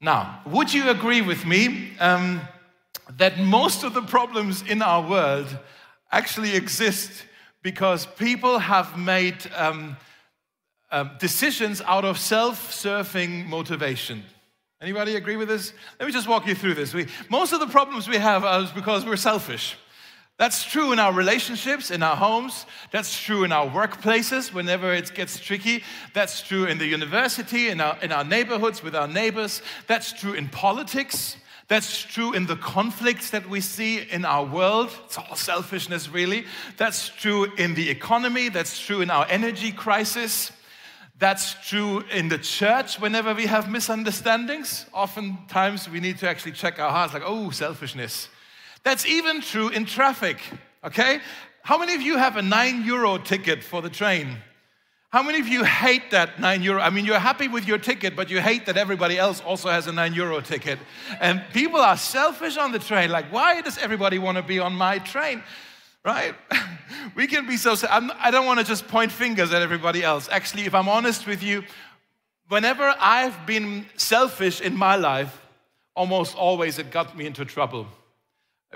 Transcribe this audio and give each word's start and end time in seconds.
Now, 0.00 0.40
would 0.46 0.72
you 0.72 0.88
agree 0.88 1.20
with 1.20 1.44
me 1.44 1.92
um, 2.00 2.40
that 3.18 3.38
most 3.38 3.84
of 3.84 3.92
the 3.92 4.00
problems 4.00 4.62
in 4.62 4.80
our 4.80 5.06
world 5.06 5.58
actually 6.10 6.56
exist 6.56 7.10
because 7.62 8.06
people 8.06 8.58
have 8.58 8.96
made 8.96 9.36
um, 9.54 9.98
um, 10.90 11.10
decisions 11.18 11.82
out 11.82 12.06
of 12.06 12.18
self-serving 12.18 13.46
motivation? 13.48 14.22
Anybody 14.80 15.16
agree 15.16 15.36
with 15.36 15.48
this? 15.48 15.74
Let 15.98 16.06
me 16.06 16.12
just 16.12 16.26
walk 16.26 16.46
you 16.46 16.54
through 16.54 16.74
this. 16.74 16.94
We, 16.94 17.06
most 17.28 17.52
of 17.52 17.60
the 17.60 17.66
problems 17.66 18.08
we 18.08 18.16
have 18.16 18.42
are 18.42 18.66
because 18.74 19.04
we're 19.04 19.16
selfish. 19.16 19.76
That's 20.40 20.64
true 20.64 20.90
in 20.90 20.98
our 20.98 21.12
relationships, 21.12 21.90
in 21.90 22.02
our 22.02 22.16
homes. 22.16 22.64
That's 22.92 23.22
true 23.22 23.44
in 23.44 23.52
our 23.52 23.68
workplaces 23.68 24.54
whenever 24.54 24.90
it 24.90 25.12
gets 25.14 25.38
tricky. 25.38 25.84
That's 26.14 26.40
true 26.40 26.64
in 26.64 26.78
the 26.78 26.86
university, 26.86 27.68
in 27.68 27.78
our, 27.78 27.98
in 28.00 28.10
our 28.10 28.24
neighborhoods, 28.24 28.82
with 28.82 28.96
our 28.96 29.06
neighbors. 29.06 29.60
That's 29.86 30.14
true 30.14 30.32
in 30.32 30.48
politics. 30.48 31.36
That's 31.68 32.00
true 32.00 32.32
in 32.32 32.46
the 32.46 32.56
conflicts 32.56 33.28
that 33.32 33.50
we 33.50 33.60
see 33.60 34.00
in 34.00 34.24
our 34.24 34.46
world. 34.46 34.88
It's 35.04 35.18
all 35.18 35.36
selfishness, 35.36 36.08
really. 36.08 36.46
That's 36.78 37.10
true 37.10 37.52
in 37.58 37.74
the 37.74 37.90
economy. 37.90 38.48
That's 38.48 38.80
true 38.80 39.02
in 39.02 39.10
our 39.10 39.26
energy 39.28 39.72
crisis. 39.72 40.52
That's 41.18 41.52
true 41.68 42.02
in 42.14 42.30
the 42.30 42.38
church 42.38 42.98
whenever 42.98 43.34
we 43.34 43.44
have 43.44 43.70
misunderstandings. 43.70 44.86
Oftentimes 44.94 45.86
we 45.90 46.00
need 46.00 46.16
to 46.20 46.28
actually 46.30 46.52
check 46.52 46.78
our 46.78 46.90
hearts, 46.90 47.12
like, 47.12 47.24
oh, 47.26 47.50
selfishness. 47.50 48.30
That's 48.82 49.06
even 49.06 49.40
true 49.40 49.68
in 49.68 49.84
traffic, 49.84 50.38
okay? 50.84 51.20
How 51.62 51.78
many 51.78 51.94
of 51.94 52.00
you 52.00 52.16
have 52.16 52.36
a 52.36 52.42
nine 52.42 52.84
euro 52.84 53.18
ticket 53.18 53.62
for 53.62 53.82
the 53.82 53.90
train? 53.90 54.38
How 55.10 55.24
many 55.24 55.40
of 55.40 55.48
you 55.48 55.64
hate 55.64 56.12
that 56.12 56.38
nine 56.38 56.62
euro? 56.62 56.80
I 56.80 56.90
mean, 56.90 57.04
you're 57.04 57.18
happy 57.18 57.48
with 57.48 57.66
your 57.66 57.78
ticket, 57.78 58.14
but 58.14 58.30
you 58.30 58.40
hate 58.40 58.66
that 58.66 58.76
everybody 58.76 59.18
else 59.18 59.40
also 59.40 59.68
has 59.68 59.88
a 59.88 59.92
nine 59.92 60.14
euro 60.14 60.40
ticket. 60.40 60.78
And 61.20 61.42
people 61.52 61.80
are 61.80 61.96
selfish 61.96 62.56
on 62.56 62.70
the 62.70 62.78
train. 62.78 63.10
Like, 63.10 63.32
why 63.32 63.60
does 63.60 63.76
everybody 63.78 64.18
want 64.18 64.36
to 64.36 64.42
be 64.42 64.60
on 64.60 64.72
my 64.72 64.98
train? 65.00 65.42
Right? 66.04 66.34
we 67.16 67.26
can 67.26 67.46
be 67.46 67.56
so. 67.56 67.74
I'm, 67.90 68.12
I 68.20 68.30
don't 68.30 68.46
want 68.46 68.60
to 68.60 68.64
just 68.64 68.86
point 68.86 69.10
fingers 69.10 69.52
at 69.52 69.62
everybody 69.62 70.04
else. 70.04 70.28
Actually, 70.30 70.64
if 70.64 70.74
I'm 70.74 70.88
honest 70.88 71.26
with 71.26 71.42
you, 71.42 71.64
whenever 72.48 72.94
I've 73.00 73.46
been 73.46 73.86
selfish 73.96 74.60
in 74.60 74.76
my 74.76 74.94
life, 74.94 75.44
almost 75.96 76.36
always 76.36 76.78
it 76.78 76.92
got 76.92 77.16
me 77.16 77.26
into 77.26 77.44
trouble. 77.44 77.88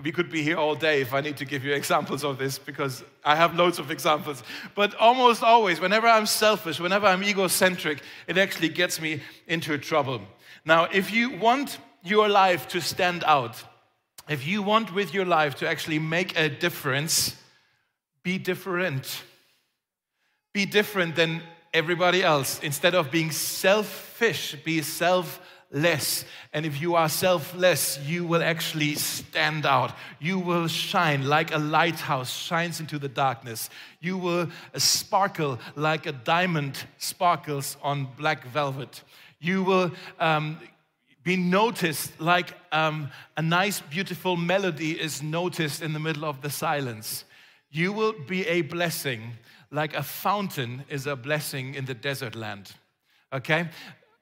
We 0.02 0.10
could 0.10 0.30
be 0.30 0.42
here 0.42 0.56
all 0.56 0.74
day 0.74 1.00
if 1.00 1.14
I 1.14 1.20
need 1.20 1.36
to 1.36 1.44
give 1.44 1.64
you 1.64 1.72
examples 1.74 2.24
of 2.24 2.38
this 2.38 2.58
because 2.58 3.04
I 3.24 3.36
have 3.36 3.54
loads 3.54 3.78
of 3.78 3.90
examples. 3.90 4.42
But 4.74 4.94
almost 4.96 5.42
always, 5.42 5.80
whenever 5.80 6.06
I'm 6.06 6.26
selfish, 6.26 6.80
whenever 6.80 7.06
I'm 7.06 7.22
egocentric, 7.22 8.02
it 8.26 8.36
actually 8.36 8.70
gets 8.70 9.00
me 9.00 9.22
into 9.46 9.78
trouble. 9.78 10.20
Now, 10.64 10.84
if 10.84 11.12
you 11.12 11.30
want 11.38 11.78
your 12.02 12.28
life 12.28 12.68
to 12.68 12.80
stand 12.80 13.22
out, 13.24 13.62
if 14.28 14.46
you 14.46 14.62
want 14.62 14.94
with 14.94 15.12
your 15.12 15.26
life 15.26 15.56
to 15.56 15.68
actually 15.68 15.98
make 15.98 16.36
a 16.38 16.48
difference, 16.48 17.36
be 18.22 18.38
different. 18.38 19.22
Be 20.52 20.64
different 20.64 21.14
than 21.14 21.42
everybody 21.72 22.22
else. 22.22 22.58
Instead 22.62 22.94
of 22.94 23.10
being 23.10 23.30
selfish, 23.30 24.56
be 24.64 24.80
self 24.80 25.40
less. 25.74 26.24
And 26.54 26.64
if 26.64 26.80
you 26.80 26.94
are 26.94 27.08
selfless, 27.08 27.98
you 28.06 28.24
will 28.24 28.42
actually 28.42 28.94
stand 28.94 29.66
out. 29.66 29.92
You 30.20 30.38
will 30.38 30.68
shine 30.68 31.26
like 31.26 31.52
a 31.52 31.58
lighthouse 31.58 32.32
shines 32.32 32.80
into 32.80 32.98
the 32.98 33.08
darkness. 33.08 33.68
You 34.00 34.16
will 34.16 34.48
sparkle 34.76 35.58
like 35.76 36.06
a 36.06 36.12
diamond 36.12 36.78
sparkles 36.96 37.76
on 37.82 38.08
black 38.16 38.46
velvet. 38.46 39.02
You 39.40 39.62
will 39.62 39.90
um, 40.18 40.58
be 41.24 41.36
noticed 41.36 42.18
like 42.20 42.54
um, 42.72 43.10
a 43.36 43.42
nice, 43.42 43.80
beautiful 43.80 44.36
melody 44.36 44.92
is 44.92 45.22
noticed 45.22 45.82
in 45.82 45.92
the 45.92 46.00
middle 46.00 46.24
of 46.24 46.40
the 46.40 46.50
silence. 46.50 47.24
You 47.70 47.92
will 47.92 48.14
be 48.26 48.46
a 48.46 48.62
blessing 48.62 49.32
like 49.74 49.94
a 49.94 50.02
fountain 50.02 50.84
is 50.88 51.06
a 51.06 51.16
blessing 51.16 51.74
in 51.74 51.84
the 51.84 51.94
desert 51.94 52.36
land. 52.36 52.72
Okay? 53.32 53.68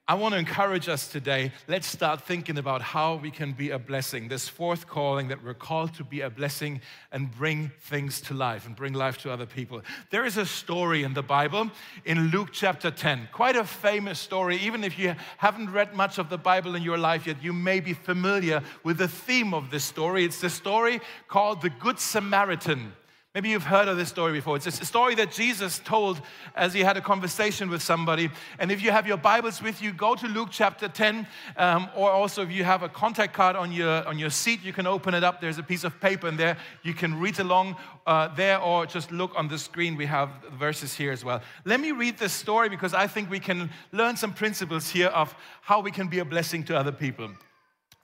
I 0.09 0.15
want 0.15 0.33
to 0.33 0.39
encourage 0.39 0.89
us 0.89 1.07
today. 1.07 1.53
Let's 1.69 1.87
start 1.87 2.23
thinking 2.23 2.59
about 2.59 2.83
how 2.83 3.15
we 3.15 3.31
can 3.31 3.53
be 3.53 3.71
a 3.71 3.79
blessing. 3.79 4.27
This 4.27 4.49
fourth 4.49 4.89
calling 4.89 5.29
that 5.29 5.45
we're 5.45 5.55
called 5.55 5.95
to 5.95 6.05
be 6.05 6.23
a 6.23 6.29
blessing 6.29 6.81
and 7.13 7.31
bring 7.31 7.71
things 7.83 8.21
to 8.23 8.35
life 8.35 8.67
and 8.67 8.75
bring 8.75 8.95
life 8.95 9.19
to 9.19 9.31
other 9.31 9.47
people. 9.47 9.81
There 10.11 10.25
is 10.25 10.37
a 10.37 10.45
story 10.45 11.05
in 11.05 11.15
the 11.15 11.23
Bible 11.23 11.71
in 12.05 12.33
Luke 12.33 12.49
chapter 12.53 12.91
10, 12.91 13.29
quite 13.31 13.55
a 13.55 13.65
famous 13.65 14.19
story. 14.19 14.57
Even 14.57 14.83
if 14.83 14.99
you 14.99 15.15
haven't 15.39 15.71
read 15.71 15.95
much 15.95 16.19
of 16.19 16.29
the 16.29 16.39
Bible 16.39 16.75
in 16.75 16.83
your 16.83 16.99
life 16.99 17.29
yet, 17.29 17.41
you 17.41 17.53
may 17.53 17.79
be 17.79 17.95
familiar 17.95 18.61
with 18.83 18.99
the 18.99 19.07
theme 19.07 19.55
of 19.55 19.71
this 19.71 19.85
story. 19.85 20.25
It's 20.25 20.41
the 20.41 20.51
story 20.51 21.01
called 21.29 21.63
the 21.63 21.71
Good 21.71 22.01
Samaritan. 22.01 22.93
Maybe 23.35 23.49
you've 23.49 23.65
heard 23.65 23.89
of 23.89 23.97
this 23.97 24.11
story 24.11 24.35
before. 24.35 24.57
It's 24.57 24.67
a 24.67 24.85
story 24.85 25.15
that 25.15 25.33
Jesus 25.33 25.79
told 25.79 26.21
as 26.55 26.75
he 26.75 26.81
had 26.81 26.99
a 26.99 27.01
conversation 27.01 27.71
with 27.71 27.81
somebody. 27.81 28.29
And 28.59 28.71
if 28.71 28.83
you 28.83 28.91
have 28.91 29.07
your 29.07 29.17
Bibles 29.17 29.63
with 29.63 29.81
you, 29.81 29.91
go 29.91 30.15
to 30.15 30.27
Luke 30.27 30.51
chapter 30.51 30.87
10. 30.87 31.27
Um, 31.57 31.89
or 31.97 32.11
also, 32.11 32.43
if 32.43 32.51
you 32.51 32.63
have 32.65 32.83
a 32.83 32.91
contact 32.91 33.33
card 33.33 33.57
on 33.57 33.73
your, 33.73 34.07
on 34.07 34.19
your 34.19 34.29
seat, 34.29 34.63
you 34.63 34.75
can 34.75 34.87
open 34.87 35.15
it 35.15 35.25
up. 35.25 35.41
There's 35.41 35.57
a 35.57 35.63
piece 35.63 35.83
of 35.83 35.99
paper 35.99 36.29
in 36.29 36.37
there. 36.37 36.59
You 36.83 36.93
can 36.93 37.19
read 37.19 37.41
along 37.41 37.77
uh, 38.07 38.29
there 38.35 38.61
or 38.61 38.85
just 38.85 39.11
look 39.11 39.33
on 39.35 39.49
the 39.49 39.57
screen. 39.57 39.97
We 39.97 40.05
have 40.05 40.29
verses 40.59 40.93
here 40.93 41.11
as 41.11 41.25
well. 41.25 41.41
Let 41.65 41.81
me 41.81 41.93
read 41.93 42.19
this 42.19 42.35
story 42.35 42.69
because 42.69 42.93
I 42.93 43.07
think 43.07 43.31
we 43.31 43.41
can 43.41 43.71
learn 43.93 44.19
some 44.19 44.35
principles 44.35 44.91
here 44.91 45.09
of 45.09 45.35
how 45.63 45.81
we 45.81 45.91
can 45.91 46.09
be 46.09 46.19
a 46.19 46.25
blessing 46.27 46.65
to 46.65 46.77
other 46.77 46.93
people. 46.93 47.31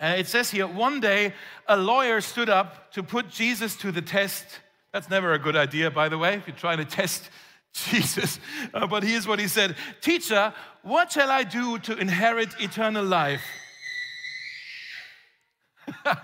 Uh, 0.00 0.14
it 0.16 0.26
says 0.26 0.50
here 0.50 0.66
one 0.66 1.00
day, 1.00 1.34
a 1.66 1.76
lawyer 1.76 2.22
stood 2.22 2.48
up 2.48 2.90
to 2.92 3.02
put 3.02 3.28
Jesus 3.28 3.76
to 3.76 3.92
the 3.92 4.00
test 4.00 4.60
that's 4.92 5.10
never 5.10 5.32
a 5.32 5.38
good 5.38 5.56
idea, 5.56 5.90
by 5.90 6.08
the 6.08 6.18
way, 6.18 6.34
if 6.34 6.46
you're 6.46 6.56
trying 6.56 6.78
to 6.78 6.84
test 6.84 7.28
Jesus. 7.72 8.40
Uh, 8.72 8.86
but 8.86 9.02
here's 9.02 9.26
what 9.26 9.38
he 9.38 9.48
said 9.48 9.76
Teacher, 10.00 10.54
what 10.82 11.12
shall 11.12 11.30
I 11.30 11.44
do 11.44 11.78
to 11.80 11.96
inherit 11.96 12.48
eternal 12.60 13.04
life? 13.04 13.42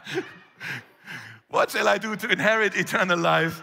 what 1.48 1.70
shall 1.70 1.88
I 1.88 1.98
do 1.98 2.16
to 2.16 2.28
inherit 2.28 2.76
eternal 2.76 3.18
life? 3.18 3.62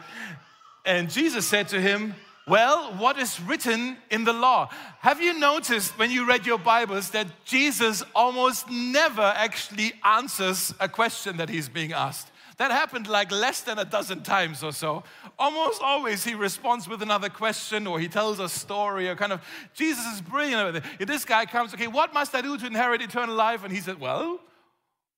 And 0.86 1.10
Jesus 1.10 1.48
said 1.48 1.68
to 1.70 1.80
him, 1.80 2.16
well, 2.48 2.94
what 2.96 3.20
is 3.20 3.40
written 3.40 3.98
in 4.10 4.24
the 4.24 4.34
law? 4.34 4.70
Have 5.00 5.22
you 5.22 5.38
noticed 5.38 5.98
when 6.00 6.10
you 6.10 6.26
read 6.28 6.46
your 6.46 6.58
Bibles 6.58 7.12
that 7.12 7.28
Jesus 7.46 8.04
almost 8.16 8.70
never 8.70 9.22
actually 9.22 9.94
answers 10.04 10.74
a 10.80 10.90
question 10.90 11.38
that 11.38 11.50
he's 11.50 11.70
being 11.70 11.94
asked? 11.94 12.31
That 12.62 12.70
happened 12.70 13.08
like 13.08 13.32
less 13.32 13.62
than 13.62 13.80
a 13.80 13.86
dozen 13.86 14.22
times 14.22 14.62
or 14.62 14.72
so. 14.72 15.04
Almost 15.40 15.82
always 15.82 16.24
he 16.24 16.36
responds 16.36 16.88
with 16.88 17.02
another 17.02 17.28
question 17.28 17.88
or 17.88 18.00
he 18.00 18.08
tells 18.08 18.40
a 18.40 18.48
story 18.48 19.10
or 19.10 19.16
kind 19.16 19.34
of, 19.34 19.42
Jesus 19.74 20.06
is 20.14 20.22
brilliant. 20.22 20.84
This 21.00 21.26
guy 21.26 21.48
comes, 21.48 21.74
okay, 21.74 21.88
what 21.88 22.14
must 22.14 22.36
I 22.36 22.42
do 22.42 22.56
to 22.60 22.68
inherit 22.68 23.02
eternal 23.02 23.34
life? 23.34 23.64
And 23.64 23.74
he 23.74 23.80
said, 23.80 24.00
well, 24.00 24.40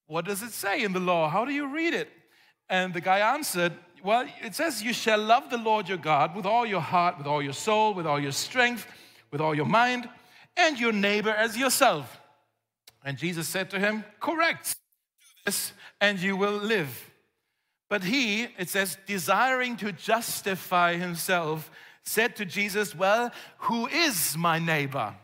what 0.07 0.23
does 0.23 0.41
it 0.41 0.53
say 0.53 0.83
in 0.83 0.93
the 0.93 1.01
law? 1.01 1.27
How 1.27 1.43
do 1.43 1.51
you 1.51 1.67
read 1.67 1.93
it? 1.93 2.07
And 2.69 2.93
the 2.93 3.01
guy 3.01 3.19
answered, 3.33 3.73
well, 4.01 4.25
it 4.41 4.55
says, 4.55 4.81
You 4.81 4.93
shall 4.93 5.19
love 5.19 5.49
the 5.49 5.57
Lord 5.57 5.89
your 5.89 5.97
God 5.97 6.37
with 6.37 6.45
all 6.45 6.65
your 6.65 6.79
heart, 6.79 7.17
with 7.17 7.27
all 7.27 7.41
your 7.41 7.51
soul, 7.51 7.93
with 7.93 8.07
all 8.07 8.21
your 8.21 8.31
strength, 8.31 8.87
with 9.31 9.41
all 9.41 9.53
your 9.53 9.65
mind, 9.65 10.07
and 10.55 10.79
your 10.79 10.93
neighbor 10.93 11.31
as 11.31 11.57
yourself. 11.57 12.21
And 13.03 13.17
Jesus 13.17 13.49
said 13.49 13.69
to 13.71 13.79
him, 13.79 14.05
Correct. 14.21 14.77
Do 15.19 15.25
this, 15.45 15.73
and 15.99 16.19
you 16.19 16.37
will 16.37 16.55
live. 16.55 17.09
But 17.93 18.05
he, 18.05 18.47
it 18.57 18.69
says, 18.69 18.97
desiring 19.05 19.77
to 19.77 19.91
justify 19.91 20.95
himself, 20.95 21.69
said 22.01 22.35
to 22.37 22.43
Jesus, 22.43 22.95
Well, 22.95 23.31
who 23.59 23.85
is 23.85 24.35
my 24.35 24.57
neighbor? 24.57 25.15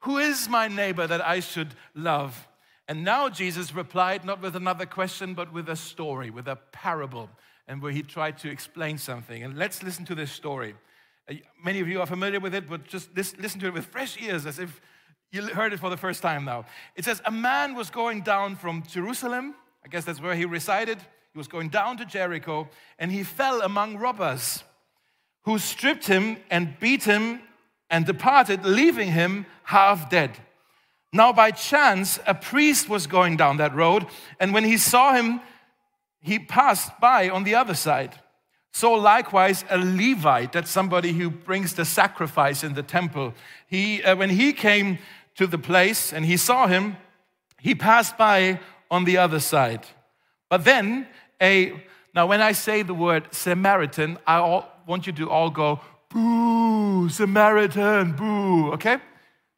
Who 0.00 0.18
is 0.18 0.48
my 0.48 0.66
neighbor 0.66 1.06
that 1.06 1.24
I 1.24 1.38
should 1.38 1.76
love? 1.94 2.48
And 2.88 3.04
now 3.04 3.28
Jesus 3.28 3.72
replied 3.72 4.24
not 4.24 4.42
with 4.42 4.56
another 4.56 4.84
question, 4.84 5.34
but 5.34 5.52
with 5.52 5.68
a 5.68 5.76
story, 5.76 6.30
with 6.30 6.48
a 6.48 6.56
parable, 6.72 7.30
and 7.68 7.80
where 7.80 7.92
he 7.92 8.02
tried 8.02 8.36
to 8.38 8.50
explain 8.50 8.98
something. 8.98 9.44
And 9.44 9.56
let's 9.56 9.84
listen 9.84 10.04
to 10.06 10.16
this 10.16 10.32
story. 10.32 10.74
Uh, 11.30 11.34
many 11.64 11.78
of 11.78 11.86
you 11.86 12.00
are 12.00 12.06
familiar 12.06 12.40
with 12.40 12.52
it, 12.52 12.68
but 12.68 12.84
just 12.84 13.16
listen 13.16 13.60
to 13.60 13.68
it 13.68 13.74
with 13.74 13.86
fresh 13.86 14.20
ears 14.20 14.44
as 14.44 14.58
if 14.58 14.80
you 15.30 15.42
heard 15.42 15.72
it 15.72 15.78
for 15.78 15.88
the 15.88 15.96
first 15.96 16.20
time 16.20 16.44
now. 16.44 16.64
It 16.96 17.04
says, 17.04 17.22
A 17.26 17.30
man 17.30 17.76
was 17.76 17.90
going 17.90 18.22
down 18.22 18.56
from 18.56 18.82
Jerusalem, 18.88 19.54
I 19.84 19.88
guess 19.88 20.04
that's 20.04 20.20
where 20.20 20.34
he 20.34 20.46
resided 20.46 20.98
he 21.32 21.38
was 21.38 21.48
going 21.48 21.70
down 21.70 21.96
to 21.96 22.04
Jericho 22.04 22.68
and 22.98 23.10
he 23.10 23.22
fell 23.22 23.62
among 23.62 23.96
robbers 23.96 24.64
who 25.44 25.58
stripped 25.58 26.06
him 26.06 26.36
and 26.50 26.78
beat 26.78 27.04
him 27.04 27.40
and 27.88 28.04
departed, 28.04 28.64
leaving 28.64 29.12
him 29.12 29.46
half 29.64 30.10
dead. 30.10 30.30
Now, 31.12 31.32
by 31.32 31.50
chance, 31.50 32.18
a 32.26 32.34
priest 32.34 32.88
was 32.88 33.06
going 33.06 33.36
down 33.36 33.58
that 33.58 33.74
road, 33.74 34.06
and 34.40 34.54
when 34.54 34.64
he 34.64 34.78
saw 34.78 35.12
him, 35.12 35.40
he 36.20 36.38
passed 36.38 36.98
by 37.00 37.28
on 37.28 37.44
the 37.44 37.54
other 37.54 37.74
side. 37.74 38.18
So, 38.72 38.92
likewise, 38.92 39.64
a 39.68 39.76
Levite, 39.76 40.52
that's 40.52 40.70
somebody 40.70 41.12
who 41.12 41.28
brings 41.28 41.74
the 41.74 41.84
sacrifice 41.84 42.64
in 42.64 42.72
the 42.72 42.82
temple, 42.82 43.34
he, 43.66 44.02
uh, 44.02 44.16
when 44.16 44.30
he 44.30 44.54
came 44.54 44.98
to 45.34 45.46
the 45.46 45.58
place 45.58 46.12
and 46.12 46.24
he 46.24 46.38
saw 46.38 46.66
him, 46.66 46.96
he 47.60 47.74
passed 47.74 48.16
by 48.16 48.60
on 48.90 49.04
the 49.04 49.18
other 49.18 49.40
side. 49.40 49.86
But 50.48 50.64
then 50.64 51.08
a 51.42 51.82
now 52.14 52.26
when 52.26 52.40
I 52.40 52.52
say 52.52 52.82
the 52.82 52.94
word 52.94 53.28
Samaritan, 53.32 54.18
I 54.26 54.36
all, 54.36 54.68
want 54.86 55.06
you 55.06 55.12
to 55.14 55.30
all 55.30 55.50
go 55.50 55.80
boo, 56.10 57.08
Samaritan, 57.08 58.12
boo, 58.12 58.72
okay? 58.72 58.98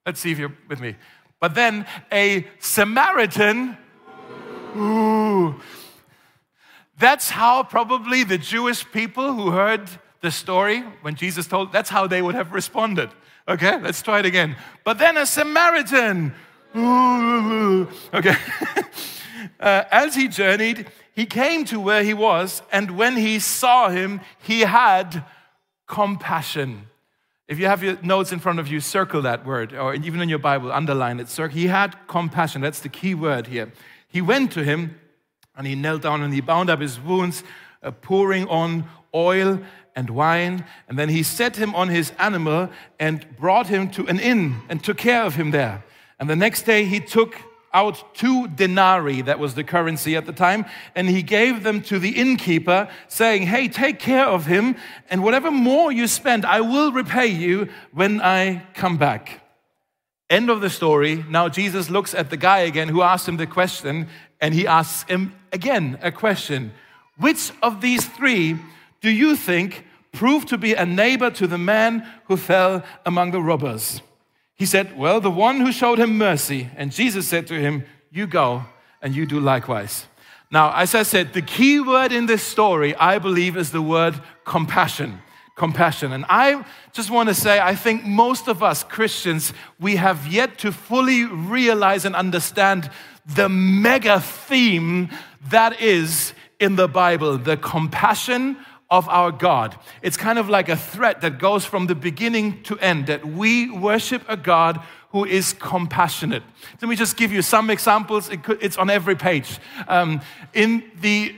Let's 0.06 0.20
see 0.20 0.30
if 0.30 0.38
you're 0.38 0.56
with 0.68 0.80
me. 0.80 0.94
But 1.40 1.54
then 1.54 1.86
a 2.12 2.46
Samaritan. 2.60 3.76
That's 6.98 7.30
how 7.30 7.64
probably 7.64 8.24
the 8.24 8.38
Jewish 8.38 8.90
people 8.90 9.34
who 9.34 9.50
heard 9.50 9.88
the 10.20 10.30
story 10.30 10.80
when 11.02 11.16
Jesus 11.16 11.46
told, 11.46 11.72
that's 11.72 11.90
how 11.90 12.06
they 12.06 12.22
would 12.22 12.34
have 12.34 12.52
responded. 12.52 13.10
Okay, 13.48 13.78
let's 13.80 14.00
try 14.00 14.20
it 14.20 14.26
again. 14.26 14.56
But 14.84 14.98
then 14.98 15.16
a 15.16 15.26
Samaritan, 15.26 16.32
okay. 16.74 18.36
uh, 19.60 19.84
as 19.90 20.14
he 20.14 20.28
journeyed, 20.28 20.86
he 21.14 21.26
came 21.26 21.64
to 21.66 21.78
where 21.78 22.02
he 22.02 22.14
was, 22.14 22.62
and 22.72 22.96
when 22.96 23.16
he 23.16 23.38
saw 23.38 23.88
him, 23.88 24.20
he 24.42 24.60
had 24.60 25.24
compassion. 25.86 26.88
If 27.46 27.58
you 27.58 27.66
have 27.66 27.82
your 27.82 27.98
notes 28.02 28.32
in 28.32 28.40
front 28.40 28.58
of 28.58 28.68
you, 28.68 28.80
circle 28.80 29.22
that 29.22 29.46
word, 29.46 29.74
or 29.74 29.94
even 29.94 30.20
in 30.20 30.28
your 30.28 30.38
Bible, 30.38 30.72
underline 30.72 31.20
it. 31.20 31.28
He 31.52 31.66
had 31.66 31.94
compassion. 32.08 32.62
That's 32.62 32.80
the 32.80 32.88
key 32.88 33.14
word 33.14 33.46
here. 33.46 33.70
He 34.08 34.22
went 34.22 34.52
to 34.52 34.64
him 34.64 34.98
and 35.56 35.66
he 35.66 35.74
knelt 35.74 36.02
down 36.02 36.22
and 36.22 36.32
he 36.32 36.40
bound 36.40 36.70
up 36.70 36.80
his 36.80 36.98
wounds, 36.98 37.44
uh, 37.82 37.90
pouring 37.90 38.48
on 38.48 38.84
oil 39.14 39.60
and 39.94 40.10
wine. 40.10 40.64
And 40.88 40.98
then 40.98 41.10
he 41.10 41.22
set 41.22 41.56
him 41.56 41.74
on 41.74 41.90
his 41.90 42.12
animal 42.18 42.70
and 42.98 43.26
brought 43.36 43.66
him 43.66 43.90
to 43.90 44.06
an 44.08 44.18
inn 44.18 44.62
and 44.68 44.82
took 44.82 44.96
care 44.96 45.22
of 45.22 45.34
him 45.34 45.50
there. 45.50 45.84
And 46.18 46.30
the 46.30 46.36
next 46.36 46.62
day 46.62 46.86
he 46.86 46.98
took 46.98 47.36
out 47.74 48.14
two 48.14 48.48
denarii, 48.48 49.20
that 49.22 49.38
was 49.38 49.54
the 49.54 49.64
currency 49.64 50.16
at 50.16 50.24
the 50.24 50.32
time, 50.32 50.64
and 50.94 51.08
he 51.08 51.22
gave 51.22 51.64
them 51.64 51.82
to 51.82 51.98
the 51.98 52.10
innkeeper, 52.10 52.88
saying, 53.08 53.42
Hey, 53.42 53.68
take 53.68 53.98
care 53.98 54.26
of 54.26 54.46
him, 54.46 54.76
and 55.10 55.22
whatever 55.22 55.50
more 55.50 55.92
you 55.92 56.06
spend, 56.06 56.46
I 56.46 56.60
will 56.60 56.92
repay 56.92 57.26
you 57.26 57.68
when 57.92 58.20
I 58.20 58.64
come 58.74 58.96
back. 58.96 59.42
End 60.30 60.48
of 60.48 60.60
the 60.60 60.70
story. 60.70 61.22
Now 61.28 61.48
Jesus 61.48 61.90
looks 61.90 62.14
at 62.14 62.30
the 62.30 62.36
guy 62.36 62.60
again 62.60 62.88
who 62.88 63.02
asked 63.02 63.28
him 63.28 63.36
the 63.36 63.46
question, 63.46 64.08
and 64.40 64.54
he 64.54 64.66
asks 64.66 65.08
him 65.10 65.34
again 65.52 65.98
a 66.00 66.10
question 66.10 66.72
Which 67.18 67.52
of 67.62 67.80
these 67.80 68.06
three 68.06 68.56
do 69.00 69.10
you 69.10 69.36
think 69.36 69.84
proved 70.12 70.48
to 70.48 70.58
be 70.58 70.74
a 70.74 70.86
neighbor 70.86 71.30
to 71.30 71.46
the 71.46 71.58
man 71.58 72.08
who 72.26 72.36
fell 72.36 72.82
among 73.04 73.32
the 73.32 73.42
robbers? 73.42 74.00
He 74.56 74.66
said, 74.66 74.96
Well, 74.96 75.20
the 75.20 75.30
one 75.30 75.60
who 75.60 75.72
showed 75.72 75.98
him 75.98 76.16
mercy. 76.16 76.68
And 76.76 76.92
Jesus 76.92 77.28
said 77.28 77.46
to 77.48 77.54
him, 77.54 77.84
You 78.10 78.26
go 78.26 78.64
and 79.02 79.14
you 79.14 79.26
do 79.26 79.40
likewise. 79.40 80.06
Now, 80.50 80.72
as 80.74 80.94
I 80.94 81.02
said, 81.02 81.32
the 81.32 81.42
key 81.42 81.80
word 81.80 82.12
in 82.12 82.26
this 82.26 82.42
story, 82.42 82.94
I 82.94 83.18
believe, 83.18 83.56
is 83.56 83.72
the 83.72 83.82
word 83.82 84.14
compassion. 84.44 85.20
Compassion. 85.56 86.12
And 86.12 86.24
I 86.28 86.64
just 86.92 87.10
want 87.10 87.28
to 87.28 87.34
say, 87.34 87.60
I 87.60 87.74
think 87.74 88.04
most 88.04 88.48
of 88.48 88.62
us 88.62 88.84
Christians, 88.84 89.52
we 89.80 89.96
have 89.96 90.26
yet 90.26 90.58
to 90.58 90.72
fully 90.72 91.24
realize 91.24 92.04
and 92.04 92.14
understand 92.14 92.90
the 93.26 93.48
mega 93.48 94.20
theme 94.20 95.10
that 95.50 95.80
is 95.80 96.34
in 96.60 96.76
the 96.76 96.88
Bible 96.88 97.38
the 97.38 97.56
compassion 97.56 98.56
of 98.98 99.08
our 99.08 99.32
God. 99.32 99.76
It's 100.02 100.16
kind 100.16 100.38
of 100.38 100.48
like 100.48 100.68
a 100.68 100.76
thread 100.76 101.20
that 101.22 101.38
goes 101.38 101.64
from 101.64 101.86
the 101.86 101.94
beginning 101.94 102.62
to 102.64 102.78
end 102.78 103.06
that 103.08 103.26
we 103.26 103.70
worship 103.70 104.22
a 104.28 104.36
God 104.36 104.80
who 105.10 105.24
is 105.24 105.52
compassionate. 105.52 106.42
Let 106.80 106.88
me 106.88 106.96
just 106.96 107.16
give 107.16 107.32
you 107.32 107.42
some 107.42 107.70
examples. 107.70 108.28
It 108.30 108.44
could, 108.44 108.62
it's 108.62 108.76
on 108.76 108.90
every 108.90 109.16
page. 109.16 109.58
Um, 109.88 110.20
in, 110.52 110.90
the, 111.00 111.34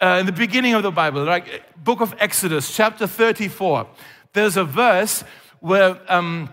uh, 0.00 0.18
in 0.20 0.26
the 0.26 0.32
beginning 0.32 0.74
of 0.74 0.82
the 0.82 0.90
Bible, 0.90 1.24
like 1.24 1.62
book 1.82 2.00
of 2.00 2.14
Exodus, 2.18 2.74
chapter 2.74 3.06
34, 3.06 3.86
there's 4.32 4.56
a 4.56 4.64
verse 4.64 5.24
where, 5.60 6.00
um, 6.12 6.50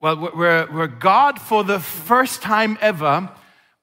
well, 0.00 0.16
where, 0.16 0.66
where 0.66 0.86
God, 0.86 1.40
for 1.40 1.64
the 1.64 1.80
first 1.80 2.42
time 2.42 2.78
ever, 2.80 3.30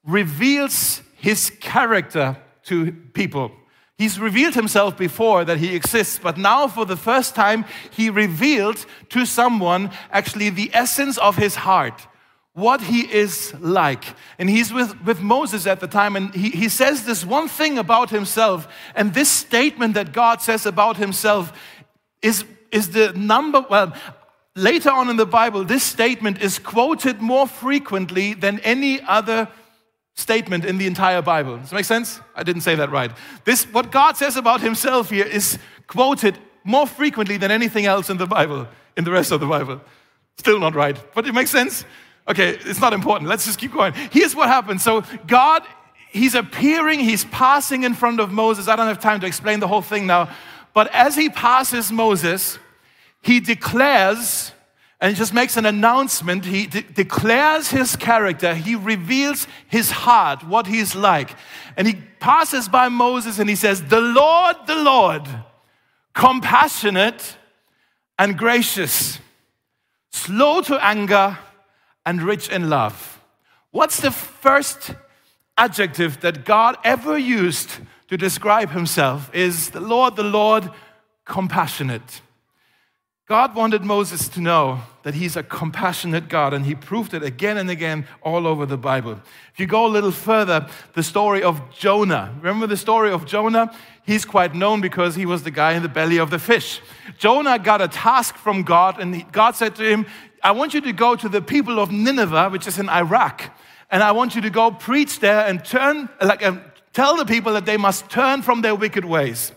reveals 0.04 1.02
his 1.16 1.50
character 1.60 2.36
to 2.64 2.92
people. 3.12 3.52
He's 4.00 4.18
revealed 4.18 4.54
himself 4.54 4.96
before 4.96 5.44
that 5.44 5.58
he 5.58 5.76
exists, 5.76 6.18
but 6.18 6.38
now 6.38 6.68
for 6.68 6.86
the 6.86 6.96
first 6.96 7.34
time, 7.34 7.66
he 7.90 8.08
revealed 8.08 8.86
to 9.10 9.26
someone 9.26 9.90
actually 10.10 10.48
the 10.48 10.70
essence 10.72 11.18
of 11.18 11.36
his 11.36 11.54
heart, 11.54 12.06
what 12.54 12.80
he 12.80 13.00
is 13.02 13.52
like. 13.60 14.04
And 14.38 14.48
he's 14.48 14.72
with, 14.72 14.98
with 15.02 15.20
Moses 15.20 15.66
at 15.66 15.80
the 15.80 15.86
time, 15.86 16.16
and 16.16 16.34
he, 16.34 16.48
he 16.48 16.70
says 16.70 17.04
this 17.04 17.26
one 17.26 17.46
thing 17.46 17.76
about 17.76 18.08
himself. 18.08 18.66
And 18.94 19.12
this 19.12 19.28
statement 19.28 19.92
that 19.92 20.14
God 20.14 20.40
says 20.40 20.64
about 20.64 20.96
himself 20.96 21.52
is, 22.22 22.46
is 22.72 22.92
the 22.92 23.12
number, 23.12 23.66
well, 23.68 23.92
later 24.56 24.90
on 24.90 25.10
in 25.10 25.18
the 25.18 25.26
Bible, 25.26 25.62
this 25.62 25.82
statement 25.82 26.40
is 26.40 26.58
quoted 26.58 27.20
more 27.20 27.46
frequently 27.46 28.32
than 28.32 28.60
any 28.60 29.02
other 29.02 29.48
statement 30.20 30.64
in 30.64 30.78
the 30.78 30.86
entire 30.86 31.22
Bible. 31.22 31.56
Does 31.56 31.70
that 31.70 31.76
make 31.76 31.84
sense? 31.84 32.20
I 32.34 32.42
didn't 32.42 32.62
say 32.62 32.74
that 32.76 32.90
right. 32.90 33.10
This, 33.44 33.64
what 33.64 33.90
God 33.90 34.16
says 34.16 34.36
about 34.36 34.60
himself 34.60 35.10
here 35.10 35.26
is 35.26 35.58
quoted 35.86 36.38
more 36.62 36.86
frequently 36.86 37.36
than 37.36 37.50
anything 37.50 37.86
else 37.86 38.10
in 38.10 38.18
the 38.18 38.26
Bible, 38.26 38.68
in 38.96 39.04
the 39.04 39.10
rest 39.10 39.32
of 39.32 39.40
the 39.40 39.46
Bible. 39.46 39.80
Still 40.38 40.60
not 40.60 40.74
right, 40.74 40.96
but 41.14 41.26
it 41.26 41.32
makes 41.32 41.50
sense. 41.50 41.84
Okay, 42.28 42.50
it's 42.50 42.80
not 42.80 42.92
important. 42.92 43.28
Let's 43.28 43.46
just 43.46 43.58
keep 43.58 43.72
going. 43.72 43.92
Here's 44.10 44.36
what 44.36 44.48
happens. 44.48 44.82
So, 44.82 45.02
God, 45.26 45.62
He's 46.12 46.34
appearing, 46.34 47.00
He's 47.00 47.24
passing 47.24 47.84
in 47.84 47.94
front 47.94 48.20
of 48.20 48.30
Moses. 48.30 48.68
I 48.68 48.76
don't 48.76 48.88
have 48.88 49.00
time 49.00 49.20
to 49.20 49.26
explain 49.26 49.60
the 49.60 49.68
whole 49.68 49.82
thing 49.82 50.06
now. 50.06 50.30
But 50.74 50.92
as 50.94 51.16
He 51.16 51.28
passes 51.28 51.90
Moses, 51.90 52.58
He 53.22 53.40
declares 53.40 54.52
and 55.00 55.12
he 55.12 55.16
just 55.16 55.32
makes 55.32 55.56
an 55.56 55.64
announcement. 55.64 56.44
He 56.44 56.66
de- 56.66 56.82
declares 56.82 57.70
his 57.70 57.96
character. 57.96 58.54
He 58.54 58.74
reveals 58.74 59.46
his 59.66 59.90
heart, 59.90 60.46
what 60.46 60.66
he's 60.66 60.94
like. 60.94 61.34
And 61.76 61.86
he 61.86 61.94
passes 61.94 62.68
by 62.68 62.88
Moses 62.88 63.38
and 63.38 63.48
he 63.48 63.56
says, 63.56 63.82
The 63.82 64.00
Lord, 64.00 64.56
the 64.66 64.74
Lord, 64.74 65.26
compassionate 66.14 67.36
and 68.18 68.36
gracious, 68.36 69.18
slow 70.12 70.60
to 70.62 70.76
anger 70.84 71.38
and 72.04 72.20
rich 72.20 72.50
in 72.50 72.68
love. 72.68 73.22
What's 73.70 74.00
the 74.00 74.10
first 74.10 74.94
adjective 75.56 76.20
that 76.20 76.44
God 76.44 76.76
ever 76.84 77.16
used 77.16 77.70
to 78.08 78.18
describe 78.18 78.70
himself? 78.70 79.34
Is 79.34 79.70
the 79.70 79.80
Lord, 79.80 80.16
the 80.16 80.24
Lord, 80.24 80.70
compassionate. 81.24 82.20
God 83.30 83.54
wanted 83.54 83.84
Moses 83.84 84.28
to 84.30 84.40
know 84.40 84.80
that 85.04 85.14
he's 85.14 85.36
a 85.36 85.44
compassionate 85.44 86.28
God, 86.28 86.52
and 86.52 86.66
he 86.66 86.74
proved 86.74 87.14
it 87.14 87.22
again 87.22 87.58
and 87.58 87.70
again 87.70 88.04
all 88.22 88.44
over 88.44 88.66
the 88.66 88.76
Bible. 88.76 89.20
If 89.52 89.60
you 89.60 89.68
go 89.68 89.86
a 89.86 89.94
little 89.96 90.10
further, 90.10 90.66
the 90.94 91.04
story 91.04 91.40
of 91.40 91.62
Jonah. 91.70 92.34
Remember 92.38 92.66
the 92.66 92.76
story 92.76 93.12
of 93.12 93.26
Jonah? 93.26 93.72
He's 94.04 94.24
quite 94.24 94.56
known 94.56 94.80
because 94.80 95.14
he 95.14 95.26
was 95.26 95.44
the 95.44 95.52
guy 95.52 95.74
in 95.74 95.84
the 95.84 95.88
belly 95.88 96.16
of 96.18 96.30
the 96.30 96.40
fish. 96.40 96.80
Jonah 97.18 97.56
got 97.60 97.80
a 97.80 97.86
task 97.86 98.34
from 98.34 98.64
God, 98.64 98.98
and 98.98 99.24
God 99.30 99.54
said 99.54 99.76
to 99.76 99.84
him, 99.84 100.06
I 100.42 100.50
want 100.50 100.74
you 100.74 100.80
to 100.80 100.92
go 100.92 101.14
to 101.14 101.28
the 101.28 101.40
people 101.40 101.78
of 101.78 101.92
Nineveh, 101.92 102.48
which 102.48 102.66
is 102.66 102.80
in 102.80 102.88
Iraq, 102.88 103.56
and 103.92 104.02
I 104.02 104.10
want 104.10 104.34
you 104.34 104.40
to 104.40 104.50
go 104.50 104.72
preach 104.72 105.20
there 105.20 105.46
and 105.46 105.64
turn, 105.64 106.08
like, 106.20 106.42
tell 106.92 107.16
the 107.16 107.26
people 107.26 107.52
that 107.52 107.64
they 107.64 107.76
must 107.76 108.10
turn 108.10 108.42
from 108.42 108.62
their 108.62 108.74
wicked 108.74 109.04
ways. 109.04 109.52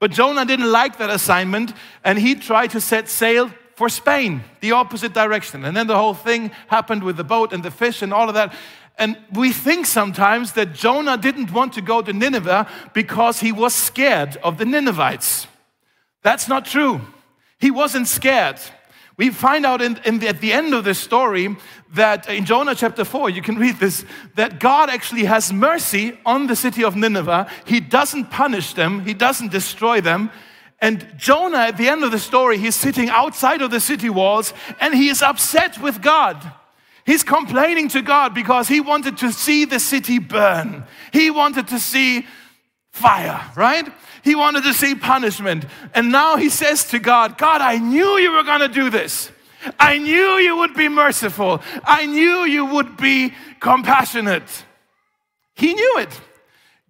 But 0.00 0.12
Jonah 0.12 0.44
didn't 0.44 0.70
like 0.70 0.98
that 0.98 1.10
assignment 1.10 1.72
and 2.04 2.18
he 2.18 2.34
tried 2.34 2.70
to 2.70 2.80
set 2.80 3.08
sail 3.08 3.50
for 3.74 3.88
Spain, 3.88 4.42
the 4.60 4.72
opposite 4.72 5.12
direction. 5.12 5.64
And 5.64 5.76
then 5.76 5.86
the 5.86 5.96
whole 5.96 6.14
thing 6.14 6.50
happened 6.66 7.02
with 7.02 7.16
the 7.16 7.24
boat 7.24 7.52
and 7.52 7.62
the 7.62 7.70
fish 7.70 8.02
and 8.02 8.12
all 8.12 8.28
of 8.28 8.34
that. 8.34 8.52
And 8.98 9.16
we 9.32 9.52
think 9.52 9.86
sometimes 9.86 10.52
that 10.52 10.72
Jonah 10.72 11.16
didn't 11.16 11.52
want 11.52 11.72
to 11.74 11.80
go 11.80 12.02
to 12.02 12.12
Nineveh 12.12 12.68
because 12.92 13.38
he 13.38 13.52
was 13.52 13.74
scared 13.74 14.36
of 14.38 14.58
the 14.58 14.64
Ninevites. 14.64 15.46
That's 16.22 16.48
not 16.48 16.64
true. 16.64 17.00
He 17.60 17.70
wasn't 17.70 18.08
scared. 18.08 18.60
We 19.18 19.30
find 19.30 19.66
out 19.66 19.82
in, 19.82 20.00
in 20.04 20.20
the, 20.20 20.28
at 20.28 20.40
the 20.40 20.52
end 20.52 20.72
of 20.72 20.84
this 20.84 20.98
story 20.98 21.56
that 21.94 22.28
in 22.28 22.44
Jonah 22.44 22.76
chapter 22.76 23.04
4, 23.04 23.28
you 23.30 23.42
can 23.42 23.56
read 23.56 23.78
this, 23.78 24.04
that 24.36 24.60
God 24.60 24.88
actually 24.88 25.24
has 25.24 25.52
mercy 25.52 26.16
on 26.24 26.46
the 26.46 26.54
city 26.54 26.84
of 26.84 26.94
Nineveh. 26.94 27.50
He 27.66 27.80
doesn't 27.80 28.30
punish 28.30 28.74
them, 28.74 29.04
He 29.04 29.14
doesn't 29.14 29.50
destroy 29.50 30.00
them. 30.00 30.30
And 30.80 31.04
Jonah, 31.16 31.58
at 31.58 31.76
the 31.76 31.88
end 31.88 32.04
of 32.04 32.12
the 32.12 32.20
story, 32.20 32.56
he's 32.56 32.76
sitting 32.76 33.08
outside 33.08 33.62
of 33.62 33.72
the 33.72 33.80
city 33.80 34.08
walls 34.08 34.54
and 34.80 34.94
he 34.94 35.08
is 35.08 35.22
upset 35.22 35.76
with 35.78 36.00
God. 36.00 36.52
He's 37.04 37.24
complaining 37.24 37.88
to 37.88 38.00
God 38.00 38.32
because 38.32 38.68
he 38.68 38.78
wanted 38.80 39.18
to 39.18 39.32
see 39.32 39.64
the 39.64 39.80
city 39.80 40.20
burn. 40.20 40.84
He 41.12 41.32
wanted 41.32 41.66
to 41.68 41.80
see 41.80 42.28
fire, 42.90 43.40
right? 43.56 43.86
He 44.22 44.34
wanted 44.34 44.64
to 44.64 44.74
see 44.74 44.94
punishment. 44.94 45.64
And 45.94 46.10
now 46.10 46.36
he 46.36 46.48
says 46.48 46.84
to 46.90 46.98
God, 46.98 47.38
God, 47.38 47.60
I 47.60 47.78
knew 47.78 48.16
you 48.18 48.32
were 48.32 48.42
going 48.42 48.60
to 48.60 48.68
do 48.68 48.90
this. 48.90 49.30
I 49.78 49.98
knew 49.98 50.36
you 50.36 50.56
would 50.58 50.74
be 50.74 50.88
merciful. 50.88 51.62
I 51.84 52.06
knew 52.06 52.44
you 52.44 52.64
would 52.64 52.96
be 52.96 53.34
compassionate. 53.60 54.64
He 55.54 55.74
knew 55.74 55.98
it. 55.98 56.20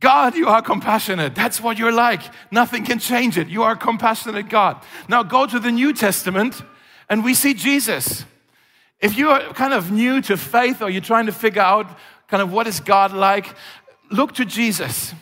God, 0.00 0.36
you 0.36 0.48
are 0.48 0.62
compassionate. 0.62 1.34
That's 1.34 1.60
what 1.60 1.78
you're 1.78 1.92
like. 1.92 2.20
Nothing 2.52 2.84
can 2.84 2.98
change 2.98 3.36
it. 3.36 3.48
You 3.48 3.64
are 3.64 3.74
compassionate 3.74 4.48
God. 4.48 4.80
Now 5.08 5.22
go 5.22 5.46
to 5.46 5.58
the 5.58 5.72
New 5.72 5.92
Testament 5.92 6.62
and 7.08 7.24
we 7.24 7.34
see 7.34 7.54
Jesus. 7.54 8.24
If 9.00 9.16
you 9.16 9.30
are 9.30 9.52
kind 9.54 9.72
of 9.72 9.90
new 9.90 10.20
to 10.22 10.36
faith 10.36 10.82
or 10.82 10.90
you're 10.90 11.00
trying 11.00 11.26
to 11.26 11.32
figure 11.32 11.62
out 11.62 11.98
kind 12.28 12.42
of 12.42 12.52
what 12.52 12.66
is 12.66 12.78
God 12.80 13.12
like, 13.12 13.54
look 14.10 14.34
to 14.34 14.44
Jesus. 14.44 15.14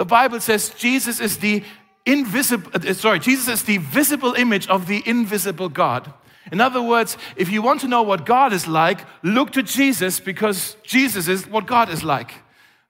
The 0.00 0.06
Bible 0.06 0.40
says 0.40 0.70
Jesus 0.70 1.20
is 1.20 1.36
the 1.36 1.62
invisible, 2.06 2.70
uh, 2.72 2.94
sorry, 2.94 3.18
Jesus 3.18 3.48
is 3.48 3.64
the 3.64 3.76
visible 3.76 4.32
image 4.32 4.66
of 4.68 4.86
the 4.86 5.02
invisible 5.04 5.68
God. 5.68 6.10
In 6.50 6.58
other 6.58 6.80
words, 6.80 7.18
if 7.36 7.50
you 7.50 7.60
want 7.60 7.82
to 7.82 7.86
know 7.86 8.00
what 8.00 8.24
God 8.24 8.54
is 8.54 8.66
like, 8.66 9.00
look 9.22 9.50
to 9.50 9.62
Jesus 9.62 10.18
because 10.18 10.78
Jesus 10.82 11.28
is 11.28 11.46
what 11.46 11.66
God 11.66 11.90
is 11.90 12.02
like. 12.02 12.32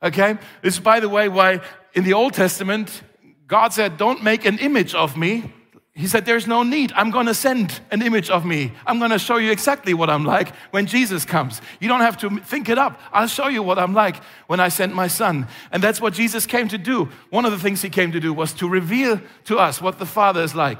Okay? 0.00 0.38
This 0.62 0.74
is, 0.74 0.78
by 0.80 1.00
the 1.00 1.08
way, 1.08 1.28
why 1.28 1.62
in 1.94 2.04
the 2.04 2.12
Old 2.12 2.34
Testament, 2.34 3.02
God 3.48 3.72
said, 3.72 3.96
Don't 3.96 4.22
make 4.22 4.44
an 4.44 4.58
image 4.58 4.94
of 4.94 5.16
me. 5.16 5.52
He 6.00 6.06
said, 6.06 6.24
There's 6.24 6.46
no 6.46 6.62
need. 6.62 6.92
I'm 6.96 7.10
going 7.10 7.26
to 7.26 7.34
send 7.34 7.80
an 7.90 8.00
image 8.00 8.30
of 8.30 8.44
me. 8.44 8.72
I'm 8.86 8.98
going 8.98 9.10
to 9.10 9.18
show 9.18 9.36
you 9.36 9.52
exactly 9.52 9.92
what 9.92 10.08
I'm 10.08 10.24
like 10.24 10.54
when 10.70 10.86
Jesus 10.86 11.24
comes. 11.24 11.60
You 11.78 11.88
don't 11.88 12.00
have 12.00 12.16
to 12.18 12.38
think 12.40 12.68
it 12.68 12.78
up. 12.78 12.98
I'll 13.12 13.26
show 13.26 13.48
you 13.48 13.62
what 13.62 13.78
I'm 13.78 13.92
like 13.92 14.16
when 14.46 14.60
I 14.60 14.68
send 14.68 14.94
my 14.94 15.08
son. 15.08 15.46
And 15.70 15.82
that's 15.82 16.00
what 16.00 16.14
Jesus 16.14 16.46
came 16.46 16.68
to 16.68 16.78
do. 16.78 17.10
One 17.28 17.44
of 17.44 17.52
the 17.52 17.58
things 17.58 17.82
he 17.82 17.90
came 17.90 18.12
to 18.12 18.20
do 18.20 18.32
was 18.32 18.52
to 18.54 18.68
reveal 18.68 19.20
to 19.44 19.58
us 19.58 19.80
what 19.80 19.98
the 19.98 20.06
Father 20.06 20.42
is 20.42 20.54
like. 20.54 20.78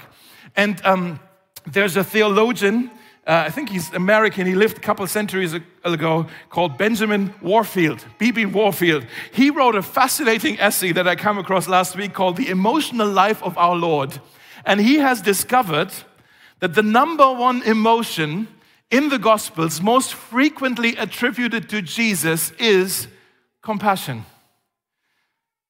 And 0.55 0.83
um, 0.85 1.19
there's 1.65 1.95
a 1.95 2.03
theologian 2.03 2.89
uh, 3.27 3.43
I 3.45 3.51
think 3.51 3.69
he's 3.69 3.93
American, 3.93 4.47
he 4.47 4.55
lived 4.55 4.77
a 4.77 4.81
couple 4.81 5.05
centuries 5.05 5.53
ago, 5.83 6.25
called 6.49 6.79
Benjamin 6.79 7.35
Warfield, 7.39 8.03
B.B. 8.17 8.47
Warfield. 8.47 9.05
He 9.31 9.51
wrote 9.51 9.75
a 9.75 9.83
fascinating 9.83 10.59
essay 10.59 10.91
that 10.93 11.07
I 11.07 11.15
came 11.15 11.37
across 11.37 11.67
last 11.67 11.95
week 11.95 12.13
called 12.13 12.35
The 12.35 12.49
Emotional 12.49 13.07
Life 13.07 13.43
of 13.43 13.55
Our 13.59 13.75
Lord. 13.75 14.19
And 14.65 14.79
he 14.79 14.97
has 14.97 15.21
discovered 15.21 15.91
that 16.59 16.75
the 16.75 16.83
number 16.83 17.31
one 17.31 17.61
emotion 17.63 18.47
in 18.89 19.09
the 19.09 19.19
Gospels, 19.19 19.81
most 19.81 20.13
frequently 20.13 20.95
attributed 20.97 21.69
to 21.69 21.81
Jesus, 21.81 22.51
is 22.59 23.07
compassion. 23.61 24.25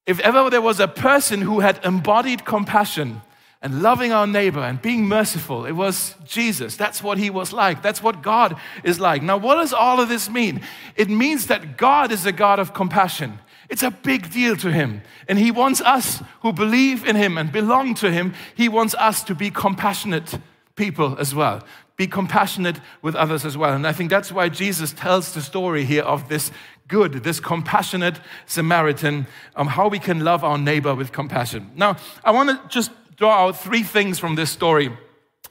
If 0.05 0.19
ever 0.19 0.49
there 0.49 0.61
was 0.61 0.79
a 0.79 0.87
person 0.87 1.41
who 1.41 1.59
had 1.59 1.79
embodied 1.85 2.45
compassion, 2.45 3.21
and 3.61 3.83
loving 3.83 4.11
our 4.11 4.25
neighbor 4.25 4.59
and 4.59 4.81
being 4.81 5.07
merciful. 5.07 5.65
It 5.65 5.73
was 5.73 6.15
Jesus. 6.25 6.75
That's 6.75 7.03
what 7.03 7.19
he 7.19 7.29
was 7.29 7.53
like. 7.53 7.83
That's 7.83 8.01
what 8.01 8.23
God 8.23 8.55
is 8.83 8.99
like. 8.99 9.21
Now, 9.21 9.37
what 9.37 9.55
does 9.55 9.71
all 9.71 10.01
of 10.01 10.09
this 10.09 10.29
mean? 10.29 10.61
It 10.95 11.09
means 11.09 11.47
that 11.47 11.77
God 11.77 12.11
is 12.11 12.25
a 12.25 12.31
God 12.31 12.57
of 12.57 12.73
compassion. 12.73 13.39
It's 13.71 13.83
a 13.83 13.89
big 13.89 14.31
deal 14.31 14.57
to 14.57 14.69
him. 14.69 15.01
And 15.29 15.39
he 15.39 15.49
wants 15.49 15.79
us 15.79 16.21
who 16.41 16.51
believe 16.51 17.05
in 17.05 17.15
him 17.15 17.37
and 17.37 17.53
belong 17.53 17.95
to 17.95 18.11
him, 18.11 18.33
he 18.53 18.67
wants 18.67 18.93
us 18.95 19.23
to 19.23 19.33
be 19.33 19.49
compassionate 19.49 20.37
people 20.75 21.17
as 21.17 21.33
well. 21.33 21.63
Be 21.95 22.05
compassionate 22.05 22.81
with 23.01 23.15
others 23.15 23.45
as 23.45 23.57
well. 23.57 23.73
And 23.73 23.87
I 23.87 23.93
think 23.93 24.09
that's 24.09 24.29
why 24.29 24.49
Jesus 24.49 24.91
tells 24.91 25.33
the 25.33 25.41
story 25.41 25.85
here 25.85 26.03
of 26.03 26.27
this 26.27 26.51
good, 26.89 27.23
this 27.23 27.39
compassionate 27.39 28.19
Samaritan, 28.45 29.25
um, 29.55 29.67
how 29.67 29.87
we 29.87 29.99
can 29.99 30.19
love 30.19 30.43
our 30.43 30.57
neighbor 30.57 30.93
with 30.93 31.13
compassion. 31.13 31.71
Now, 31.75 31.95
I 32.25 32.31
want 32.31 32.49
to 32.49 32.67
just 32.67 32.91
draw 33.15 33.47
out 33.47 33.57
three 33.57 33.83
things 33.83 34.19
from 34.19 34.35
this 34.35 34.51
story 34.51 34.91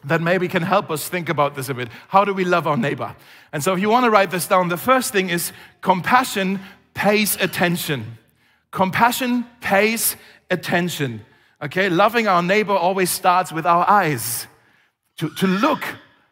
that 0.05 0.21
maybe 0.21 0.47
can 0.47 0.63
help 0.63 0.91
us 0.91 1.09
think 1.09 1.31
about 1.31 1.55
this 1.55 1.71
a 1.71 1.75
bit. 1.75 1.89
How 2.09 2.27
do 2.27 2.35
we 2.35 2.45
love 2.45 2.67
our 2.67 2.77
neighbor? 2.77 3.17
And 3.53 3.65
so, 3.65 3.73
if 3.73 3.81
you 3.81 3.89
want 3.89 4.05
to 4.05 4.11
write 4.11 4.31
this 4.31 4.47
down, 4.47 4.69
the 4.69 4.77
first 4.77 5.11
thing 5.11 5.31
is 5.31 5.53
compassion 5.81 6.61
pays 7.01 7.35
attention. 7.41 8.19
Compassion 8.71 9.47
pays 9.63 10.17
attention. 10.51 11.25
Okay, 11.63 11.89
loving 11.89 12.29
our 12.29 12.43
neighbor 12.43 12.75
always 12.75 13.09
starts 13.09 13.51
with 13.51 13.65
our 13.65 13.89
eyes. 13.89 14.47
To, 15.17 15.31
to 15.37 15.47
look, 15.47 15.83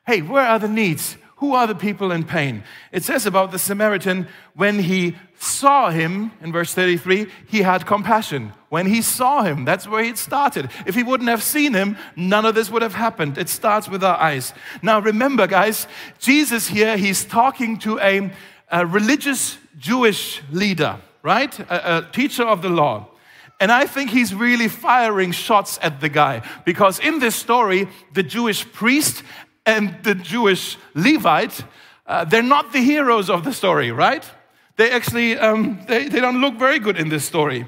hey, 0.07 0.21
where 0.21 0.45
are 0.45 0.59
the 0.59 0.69
needs? 0.69 1.17
Who 1.37 1.55
are 1.55 1.67
the 1.67 1.75
people 1.75 2.13
in 2.13 2.25
pain? 2.25 2.65
It 2.93 3.03
says 3.03 3.25
about 3.25 3.51
the 3.51 3.59
Samaritan, 3.59 4.29
when 4.53 4.79
he 4.81 5.17
saw 5.39 5.89
him, 5.89 6.33
in 6.43 6.53
verse 6.53 6.75
33, 6.75 7.29
he 7.47 7.63
had 7.63 7.87
compassion. 7.87 8.53
When 8.69 8.85
he 8.89 9.01
saw 9.01 9.45
him, 9.45 9.65
that's 9.65 9.89
where 9.89 10.05
it 10.05 10.19
started. 10.19 10.71
If 10.85 10.95
he 10.95 11.03
wouldn't 11.03 11.31
have 11.31 11.43
seen 11.43 11.73
him, 11.73 11.97
none 12.15 12.45
of 12.45 12.55
this 12.55 12.71
would 12.71 12.83
have 12.83 12.95
happened. 12.95 13.39
It 13.39 13.49
starts 13.49 13.89
with 13.89 14.05
our 14.05 14.19
eyes. 14.19 14.53
Now, 14.83 15.01
remember, 15.01 15.47
guys, 15.47 15.87
Jesus 16.19 16.69
here, 16.69 16.99
he's 16.99 17.25
talking 17.25 17.79
to 17.79 17.99
a, 18.01 18.31
a 18.71 18.85
religious 18.85 19.57
Jewish 19.79 20.43
leader, 20.51 20.97
right? 21.23 21.59
A, 21.61 21.99
a 21.99 22.03
teacher 22.13 22.45
of 22.45 22.63
the 22.63 22.69
law. 22.69 23.09
And 23.61 23.73
I 23.73 23.87
think 23.87 24.11
he's 24.11 24.35
really 24.35 24.69
firing 24.69 25.33
shots 25.33 25.79
at 25.83 26.01
the 26.01 26.09
guy 26.09 26.43
because 26.65 27.01
in 27.01 27.19
this 27.19 27.35
story, 27.35 27.89
the 28.15 28.23
Jewish 28.23 28.71
priest 28.73 29.23
and 29.67 29.97
the 30.03 30.15
Jewish 30.15 30.79
Levite, 30.95 31.65
uh, 32.07 32.25
they're 32.25 32.43
not 32.43 32.73
the 32.73 32.81
heroes 32.81 33.29
of 33.29 33.45
the 33.45 33.53
story, 33.53 33.91
right? 33.91 34.25
They 34.77 34.93
actually, 34.93 35.37
um, 35.37 35.81
they, 35.89 36.09
they 36.09 36.21
don't 36.21 36.41
look 36.41 36.55
very 36.55 36.79
good 36.79 36.97
in 36.97 37.09
this 37.09 37.25
story. 37.25 37.67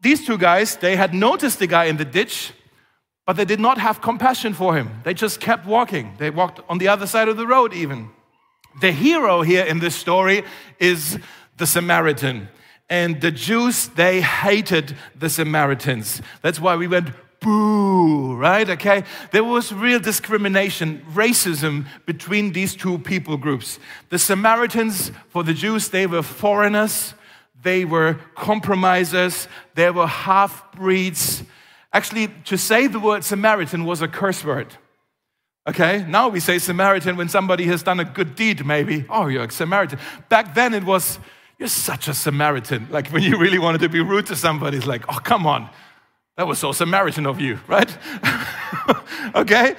These 0.00 0.24
two 0.24 0.38
guys, 0.38 0.76
they 0.76 0.96
had 0.96 1.12
noticed 1.12 1.58
the 1.58 1.66
guy 1.66 1.84
in 1.84 1.98
the 1.98 2.04
ditch, 2.04 2.52
but 3.26 3.36
they 3.36 3.44
did 3.44 3.60
not 3.60 3.76
have 3.76 4.00
compassion 4.00 4.54
for 4.54 4.74
him. 4.74 5.02
They 5.04 5.12
just 5.12 5.40
kept 5.40 5.66
walking. 5.66 6.14
They 6.16 6.30
walked 6.30 6.60
on 6.68 6.78
the 6.78 6.88
other 6.88 7.06
side 7.06 7.28
of 7.28 7.36
the 7.36 7.46
road, 7.46 7.74
even. 7.74 8.08
The 8.80 8.92
hero 8.92 9.42
here 9.42 9.64
in 9.64 9.80
this 9.80 9.94
story 9.94 10.44
is 10.78 11.18
the 11.58 11.66
Samaritan. 11.66 12.48
And 12.88 13.20
the 13.20 13.30
Jews, 13.30 13.88
they 13.88 14.22
hated 14.22 14.96
the 15.14 15.28
Samaritans. 15.28 16.22
That's 16.40 16.58
why 16.58 16.76
we 16.76 16.88
went 16.88 17.10
boo, 17.40 18.34
right? 18.34 18.68
Okay. 18.68 19.04
There 19.30 19.44
was 19.44 19.72
real 19.72 20.00
discrimination, 20.00 21.04
racism 21.12 21.86
between 22.06 22.52
these 22.52 22.74
two 22.74 22.98
people 22.98 23.36
groups. 23.36 23.78
The 24.08 24.18
Samaritans, 24.18 25.12
for 25.28 25.44
the 25.44 25.54
Jews, 25.54 25.88
they 25.88 26.06
were 26.06 26.22
foreigners, 26.22 27.14
they 27.62 27.84
were 27.84 28.18
compromisers, 28.34 29.48
they 29.74 29.90
were 29.90 30.06
half 30.06 30.72
breeds. 30.72 31.42
Actually, 31.92 32.28
to 32.44 32.56
say 32.56 32.86
the 32.86 33.00
word 33.00 33.24
Samaritan 33.24 33.84
was 33.84 34.02
a 34.02 34.08
curse 34.08 34.44
word. 34.44 34.74
Okay, 35.68 36.04
now 36.08 36.28
we 36.28 36.40
say 36.40 36.58
Samaritan 36.58 37.16
when 37.16 37.28
somebody 37.28 37.64
has 37.64 37.82
done 37.82 38.00
a 38.00 38.04
good 38.04 38.34
deed, 38.34 38.64
maybe. 38.64 39.04
Oh, 39.10 39.26
you're 39.26 39.44
a 39.44 39.50
Samaritan. 39.50 39.98
Back 40.30 40.54
then 40.54 40.72
it 40.72 40.84
was, 40.84 41.18
you're 41.58 41.68
such 41.68 42.08
a 42.08 42.14
Samaritan. 42.14 42.88
Like 42.90 43.08
when 43.08 43.22
you 43.22 43.36
really 43.36 43.58
wanted 43.58 43.80
to 43.80 43.88
be 43.88 44.00
rude 44.00 44.26
to 44.26 44.36
somebody, 44.36 44.76
it's 44.76 44.86
like, 44.86 45.04
oh, 45.08 45.18
come 45.22 45.46
on. 45.46 45.68
That 46.36 46.46
was 46.46 46.60
so 46.60 46.70
Samaritan 46.70 47.26
of 47.26 47.40
you, 47.40 47.58
right? 47.66 47.90
okay? 49.34 49.74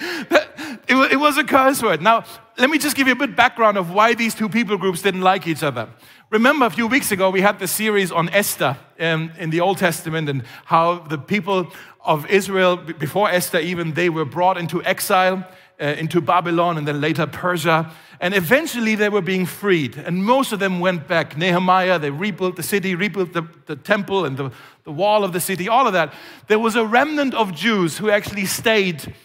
It, 0.90 1.14
it 1.14 1.16
was 1.20 1.38
a 1.38 1.44
curse 1.46 1.82
word. 1.82 2.02
Now, 2.02 2.26
let 2.58 2.70
me 2.70 2.78
just 2.78 2.98
give 2.98 3.08
you 3.08 3.14
a 3.14 3.16
bit 3.16 3.34
background 3.34 3.78
of 3.78 3.92
why 3.92 4.14
these 4.14 4.36
two 4.36 4.50
people 4.50 4.78
groups 4.78 5.02
didn't 5.02 5.22
like 5.22 5.48
each 5.48 5.64
other. 5.64 5.88
Remember, 6.30 6.66
a 6.66 6.70
few 6.70 6.86
weeks 6.86 7.14
ago, 7.14 7.30
we 7.30 7.40
had 7.40 7.60
the 7.60 7.68
series 7.68 8.12
on 8.12 8.28
Esther 8.30 8.78
um, 9.00 9.32
in 9.40 9.52
the 9.52 9.62
Old 9.62 9.78
Testament 9.78 10.28
and 10.28 10.44
how 10.66 11.00
the 11.00 11.18
people 11.18 11.72
of 12.04 12.30
Israel, 12.30 12.76
before 12.76 13.30
Esther 13.30 13.60
even, 13.60 13.94
they 13.94 14.10
were 14.10 14.26
brought 14.26 14.58
into 14.58 14.84
exile 14.84 15.48
uh, 15.80 15.86
into 15.98 16.22
Babylon 16.22 16.78
and 16.78 16.88
then 16.88 17.02
later 17.02 17.26
Persia. 17.28 17.92
And 18.20 18.34
eventually 18.34 18.96
they 18.96 19.10
were 19.10 19.22
being 19.22 19.46
freed. 19.46 19.98
And 19.98 20.24
most 20.26 20.52
of 20.52 20.60
them 20.60 20.80
went 20.80 21.08
back. 21.08 21.38
Nehemiah, 21.38 22.00
they 22.00 22.12
rebuilt 22.12 22.58
the 22.58 22.64
city, 22.64 22.96
rebuilt 22.96 23.34
the, 23.34 23.48
the 23.66 23.76
temple 23.76 24.26
and 24.26 24.36
the, 24.36 24.52
the 24.84 24.92
wall 24.92 25.24
of 25.24 25.32
the 25.32 25.40
city, 25.40 25.70
all 25.70 25.88
of 25.88 25.94
that. 25.94 26.14
There 26.48 26.60
was 26.60 26.76
a 26.76 26.86
remnant 26.86 27.34
of 27.34 27.54
Jews 27.54 27.98
who 27.98 28.10
actually 28.10 28.46
stayed 28.46 29.16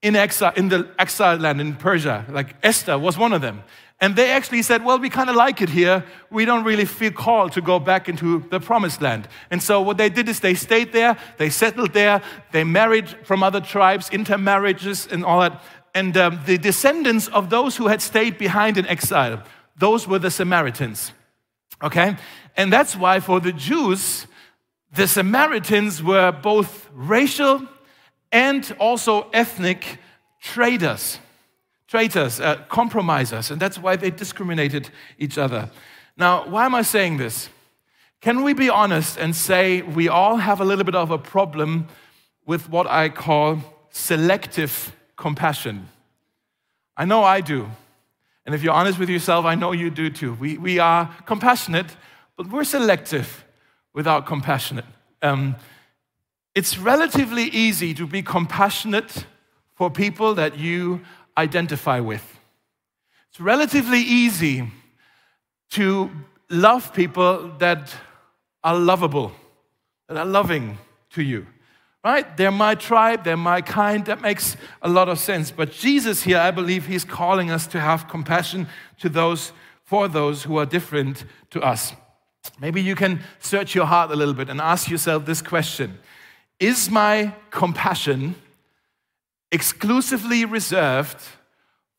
in 0.00 0.16
exile, 0.16 0.52
in 0.56 0.68
the 0.68 0.88
exile 0.98 1.36
land 1.36 1.60
in 1.60 1.76
Persia. 1.76 2.24
Like 2.30 2.56
Esther 2.62 2.98
was 2.98 3.18
one 3.18 3.32
of 3.32 3.42
them. 3.42 3.62
And 4.00 4.14
they 4.14 4.30
actually 4.30 4.62
said, 4.62 4.84
Well, 4.84 5.00
we 5.00 5.10
kind 5.10 5.28
of 5.28 5.34
like 5.34 5.60
it 5.60 5.70
here. 5.70 6.04
We 6.30 6.44
don't 6.44 6.64
really 6.64 6.84
feel 6.84 7.10
called 7.10 7.52
to 7.52 7.60
go 7.60 7.80
back 7.80 8.08
into 8.08 8.46
the 8.48 8.60
promised 8.60 9.02
land. 9.02 9.26
And 9.50 9.60
so 9.60 9.82
what 9.82 9.96
they 9.96 10.08
did 10.08 10.28
is 10.28 10.38
they 10.38 10.54
stayed 10.54 10.92
there, 10.92 11.16
they 11.36 11.50
settled 11.50 11.92
there, 11.94 12.22
they 12.52 12.62
married 12.62 13.08
from 13.24 13.42
other 13.42 13.60
tribes, 13.60 14.08
intermarriages 14.10 15.08
and 15.08 15.24
all 15.24 15.40
that. 15.40 15.60
And 15.98 16.16
um, 16.16 16.40
the 16.46 16.58
descendants 16.58 17.26
of 17.26 17.50
those 17.50 17.76
who 17.76 17.88
had 17.88 18.00
stayed 18.00 18.38
behind 18.38 18.78
in 18.78 18.86
exile, 18.86 19.42
those 19.76 20.06
were 20.06 20.20
the 20.20 20.30
Samaritans. 20.30 21.10
Okay? 21.82 22.16
And 22.56 22.72
that's 22.72 22.94
why 22.94 23.18
for 23.18 23.40
the 23.40 23.52
Jews, 23.52 24.28
the 24.94 25.08
Samaritans 25.08 26.00
were 26.00 26.30
both 26.30 26.88
racial 26.94 27.66
and 28.30 28.76
also 28.78 29.28
ethnic 29.32 29.98
traitors, 30.40 31.18
traitors, 31.88 32.38
uh, 32.38 32.62
compromisers, 32.68 33.50
and 33.50 33.60
that's 33.60 33.78
why 33.78 33.96
they 33.96 34.10
discriminated 34.10 34.90
each 35.18 35.36
other. 35.36 35.68
Now, 36.16 36.48
why 36.48 36.64
am 36.66 36.76
I 36.76 36.82
saying 36.82 37.16
this? 37.16 37.48
Can 38.20 38.44
we 38.44 38.52
be 38.52 38.70
honest 38.70 39.18
and 39.18 39.34
say 39.34 39.82
we 39.82 40.08
all 40.08 40.36
have 40.36 40.60
a 40.60 40.64
little 40.64 40.84
bit 40.84 40.94
of 40.94 41.10
a 41.10 41.18
problem 41.18 41.88
with 42.46 42.70
what 42.70 42.86
I 42.86 43.08
call 43.08 43.58
selective 43.90 44.94
compassion. 45.18 45.88
I 46.96 47.04
know 47.04 47.22
I 47.22 47.42
do. 47.42 47.68
And 48.46 48.54
if 48.54 48.62
you're 48.62 48.72
honest 48.72 48.98
with 48.98 49.10
yourself, 49.10 49.44
I 49.44 49.54
know 49.54 49.72
you 49.72 49.90
do 49.90 50.08
too. 50.08 50.32
We, 50.32 50.56
we 50.56 50.78
are 50.78 51.14
compassionate, 51.26 51.94
but 52.36 52.48
we're 52.48 52.64
selective. 52.64 53.44
without 53.98 54.26
compassionate. 54.26 54.84
Um, 55.22 55.56
it's 56.54 56.78
relatively 56.78 57.44
easy 57.44 57.94
to 57.94 58.06
be 58.06 58.22
compassionate 58.22 59.26
for 59.74 59.90
people 59.90 60.34
that 60.34 60.56
you 60.56 61.00
identify 61.36 61.98
with. 61.98 62.38
It's 63.28 63.40
relatively 63.40 63.98
easy 63.98 64.70
to 65.70 66.10
love 66.48 66.94
people 66.94 67.50
that 67.58 67.92
are 68.62 68.76
lovable, 68.76 69.32
that 70.06 70.16
are 70.16 70.24
loving 70.24 70.78
to 71.10 71.22
you. 71.22 71.46
Right? 72.08 72.38
They're 72.38 72.50
my 72.50 72.74
tribe, 72.74 73.24
they're 73.24 73.36
my 73.36 73.60
kind. 73.60 74.06
That 74.06 74.22
makes 74.22 74.56
a 74.80 74.88
lot 74.88 75.10
of 75.10 75.18
sense. 75.18 75.50
But 75.50 75.72
Jesus 75.72 76.22
here, 76.22 76.38
I 76.38 76.50
believe 76.50 76.86
he's 76.86 77.04
calling 77.04 77.50
us 77.50 77.66
to 77.66 77.80
have 77.80 78.08
compassion 78.08 78.66
to 79.00 79.10
those 79.10 79.52
for 79.84 80.08
those 80.08 80.44
who 80.44 80.56
are 80.56 80.64
different 80.64 81.26
to 81.50 81.60
us. 81.60 81.92
Maybe 82.58 82.80
you 82.80 82.94
can 82.94 83.20
search 83.40 83.74
your 83.74 83.84
heart 83.84 84.10
a 84.10 84.16
little 84.16 84.32
bit 84.32 84.48
and 84.48 84.58
ask 84.58 84.88
yourself 84.88 85.26
this 85.26 85.42
question 85.42 85.98
Is 86.58 86.90
my 86.90 87.34
compassion 87.50 88.36
exclusively 89.52 90.46
reserved 90.46 91.20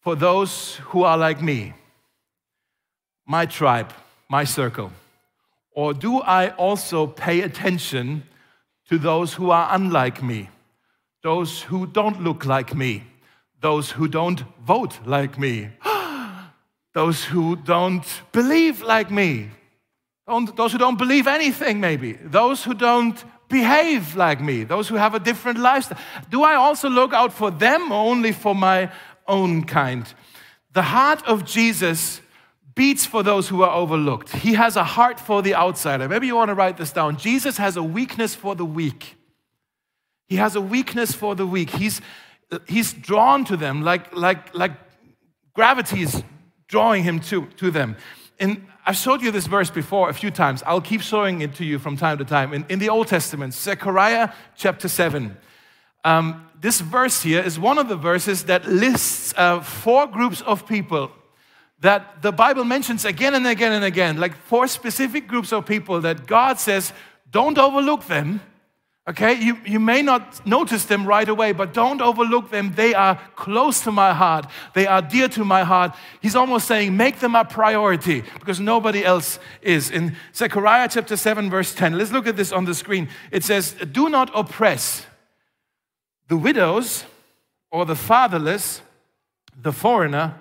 for 0.02 0.16
those 0.16 0.78
who 0.86 1.04
are 1.04 1.20
like 1.20 1.40
me, 1.40 1.76
my 3.28 3.46
tribe, 3.46 3.94
my 4.28 4.44
circle? 4.44 4.92
Or 5.74 5.94
do 5.94 6.20
I 6.22 6.50
also 6.56 7.06
pay 7.06 7.42
attention 7.42 8.24
to 8.90 8.98
those 8.98 9.36
who 9.36 9.52
are 9.52 9.70
unlike 9.76 10.24
me, 10.24 10.50
those 11.22 11.62
who 11.62 11.86
don't 11.86 12.24
look 12.24 12.46
like 12.46 12.74
me, 12.74 13.04
those 13.62 13.92
who 13.92 14.08
don't 14.08 14.44
vote 14.66 14.98
like 15.06 15.38
me, 15.38 15.70
those 16.96 17.24
who 17.24 17.56
don't 17.56 18.06
believe 18.32 18.82
like 18.82 19.12
me, 19.12 19.52
those 20.56 20.72
who 20.72 20.80
don't 20.80 20.98
believe 20.98 21.28
anything, 21.28 21.80
maybe, 21.80 22.14
those 22.14 22.64
who 22.64 22.74
don't 22.74 23.24
behave 23.48 24.16
like 24.16 24.42
me, 24.42 24.64
those 24.64 24.88
who 24.88 24.96
have 24.96 25.14
a 25.14 25.20
different 25.20 25.60
lifestyle. 25.60 26.00
Do 26.32 26.42
I 26.42 26.56
also 26.56 26.90
look 26.90 27.14
out 27.14 27.32
for 27.32 27.52
them 27.52 27.92
or 27.92 28.10
only 28.10 28.32
for 28.32 28.56
my 28.56 28.92
own 29.28 29.66
kind? 29.66 30.12
The 30.74 30.82
heart 30.82 31.24
of 31.28 31.46
Jesus 31.46 32.22
beats 32.80 33.06
for 33.06 33.24
those 33.24 33.50
who 33.50 33.62
are 33.62 33.76
overlooked. 33.76 34.30
He 34.30 34.54
has 34.54 34.78
a 34.78 34.86
heart 34.86 35.20
for 35.20 35.42
the 35.42 35.54
outsider. 35.54 36.08
Maybe 36.08 36.28
you 36.28 36.36
want 36.38 36.48
to 36.48 36.56
write 36.56 36.78
this 36.78 36.94
down. 36.94 37.18
Jesus 37.18 37.58
has 37.58 37.76
a 37.76 37.84
weakness 37.84 38.36
for 38.36 38.56
the 38.56 38.64
weak. 38.64 39.18
He 40.30 40.38
has 40.38 40.56
a 40.56 40.62
weakness 40.62 41.12
for 41.12 41.36
the 41.36 41.46
weak. 41.46 41.72
He's, 41.72 42.00
he's 42.70 42.94
drawn 42.94 43.44
to 43.44 43.58
them 43.58 43.82
like, 43.82 44.16
like, 44.16 44.56
like 44.56 44.72
gravity 45.54 46.04
is 46.04 46.24
drawing 46.70 47.04
him 47.04 47.20
to, 47.20 47.48
to 47.58 47.70
them. 47.70 47.98
And 48.40 48.66
I've 48.86 48.96
showed 48.96 49.22
you 49.22 49.32
this 49.32 49.48
verse 49.48 49.70
before 49.70 50.10
a 50.10 50.14
few 50.14 50.32
times. 50.32 50.64
I'll 50.66 50.80
keep 50.80 51.02
showing 51.02 51.42
it 51.42 51.56
to 51.56 51.66
you 51.66 51.80
from 51.80 51.98
time 51.98 52.18
to 52.20 52.24
time. 52.24 52.54
In, 52.54 52.66
in 52.70 52.80
the 52.80 52.88
Old 52.88 53.08
Testament, 53.08 53.54
Zechariah 53.54 54.30
chapter 54.56 54.88
7. 54.88 55.36
Um, 56.06 56.48
this 56.62 56.80
verse 56.80 57.24
here 57.24 57.42
is 57.42 57.60
one 57.60 57.78
of 57.78 57.90
the 57.90 57.98
verses 57.98 58.46
that 58.46 58.66
lists 58.70 59.34
uh, 59.36 59.60
four 59.60 60.08
groups 60.08 60.40
of 60.40 60.66
people 60.66 61.12
that 61.82 62.22
the 62.22 62.32
Bible 62.32 62.66
mentions 62.66 63.06
again 63.06 63.36
and 63.36 63.48
again 63.48 63.72
and 63.72 63.86
again, 63.86 64.18
like 64.18 64.36
four 64.36 64.68
specific 64.68 65.28
groups 65.28 65.54
of 65.54 65.66
people 65.66 66.02
that 66.02 66.28
God 66.28 66.60
says, 66.60 66.92
don't 67.32 67.58
overlook 67.58 68.06
them. 68.08 68.42
Okay, 69.08 69.34
you, 69.34 69.58
you 69.66 69.80
may 69.80 70.04
not 70.04 70.46
notice 70.46 70.86
them 70.86 71.04
right 71.04 71.28
away, 71.28 71.52
but 71.52 71.74
don't 71.74 72.00
overlook 72.00 72.52
them. 72.52 72.74
They 72.76 72.94
are 72.94 73.20
close 73.36 73.82
to 73.82 73.92
my 73.92 74.14
heart, 74.14 74.46
they 74.76 74.86
are 74.86 75.02
dear 75.02 75.28
to 75.30 75.44
my 75.44 75.64
heart. 75.64 75.96
He's 76.22 76.36
almost 76.36 76.68
saying, 76.68 76.96
make 76.96 77.20
them 77.20 77.34
a 77.34 77.44
priority 77.44 78.22
because 78.36 78.60
nobody 78.60 79.04
else 79.04 79.40
is. 79.62 79.90
In 79.90 80.16
Zechariah 80.36 80.90
chapter 80.92 81.18
7, 81.18 81.50
verse 81.50 81.74
10, 81.74 81.98
let's 81.98 82.12
look 82.12 82.28
at 82.28 82.36
this 82.36 82.52
on 82.52 82.66
the 82.66 82.76
screen. 82.76 83.10
It 83.32 83.44
says, 83.44 83.74
Do 83.92 84.10
not 84.10 84.30
oppress 84.36 85.08
the 86.28 86.38
widows 86.38 87.06
or 87.72 87.86
the 87.86 87.96
fatherless, 87.96 88.82
the 89.60 89.74
foreigner, 89.74 90.36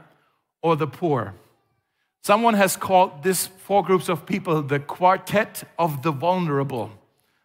or 0.63 0.77
the 0.77 0.87
poor. 0.87 1.35
Someone 2.23 2.55
has 2.55 2.77
called 2.77 3.23
these 3.23 3.47
four 3.47 3.83
groups 3.83 4.09
of 4.09 4.27
people 4.27 4.63
the 4.63 4.81
quartet 4.81 5.65
of 5.79 6.03
the 6.03 6.11
vulnerable. 6.11 6.91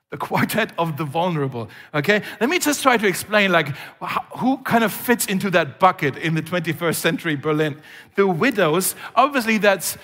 The 0.09 0.17
quartet 0.17 0.73
of 0.77 0.97
the 0.97 1.05
vulnerable 1.05 1.69
okay? 1.91 2.21
Let 2.39 2.47
me 2.47 2.59
just 2.59 2.83
try 2.83 2.97
to 2.97 3.07
explain 3.07 3.51
like 3.51 3.69
who 4.37 4.57
kind 4.57 4.83
of 4.83 4.93
fits 4.93 5.25
into 5.25 5.49
that 5.51 5.79
bucket 5.79 6.17
in 6.17 6.35
the 6.35 6.43
21st 6.43 6.95
century 6.95 7.35
berlin. 7.35 7.81
The 8.15 8.27
widows 8.27 8.93
obviously 9.15 9.57
that's 9.57 9.97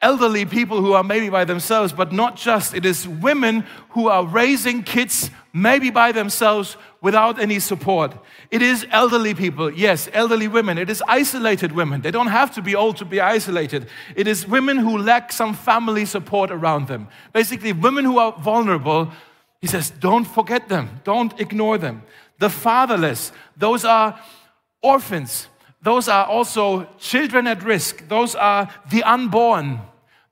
elderly 0.00 0.44
people 0.44 0.80
who 0.82 0.92
are 0.92 1.02
maybe 1.02 1.30
by 1.30 1.44
themselves 1.44 1.92
but 1.92 2.12
not 2.12 2.36
just. 2.36 2.74
It 2.74 2.84
is 2.84 3.08
women 3.08 3.64
who 3.90 4.06
are 4.08 4.24
raising 4.24 4.84
kids 4.84 5.30
maybe 5.52 5.90
by 5.90 6.12
themselves 6.12 6.76
without 7.06 7.38
any 7.46 7.58
support. 7.60 8.10
It 8.50 8.62
is 8.62 8.86
elderly 8.90 9.34
people 9.34 9.68
yes 9.86 10.08
elderly 10.12 10.48
women. 10.48 10.78
It 10.78 10.90
is 10.90 11.02
isolated 11.20 11.70
women. 11.72 12.00
They 12.02 12.10
don't 12.10 12.32
have 12.40 12.50
to 12.56 12.62
be 12.62 12.74
old 12.74 12.96
to 12.96 13.04
be 13.04 13.20
isolated. 13.36 13.86
It 14.14 14.26
is 14.26 14.48
women 14.56 14.76
who 14.84 14.98
lack 14.98 15.32
some 15.32 15.54
family 15.54 16.04
support 16.06 16.50
around 16.50 16.88
them. 16.88 17.08
Basically 17.32 17.72
women 17.72 18.04
who 18.04 18.18
are 18.18 18.32
vulnerable 18.32 19.12
he 19.60 19.66
says, 19.66 19.90
don't 19.90 20.24
forget 20.24 20.68
them, 20.68 21.00
don't 21.04 21.40
ignore 21.40 21.78
them. 21.78 22.02
The 22.38 22.50
fatherless, 22.50 23.32
those 23.56 23.84
are 23.84 24.18
orphans, 24.82 25.48
those 25.82 26.08
are 26.08 26.26
also 26.26 26.84
children 26.98 27.46
at 27.46 27.62
risk, 27.62 28.06
those 28.08 28.34
are 28.34 28.68
the 28.90 29.02
unborn, 29.02 29.80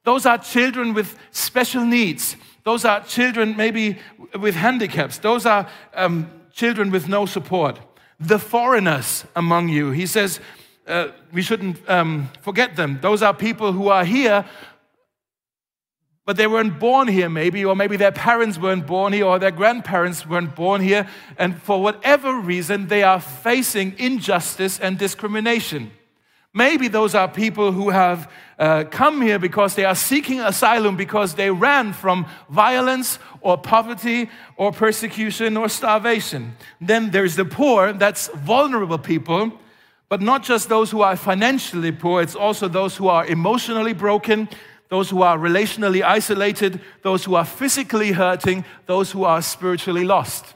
those 0.04 0.26
are 0.26 0.38
children 0.38 0.94
with 0.94 1.16
special 1.30 1.84
needs, 1.84 2.36
those 2.64 2.84
are 2.84 3.02
children 3.04 3.56
maybe 3.56 3.98
with 4.38 4.54
handicaps, 4.54 5.18
those 5.18 5.46
are 5.46 5.66
um, 5.94 6.30
children 6.54 6.90
with 6.90 7.08
no 7.08 7.26
support. 7.26 7.80
The 8.20 8.38
foreigners 8.38 9.24
among 9.34 9.68
you, 9.68 9.90
he 9.90 10.06
says, 10.06 10.40
uh, 10.86 11.08
we 11.32 11.42
shouldn't 11.42 11.78
um, 11.90 12.30
forget 12.40 12.76
them. 12.76 12.98
Those 13.02 13.22
are 13.22 13.34
people 13.34 13.72
who 13.72 13.88
are 13.88 14.04
here 14.04 14.44
but 16.26 16.38
they 16.38 16.46
weren't 16.46 16.78
born 16.80 17.08
here, 17.08 17.28
maybe, 17.28 17.64
or 17.64 17.76
maybe 17.76 17.96
their 17.96 18.12
parents 18.12 18.58
weren't 18.58 18.86
born 18.86 19.12
here, 19.12 19.26
or 19.26 19.38
their 19.38 19.50
grandparents 19.50 20.26
weren't 20.26 20.54
born 20.54 20.80
here, 20.80 21.06
and 21.36 21.60
for 21.62 21.82
whatever 21.82 22.38
reason, 22.38 22.88
they 22.88 23.02
are 23.02 23.20
facing 23.20 23.94
injustice 23.98 24.80
and 24.80 24.98
discrimination. 24.98 25.90
Maybe 26.54 26.86
those 26.86 27.14
are 27.16 27.28
people 27.28 27.72
who 27.72 27.90
have 27.90 28.30
uh, 28.58 28.84
come 28.90 29.20
here 29.20 29.40
because 29.40 29.74
they 29.74 29.84
are 29.84 29.96
seeking 29.96 30.40
asylum 30.40 30.96
because 30.96 31.34
they 31.34 31.50
ran 31.50 31.92
from 31.92 32.26
violence 32.48 33.18
or 33.40 33.58
poverty 33.58 34.30
or 34.56 34.70
persecution 34.70 35.56
or 35.56 35.68
starvation. 35.68 36.56
Then 36.80 37.10
there's 37.10 37.34
the 37.34 37.44
poor, 37.44 37.92
that's 37.92 38.28
vulnerable 38.28 38.98
people, 38.98 39.52
but 40.08 40.22
not 40.22 40.44
just 40.44 40.68
those 40.68 40.92
who 40.92 41.02
are 41.02 41.16
financially 41.16 41.90
poor, 41.90 42.22
it's 42.22 42.36
also 42.36 42.68
those 42.68 42.96
who 42.96 43.08
are 43.08 43.26
emotionally 43.26 43.92
broken 43.92 44.48
those 44.94 45.10
who 45.10 45.22
are 45.22 45.38
relationally 45.38 46.02
isolated, 46.04 46.80
those 47.02 47.24
who 47.24 47.34
are 47.34 47.44
physically 47.44 48.12
hurting, 48.12 48.64
those 48.86 49.10
who 49.10 49.24
are 49.24 49.42
spiritually 49.42 50.04
lost. 50.04 50.54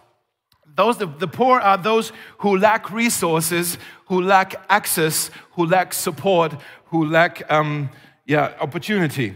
Those, 0.76 0.98
the, 0.98 1.06
the 1.06 1.26
poor 1.26 1.58
are 1.58 1.76
those 1.76 2.12
who 2.38 2.56
lack 2.56 2.92
resources, 2.92 3.78
who 4.08 4.20
lack 4.20 4.56
access, 4.68 5.30
who 5.52 5.66
lack 5.66 5.92
support, 5.92 6.54
who 6.86 7.04
lack 7.06 7.50
um, 7.50 7.90
yeah, 8.26 8.54
opportunity. 8.60 9.34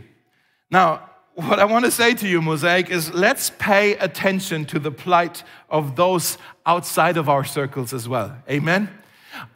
Now, 0.70 1.08
what 1.34 1.58
I 1.58 1.64
want 1.64 1.84
to 1.84 1.90
say 1.90 2.14
to 2.14 2.28
you, 2.28 2.42
Mosaic, 2.42 2.90
is 2.90 3.12
let's 3.12 3.50
pay 3.58 3.94
attention 3.96 4.64
to 4.66 4.78
the 4.78 4.90
plight 4.90 5.44
of 5.70 5.96
those 5.96 6.36
outside 6.66 7.16
of 7.16 7.28
our 7.28 7.44
circles 7.44 7.92
as 7.92 8.08
well. 8.08 8.36
Amen? 8.50 8.90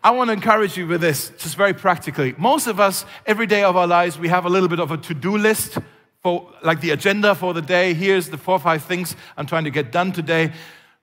I 0.03 0.11
want 0.11 0.29
to 0.29 0.33
encourage 0.33 0.77
you 0.77 0.87
with 0.87 1.03
this, 1.03 1.31
just 1.31 1.57
very 1.57 1.75
practically. 1.75 2.35
Most 2.39 2.67
of 2.67 2.81
us, 2.81 3.05
every 3.27 3.47
day 3.47 3.63
of 3.63 3.77
our 3.77 3.87
lives, 3.87 4.19
we 4.19 4.29
have 4.29 4.47
a 4.47 4.49
little 4.49 4.69
bit 4.69 4.81
of 4.81 4.91
a 4.91 4.97
to 4.97 5.15
do 5.15 5.37
list 5.37 5.79
for 6.23 6.51
like 6.63 6.81
the 6.81 6.91
agenda 6.91 7.35
for 7.35 7.53
the 7.53 7.63
day. 7.63 7.93
Here's 7.95 8.31
the 8.31 8.39
four 8.39 8.57
or 8.57 8.59
five 8.59 8.85
things 8.85 9.15
I'm 9.37 9.47
trying 9.47 9.65
to 9.65 9.71
get 9.71 9.93
done 9.93 10.13
today. 10.13 10.53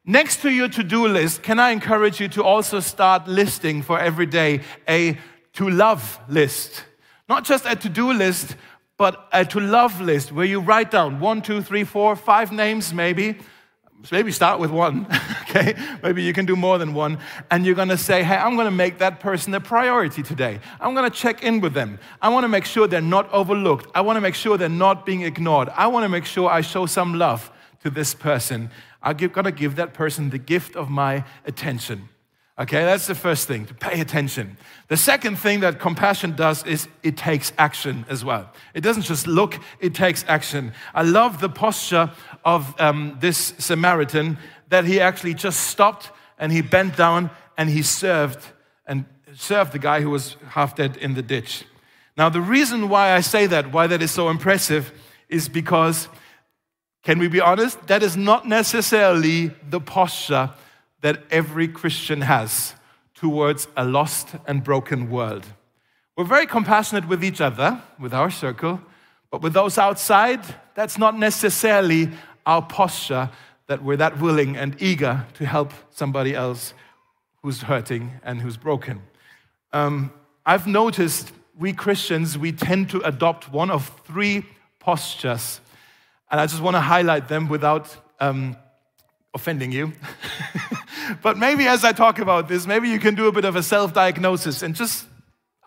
Next 0.06 0.42
to 0.42 0.50
your 0.50 0.68
to 0.68 0.84
do 0.84 1.08
list, 1.08 1.44
can 1.44 1.60
I 1.60 1.70
encourage 1.72 2.20
you 2.20 2.28
to 2.30 2.44
also 2.44 2.82
start 2.82 3.26
listing 3.28 3.82
for 3.82 3.98
every 3.98 4.26
day 4.26 4.60
a 4.88 5.18
to 5.54 5.70
love 5.70 6.20
list? 6.28 6.84
Not 7.30 7.46
just 7.46 7.66
a 7.66 7.76
to 7.78 7.88
do 7.88 8.12
list, 8.12 8.58
but 8.98 9.30
a 9.32 9.46
to 9.46 9.62
love 9.62 10.02
list 10.02 10.34
where 10.34 10.46
you 10.46 10.60
write 10.60 10.92
down 10.92 11.22
one, 11.22 11.42
two, 11.42 11.62
three, 11.62 11.86
four, 11.86 12.18
five 12.18 12.52
names 12.52 12.94
maybe 12.94 13.38
maybe 14.12 14.32
start 14.32 14.60
with 14.60 14.72
one, 14.72 15.08
okay? 15.44 15.74
Maybe 16.02 16.24
you 16.24 16.34
can 16.34 16.46
do 16.46 16.56
more 16.56 16.78
than 16.78 16.94
one. 16.94 17.20
And 17.50 17.66
you're 17.66 17.76
gonna 17.76 17.98
say, 17.98 18.24
hey, 18.24 18.36
I'm 18.36 18.58
gonna 18.58 18.72
make 18.72 18.98
that 18.98 19.20
person 19.20 19.54
a 19.54 19.62
priority 19.62 20.24
today. 20.24 20.60
I'm 20.82 20.94
gonna 20.94 21.10
check 21.10 21.44
in 21.44 21.62
with 21.62 21.74
them. 21.74 22.00
I 22.22 22.30
wanna 22.30 22.50
make 22.50 22.66
sure 22.66 22.88
they're 22.88 23.02
not 23.02 23.32
overlooked. 23.32 23.90
I 23.96 24.02
wanna 24.02 24.22
make 24.22 24.36
sure 24.36 24.58
they're 24.58 24.68
not 24.68 25.06
being 25.06 25.22
ignored. 25.22 25.70
I 25.70 25.88
wanna 25.88 26.10
make 26.10 26.26
sure 26.26 26.50
I 26.50 26.62
show 26.62 26.86
some 26.86 27.14
love 27.14 27.50
to 27.84 27.90
this 27.90 28.14
person. 28.14 28.70
I'm 29.04 29.18
gonna 29.18 29.52
give 29.52 29.76
that 29.76 29.94
person 29.94 30.30
the 30.30 30.38
gift 30.40 30.76
of 30.76 30.90
my 30.90 31.26
attention. 31.46 32.10
Okay, 32.58 32.86
that's 32.86 33.08
the 33.08 33.16
first 33.16 33.48
thing, 33.48 33.66
to 33.66 33.74
pay 33.74 34.00
attention. 34.00 34.58
The 34.88 34.98
second 34.98 35.38
thing 35.38 35.62
that 35.62 35.80
compassion 35.80 36.36
does 36.36 36.64
is 36.66 36.88
it 37.02 37.18
takes 37.18 37.52
action 37.58 38.06
as 38.08 38.24
well. 38.24 38.52
It 38.76 38.82
doesn't 38.82 39.04
just 39.04 39.26
look, 39.26 39.60
it 39.80 39.96
takes 39.96 40.24
action. 40.28 40.72
I 40.94 41.02
love 41.02 41.42
the 41.42 41.50
posture 41.50 42.12
of 42.46 42.80
um, 42.80 43.18
this 43.20 43.56
Samaritan 43.58 44.38
that 44.70 44.86
he 44.86 45.00
actually 45.00 45.34
just 45.34 45.62
stopped 45.62 46.12
and 46.38 46.52
he 46.52 46.62
bent 46.62 46.96
down 46.96 47.32
and 47.58 47.70
he 47.70 47.82
served 47.82 48.46
and 48.86 49.06
served 49.36 49.72
the 49.72 49.80
guy 49.80 50.02
who 50.02 50.12
was 50.12 50.38
half 50.50 50.76
dead 50.76 50.98
in 50.98 51.16
the 51.16 51.24
ditch. 51.24 51.66
Now, 52.16 52.30
the 52.30 52.42
reason 52.42 52.88
why 52.88 53.14
I 53.14 53.22
say 53.22 53.48
that, 53.48 53.72
why 53.72 53.88
that 53.88 54.04
is 54.04 54.12
so 54.12 54.30
impressive, 54.30 54.92
is 55.28 55.50
because, 55.50 56.08
can 57.04 57.20
we 57.20 57.28
be 57.28 57.42
honest, 57.42 57.86
that 57.88 58.02
is 58.02 58.18
not 58.18 58.48
necessarily 58.48 59.52
the 59.70 59.80
posture 59.80 60.50
that 61.02 61.24
every 61.30 61.68
Christian 61.68 62.22
has 62.22 62.74
towards 63.14 63.68
a 63.76 63.86
lost 63.86 64.30
and 64.48 64.64
broken 64.64 65.10
world. 65.10 65.46
We're 66.16 66.24
very 66.24 66.46
compassionate 66.46 67.08
with 67.08 67.24
each 67.24 67.42
other, 67.42 67.82
with 68.00 68.14
our 68.14 68.30
circle, 68.30 68.82
but 69.32 69.42
with 69.42 69.54
those 69.54 69.78
outside, 69.78 70.42
that's 70.76 70.98
not 70.98 71.18
necessarily 71.18 72.10
our 72.46 72.62
posture 72.62 73.30
that 73.68 73.84
we're 73.84 73.98
that 73.98 74.20
willing 74.20 74.56
and 74.56 74.80
eager 74.82 75.26
to 75.34 75.46
help 75.46 75.74
somebody 75.90 76.36
else 76.36 76.74
who's 77.42 77.64
hurting 77.64 78.12
and 78.24 78.42
who's 78.42 78.58
broken. 78.58 79.02
Um, 79.72 80.14
I've 80.46 80.68
noticed 80.68 81.32
we 81.58 81.74
Christians, 81.74 82.38
we 82.38 82.52
tend 82.52 82.90
to 82.92 83.02
adopt 83.02 83.52
one 83.52 83.72
of 83.72 83.90
three 84.06 84.46
postures, 84.80 85.62
and 86.34 86.42
I 86.42 86.48
just 86.48 86.64
want 86.64 86.76
to 86.76 86.82
highlight 86.82 87.28
them 87.28 87.48
without 87.48 87.96
um, 88.20 88.58
offending 89.36 89.72
you. 89.72 89.94
but 91.22 91.38
maybe 91.38 91.68
as 91.68 91.86
I 91.86 91.92
talk 91.92 92.18
about 92.18 92.48
this, 92.48 92.66
maybe 92.66 92.90
you 92.90 92.98
can 92.98 93.14
do 93.14 93.28
a 93.28 93.32
bit 93.32 93.46
of 93.46 93.56
a 93.56 93.62
self 93.62 93.94
diagnosis 93.94 94.64
and 94.64 94.74
just 94.74 95.06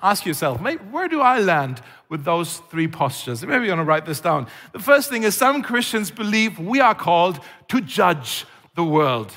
ask 0.03 0.27
yourself, 0.27 0.61
where 0.61 1.07
do 1.07 1.21
I 1.21 1.39
land 1.39 1.83
with 2.09 2.25
those 2.25 2.59
three 2.69 2.89
postures? 2.89 3.47
Maybe 3.47 3.67
you 3.67 3.71
want 3.71 3.79
to 3.79 3.85
write 3.85 4.07
this 4.07 4.19
down. 4.19 4.49
The 4.73 4.81
first 4.81 5.09
thing 5.09 5.23
is 5.23 5.37
some 5.37 5.63
Christians 5.63 6.11
believe 6.11 6.59
we 6.59 6.81
are 6.81 6.97
called 6.97 7.39
to 7.69 7.81
judge 7.81 8.45
the 8.75 8.85
world. 8.85 9.33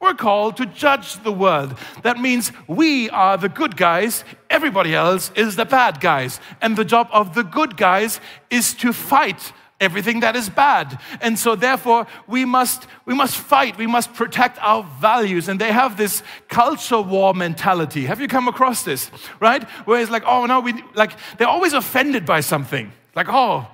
We're 0.00 0.14
called 0.14 0.56
to 0.56 0.66
judge 0.66 1.22
the 1.22 1.30
world. 1.30 1.78
That 2.02 2.18
means 2.18 2.50
we 2.66 3.08
are 3.10 3.36
the 3.36 3.48
good 3.48 3.76
guys, 3.76 4.24
everybody 4.50 4.96
else 4.96 5.30
is 5.36 5.54
the 5.54 5.64
bad 5.64 6.00
guys. 6.00 6.40
And 6.60 6.76
the 6.76 6.84
job 6.84 7.08
of 7.12 7.36
the 7.36 7.44
good 7.44 7.76
guys 7.76 8.18
is 8.50 8.74
to 8.74 8.92
fight 8.92 9.52
everything 9.82 10.20
that 10.20 10.36
is 10.36 10.48
bad. 10.48 10.98
And 11.20 11.38
so 11.38 11.54
therefore 11.54 12.06
we 12.26 12.44
must 12.44 12.86
we 13.04 13.14
must 13.14 13.36
fight, 13.36 13.76
we 13.76 13.86
must 13.86 14.14
protect 14.14 14.58
our 14.62 14.82
values. 15.00 15.48
And 15.48 15.60
they 15.60 15.72
have 15.72 15.96
this 15.96 16.22
culture 16.48 17.00
war 17.00 17.34
mentality. 17.34 18.06
Have 18.06 18.20
you 18.20 18.28
come 18.28 18.48
across 18.48 18.82
this? 18.82 19.10
Right? 19.40 19.64
Where 19.86 20.00
it's 20.00 20.10
like, 20.10 20.24
oh 20.26 20.46
no, 20.46 20.60
we 20.60 20.82
like 20.94 21.12
they're 21.36 21.48
always 21.48 21.72
offended 21.72 22.24
by 22.24 22.40
something. 22.40 22.92
Like, 23.14 23.26
oh, 23.28 23.66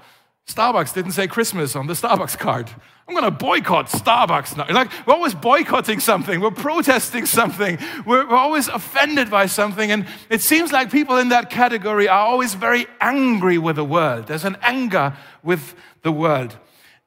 Starbucks 0.48 0.94
didn't 0.94 1.12
say 1.12 1.26
Christmas 1.26 1.76
on 1.76 1.86
the 1.86 1.92
Starbucks 1.92 2.38
card. 2.38 2.70
I'm 3.08 3.14
going 3.14 3.24
to 3.24 3.30
boycott 3.30 3.86
Starbucks 3.86 4.54
now. 4.54 4.66
Like, 4.70 4.90
we're 5.06 5.14
always 5.14 5.34
boycotting 5.34 5.98
something, 5.98 6.40
we're 6.40 6.50
protesting 6.50 7.24
something, 7.24 7.78
we're, 8.04 8.28
we're, 8.28 8.36
always 8.36 8.68
offended 8.68 9.30
by 9.30 9.46
something. 9.46 9.90
And 9.90 10.06
it 10.28 10.42
seems 10.42 10.72
like 10.72 10.90
people 10.90 11.16
in 11.16 11.30
that 11.30 11.48
category 11.48 12.06
are 12.06 12.26
always 12.26 12.52
very 12.52 12.86
angry 13.00 13.56
with 13.56 13.76
the 13.76 13.84
world. 13.84 14.26
There's 14.26 14.44
an 14.44 14.58
anger 14.60 15.16
with 15.42 15.74
the 16.02 16.12
world. 16.12 16.56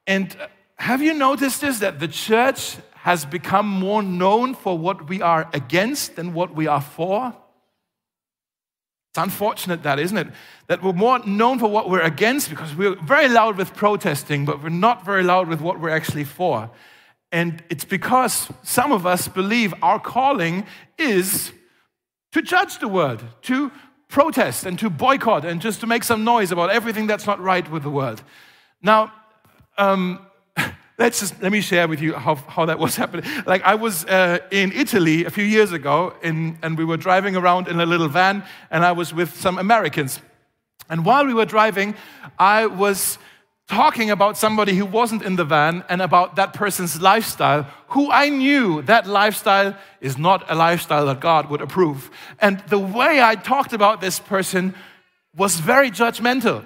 And 0.07 0.35
have 0.75 1.01
you 1.01 1.13
noticed 1.13 1.61
this 1.61 1.79
that 1.79 1.99
the 1.99 2.07
church 2.07 2.77
has 2.95 3.25
become 3.25 3.67
more 3.67 4.03
known 4.03 4.53
for 4.53 4.77
what 4.77 5.07
we 5.07 5.21
are 5.21 5.49
against 5.53 6.15
than 6.15 6.33
what 6.33 6.55
we 6.55 6.67
are 6.67 6.81
for? 6.81 7.35
It's 9.11 9.17
unfortunate 9.17 9.83
that, 9.83 9.99
isn't 9.99 10.17
it? 10.17 10.27
That 10.67 10.81
we're 10.81 10.93
more 10.93 11.19
known 11.25 11.59
for 11.59 11.67
what 11.67 11.89
we're 11.89 12.01
against 12.01 12.49
because 12.49 12.73
we're 12.75 12.95
very 12.95 13.27
loud 13.27 13.57
with 13.57 13.75
protesting, 13.75 14.45
but 14.45 14.63
we're 14.63 14.69
not 14.69 15.03
very 15.03 15.23
loud 15.23 15.49
with 15.49 15.59
what 15.59 15.81
we're 15.81 15.89
actually 15.89 16.23
for. 16.23 16.69
And 17.31 17.63
it's 17.69 17.85
because 17.85 18.49
some 18.63 18.91
of 18.91 19.05
us 19.05 19.27
believe 19.27 19.73
our 19.81 19.99
calling 19.99 20.65
is 20.97 21.51
to 22.31 22.41
judge 22.41 22.79
the 22.79 22.87
world, 22.87 23.23
to 23.43 23.71
protest 24.07 24.65
and 24.65 24.77
to 24.79 24.89
boycott 24.89 25.45
and 25.45 25.61
just 25.61 25.79
to 25.81 25.87
make 25.87 26.03
some 26.03 26.23
noise 26.23 26.51
about 26.51 26.69
everything 26.69 27.07
that's 27.07 27.25
not 27.25 27.39
right 27.39 27.69
with 27.71 27.83
the 27.83 27.89
world. 27.89 28.21
Now, 28.81 29.13
um, 29.77 30.25
let's 30.97 31.19
just 31.19 31.41
let 31.41 31.51
me 31.51 31.61
share 31.61 31.87
with 31.87 32.01
you 32.01 32.13
how, 32.13 32.35
how 32.35 32.65
that 32.65 32.79
was 32.79 32.95
happening. 33.01 33.29
Like 33.45 33.63
I 33.63 33.75
was 33.75 34.05
uh, 34.05 34.39
in 34.51 34.71
Italy 34.71 35.25
a 35.25 35.29
few 35.29 35.43
years 35.43 35.71
ago, 35.71 36.13
in, 36.21 36.57
and 36.61 36.77
we 36.77 36.85
were 36.85 36.97
driving 36.97 37.35
around 37.35 37.67
in 37.67 37.79
a 37.79 37.85
little 37.85 38.09
van, 38.09 38.43
and 38.69 38.83
I 38.83 38.91
was 38.91 39.13
with 39.13 39.35
some 39.35 39.57
Americans. 39.57 40.19
And 40.89 41.05
while 41.05 41.25
we 41.25 41.33
were 41.33 41.45
driving, 41.45 41.95
I 42.37 42.65
was 42.65 43.17
talking 43.67 44.11
about 44.11 44.37
somebody 44.37 44.75
who 44.75 44.85
wasn't 44.85 45.23
in 45.23 45.37
the 45.37 45.45
van 45.45 45.83
and 45.87 46.01
about 46.01 46.35
that 46.35 46.53
person's 46.53 47.01
lifestyle, 47.01 47.65
who 47.87 48.11
I 48.11 48.27
knew 48.27 48.81
that 48.81 49.07
lifestyle 49.07 49.77
is 50.01 50.17
not 50.17 50.43
a 50.51 50.55
lifestyle 50.55 51.05
that 51.05 51.21
God 51.21 51.49
would 51.49 51.61
approve. 51.61 52.11
And 52.39 52.59
the 52.67 52.79
way 52.79 53.21
I 53.21 53.35
talked 53.35 53.71
about 53.71 54.01
this 54.01 54.19
person 54.19 54.75
was 55.37 55.55
very 55.55 55.89
judgmental. 55.89 56.65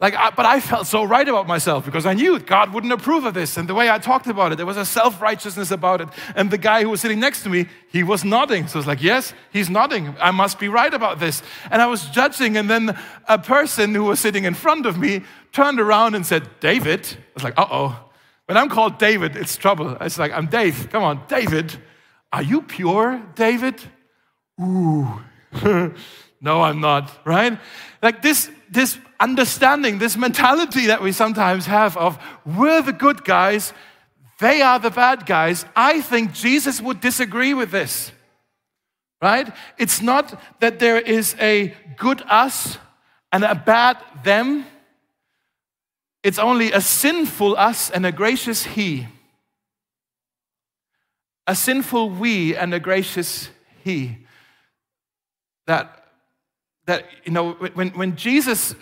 Like, 0.00 0.14
I, 0.14 0.30
but 0.30 0.44
I 0.44 0.58
felt 0.58 0.88
so 0.88 1.04
right 1.04 1.26
about 1.26 1.46
myself 1.46 1.84
because 1.84 2.04
I 2.04 2.14
knew 2.14 2.38
God 2.40 2.74
wouldn't 2.74 2.92
approve 2.92 3.24
of 3.24 3.32
this. 3.32 3.56
And 3.56 3.68
the 3.68 3.74
way 3.74 3.88
I 3.88 3.98
talked 3.98 4.26
about 4.26 4.50
it, 4.50 4.56
there 4.56 4.66
was 4.66 4.76
a 4.76 4.84
self 4.84 5.22
righteousness 5.22 5.70
about 5.70 6.00
it. 6.00 6.08
And 6.34 6.50
the 6.50 6.58
guy 6.58 6.82
who 6.82 6.90
was 6.90 7.00
sitting 7.00 7.20
next 7.20 7.44
to 7.44 7.48
me, 7.48 7.66
he 7.88 8.02
was 8.02 8.24
nodding. 8.24 8.66
So 8.66 8.76
I 8.76 8.80
was 8.80 8.86
like, 8.88 9.02
yes, 9.02 9.32
he's 9.52 9.70
nodding. 9.70 10.14
I 10.20 10.32
must 10.32 10.58
be 10.58 10.68
right 10.68 10.92
about 10.92 11.20
this. 11.20 11.42
And 11.70 11.80
I 11.80 11.86
was 11.86 12.06
judging. 12.06 12.56
And 12.56 12.68
then 12.68 12.98
a 13.28 13.38
person 13.38 13.94
who 13.94 14.04
was 14.04 14.18
sitting 14.18 14.44
in 14.44 14.54
front 14.54 14.84
of 14.84 14.98
me 14.98 15.22
turned 15.52 15.78
around 15.78 16.16
and 16.16 16.26
said, 16.26 16.48
David. 16.58 17.06
I 17.06 17.30
was 17.34 17.44
like, 17.44 17.58
uh 17.58 17.66
oh. 17.70 18.10
When 18.46 18.58
I'm 18.58 18.68
called 18.68 18.98
David, 18.98 19.36
it's 19.36 19.56
trouble. 19.56 19.96
It's 20.00 20.18
like, 20.18 20.32
I'm 20.32 20.46
Dave. 20.46 20.88
Come 20.90 21.02
on, 21.02 21.22
David. 21.28 21.78
Are 22.32 22.42
you 22.42 22.62
pure, 22.62 23.22
David? 23.36 23.80
Ooh. 24.60 25.20
no, 26.40 26.62
I'm 26.62 26.80
not, 26.80 27.10
right? 27.24 27.58
Like 28.02 28.20
this, 28.20 28.50
this 28.74 28.98
understanding, 29.18 29.98
this 29.98 30.16
mentality 30.16 30.86
that 30.86 31.02
we 31.02 31.12
sometimes 31.12 31.66
have 31.66 31.96
of 31.96 32.18
we're 32.44 32.82
the 32.82 32.92
good 32.92 33.24
guys, 33.24 33.72
they 34.40 34.60
are 34.60 34.78
the 34.78 34.90
bad 34.90 35.26
guys. 35.26 35.64
I 35.74 36.00
think 36.00 36.32
Jesus 36.32 36.80
would 36.80 37.00
disagree 37.00 37.54
with 37.54 37.70
this. 37.70 38.12
Right? 39.22 39.50
It's 39.78 40.02
not 40.02 40.38
that 40.60 40.78
there 40.78 41.00
is 41.00 41.34
a 41.40 41.74
good 41.96 42.22
us 42.28 42.76
and 43.32 43.44
a 43.44 43.54
bad 43.54 43.96
them. 44.22 44.66
It's 46.22 46.38
only 46.38 46.72
a 46.72 46.80
sinful 46.80 47.56
us 47.56 47.90
and 47.90 48.04
a 48.04 48.12
gracious 48.12 48.64
he. 48.64 49.06
A 51.46 51.54
sinful 51.54 52.10
we 52.10 52.56
and 52.56 52.74
a 52.74 52.80
gracious 52.80 53.48
he. 53.82 54.18
That 55.66 56.03
that, 56.86 57.06
you 57.24 57.32
know, 57.32 57.52
when, 57.52 57.90
when 57.90 58.14
Jesus 58.14 58.74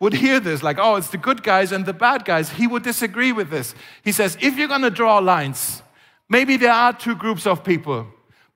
would 0.00 0.12
hear 0.12 0.38
this, 0.38 0.62
like, 0.62 0.78
oh, 0.78 0.96
it's 0.96 1.08
the 1.08 1.16
good 1.16 1.42
guys 1.42 1.72
and 1.72 1.86
the 1.86 1.94
bad 1.94 2.24
guys, 2.24 2.50
he 2.50 2.66
would 2.66 2.82
disagree 2.82 3.32
with 3.32 3.48
this. 3.48 3.74
He 4.04 4.12
says, 4.12 4.36
if 4.40 4.58
you're 4.58 4.68
going 4.68 4.82
to 4.82 4.90
draw 4.90 5.18
lines, 5.18 5.82
maybe 6.28 6.56
there 6.58 6.72
are 6.72 6.92
two 6.92 7.14
groups 7.14 7.46
of 7.46 7.64
people, 7.64 8.06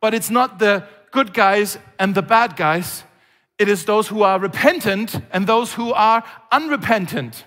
but 0.01 0.13
it's 0.13 0.31
not 0.31 0.59
the 0.59 0.87
good 1.11 1.33
guys 1.33 1.79
and 1.99 2.15
the 2.15 2.23
bad 2.23 2.57
guys. 2.57 3.05
It 3.59 3.69
is 3.69 3.85
those 3.85 4.09
who 4.09 4.23
are 4.23 4.39
repentant 4.39 5.17
and 5.33 5.47
those 5.47 5.73
who 5.73 5.93
are 5.93 6.23
unrepentant. 6.51 7.45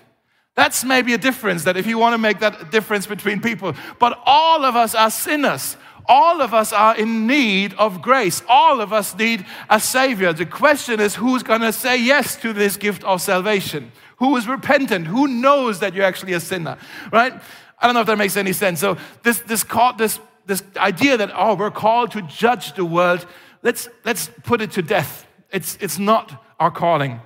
That's 0.56 0.84
maybe 0.84 1.12
a 1.12 1.18
difference, 1.18 1.64
that 1.64 1.76
if 1.76 1.86
you 1.86 1.98
want 1.98 2.14
to 2.14 2.18
make 2.18 2.40
that 2.40 2.70
difference 2.70 3.06
between 3.06 3.40
people. 3.40 3.74
But 3.98 4.18
all 4.24 4.64
of 4.64 4.74
us 4.74 4.94
are 4.94 5.10
sinners. 5.10 5.76
All 6.08 6.40
of 6.40 6.54
us 6.54 6.72
are 6.72 6.96
in 6.96 7.26
need 7.26 7.74
of 7.74 8.00
grace. 8.00 8.42
All 8.48 8.80
of 8.80 8.92
us 8.92 9.16
need 9.16 9.44
a 9.68 9.80
Savior. 9.80 10.32
The 10.32 10.46
question 10.46 11.00
is 11.00 11.16
who's 11.16 11.42
going 11.42 11.62
to 11.62 11.72
say 11.72 12.00
yes 12.00 12.36
to 12.36 12.52
this 12.52 12.76
gift 12.76 13.04
of 13.04 13.20
salvation? 13.20 13.92
Who 14.18 14.36
is 14.36 14.48
repentant? 14.48 15.06
Who 15.06 15.26
knows 15.26 15.80
that 15.80 15.94
you're 15.94 16.04
actually 16.04 16.32
a 16.32 16.40
sinner? 16.40 16.78
Right? 17.12 17.32
I 17.78 17.86
don't 17.86 17.94
know 17.94 18.00
if 18.00 18.06
that 18.06 18.18
makes 18.18 18.36
any 18.36 18.52
sense. 18.52 18.80
So, 18.80 18.96
this, 19.22 19.40
this, 19.40 19.62
call, 19.62 19.94
this, 19.94 20.18
this 20.46 20.62
idea 20.76 21.16
that, 21.18 21.30
oh, 21.34 21.54
we're 21.54 21.70
called 21.70 22.12
to 22.12 22.22
judge 22.22 22.74
the 22.74 22.84
world, 22.84 23.26
let's, 23.62 23.88
let's 24.04 24.30
put 24.44 24.60
it 24.60 24.70
to 24.72 24.82
death. 24.82 25.26
It's, 25.52 25.76
it's 25.80 25.98
not 25.98 26.42
our 26.58 26.70
calling. 26.70 27.20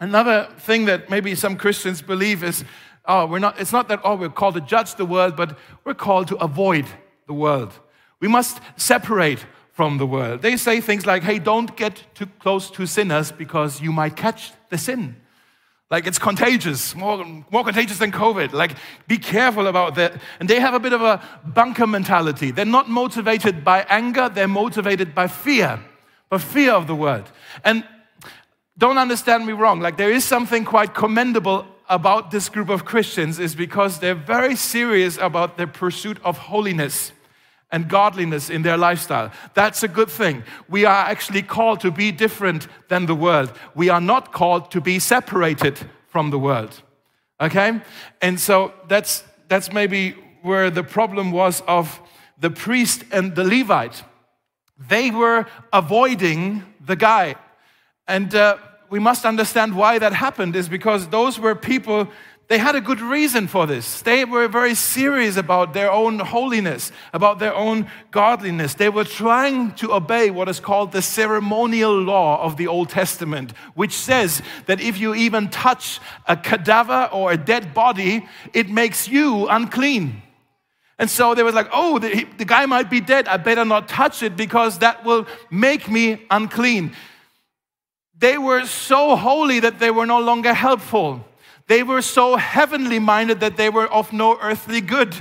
Another 0.00 0.48
thing 0.58 0.86
that 0.86 1.10
maybe 1.10 1.34
some 1.34 1.56
Christians 1.56 2.00
believe 2.00 2.42
is, 2.42 2.64
oh, 3.04 3.26
we're 3.26 3.38
not, 3.38 3.60
it's 3.60 3.72
not 3.72 3.88
that, 3.88 4.00
oh, 4.02 4.16
we're 4.16 4.30
called 4.30 4.54
to 4.54 4.60
judge 4.62 4.94
the 4.94 5.04
world, 5.04 5.36
but 5.36 5.58
we're 5.84 5.94
called 5.94 6.28
to 6.28 6.36
avoid 6.36 6.86
the 7.26 7.34
world. 7.34 7.78
We 8.20 8.28
must 8.28 8.60
separate 8.76 9.44
from 9.72 9.98
the 9.98 10.06
world. 10.06 10.42
They 10.42 10.56
say 10.56 10.80
things 10.80 11.06
like, 11.06 11.22
hey, 11.22 11.38
don't 11.38 11.74
get 11.76 12.04
too 12.14 12.26
close 12.38 12.70
to 12.72 12.86
sinners 12.86 13.32
because 13.32 13.80
you 13.80 13.92
might 13.92 14.14
catch 14.16 14.52
the 14.68 14.76
sin. 14.78 15.16
Like 15.90 16.06
it's 16.06 16.18
contagious, 16.18 16.94
more, 16.94 17.24
more 17.50 17.64
contagious 17.64 17.98
than 17.98 18.12
COVID. 18.12 18.52
Like 18.52 18.76
be 19.08 19.18
careful 19.18 19.66
about 19.66 19.96
that. 19.96 20.20
And 20.38 20.48
they 20.48 20.60
have 20.60 20.74
a 20.74 20.78
bit 20.78 20.92
of 20.92 21.02
a 21.02 21.20
bunker 21.44 21.86
mentality. 21.86 22.52
They're 22.52 22.64
not 22.64 22.88
motivated 22.88 23.64
by 23.64 23.84
anger, 23.88 24.28
they're 24.28 24.46
motivated 24.46 25.14
by 25.14 25.26
fear, 25.26 25.80
by 26.28 26.38
fear 26.38 26.72
of 26.72 26.86
the 26.86 26.94
world. 26.94 27.30
And 27.64 27.84
don't 28.78 28.98
understand 28.98 29.46
me 29.46 29.52
wrong, 29.52 29.80
like 29.80 29.96
there 29.96 30.12
is 30.12 30.24
something 30.24 30.64
quite 30.64 30.94
commendable 30.94 31.66
about 31.88 32.30
this 32.30 32.48
group 32.48 32.68
of 32.68 32.84
Christians 32.84 33.40
is 33.40 33.54
because 33.54 33.98
they're 33.98 34.14
very 34.14 34.54
serious 34.54 35.18
about 35.18 35.56
their 35.56 35.66
pursuit 35.66 36.18
of 36.22 36.38
holiness 36.38 37.12
and 37.72 37.88
godliness 37.88 38.50
in 38.50 38.62
their 38.62 38.76
lifestyle. 38.76 39.30
That's 39.54 39.82
a 39.82 39.88
good 39.88 40.10
thing. 40.10 40.44
We 40.68 40.84
are 40.84 41.04
actually 41.06 41.42
called 41.42 41.80
to 41.80 41.90
be 41.90 42.12
different 42.12 42.66
than 42.88 43.06
the 43.06 43.14
world. 43.14 43.52
We 43.74 43.88
are 43.88 44.00
not 44.00 44.32
called 44.32 44.70
to 44.72 44.80
be 44.80 44.98
separated 44.98 45.78
from 46.08 46.30
the 46.30 46.38
world. 46.38 46.82
Okay? 47.40 47.80
And 48.20 48.38
so 48.40 48.72
that's 48.88 49.24
that's 49.48 49.72
maybe 49.72 50.14
where 50.42 50.70
the 50.70 50.84
problem 50.84 51.32
was 51.32 51.62
of 51.66 52.00
the 52.38 52.50
priest 52.50 53.04
and 53.12 53.34
the 53.34 53.44
Levite. 53.44 54.04
They 54.88 55.10
were 55.10 55.46
avoiding 55.72 56.64
the 56.80 56.96
guy. 56.96 57.34
And 58.06 58.34
uh, 58.34 58.56
we 58.88 58.98
must 58.98 59.24
understand 59.24 59.74
why 59.74 59.98
that 59.98 60.12
happened 60.12 60.56
is 60.56 60.68
because 60.68 61.08
those 61.08 61.38
were 61.38 61.54
people 61.54 62.08
they 62.50 62.58
had 62.58 62.74
a 62.74 62.80
good 62.80 63.00
reason 63.00 63.46
for 63.46 63.64
this. 63.64 64.02
They 64.02 64.24
were 64.24 64.48
very 64.48 64.74
serious 64.74 65.36
about 65.36 65.72
their 65.72 65.88
own 65.88 66.18
holiness, 66.18 66.90
about 67.12 67.38
their 67.38 67.54
own 67.54 67.86
godliness. 68.10 68.74
They 68.74 68.88
were 68.88 69.04
trying 69.04 69.72
to 69.76 69.92
obey 69.94 70.30
what 70.32 70.48
is 70.48 70.58
called 70.58 70.90
the 70.90 71.00
ceremonial 71.00 71.96
law 71.96 72.42
of 72.42 72.56
the 72.56 72.66
Old 72.66 72.88
Testament, 72.88 73.52
which 73.74 73.92
says 73.92 74.42
that 74.66 74.80
if 74.80 74.98
you 74.98 75.14
even 75.14 75.48
touch 75.48 76.00
a 76.26 76.36
cadaver 76.36 77.08
or 77.12 77.30
a 77.30 77.36
dead 77.36 77.72
body, 77.72 78.26
it 78.52 78.68
makes 78.68 79.06
you 79.06 79.46
unclean. 79.46 80.20
And 80.98 81.08
so 81.08 81.36
they 81.36 81.44
were 81.44 81.52
like, 81.52 81.68
oh, 81.72 82.00
the, 82.00 82.24
the 82.36 82.44
guy 82.44 82.66
might 82.66 82.90
be 82.90 83.00
dead. 83.00 83.28
I 83.28 83.36
better 83.36 83.64
not 83.64 83.86
touch 83.86 84.24
it 84.24 84.36
because 84.36 84.80
that 84.80 85.04
will 85.04 85.28
make 85.52 85.88
me 85.88 86.26
unclean. 86.32 86.96
They 88.18 88.38
were 88.38 88.66
so 88.66 89.14
holy 89.14 89.60
that 89.60 89.78
they 89.78 89.92
were 89.92 90.04
no 90.04 90.18
longer 90.18 90.52
helpful. 90.52 91.24
They 91.70 91.84
were 91.84 92.02
so 92.02 92.34
heavenly 92.34 92.98
minded 92.98 93.38
that 93.38 93.56
they 93.56 93.70
were 93.70 93.86
of 93.86 94.12
no 94.12 94.36
earthly 94.40 94.80
good. 94.80 95.14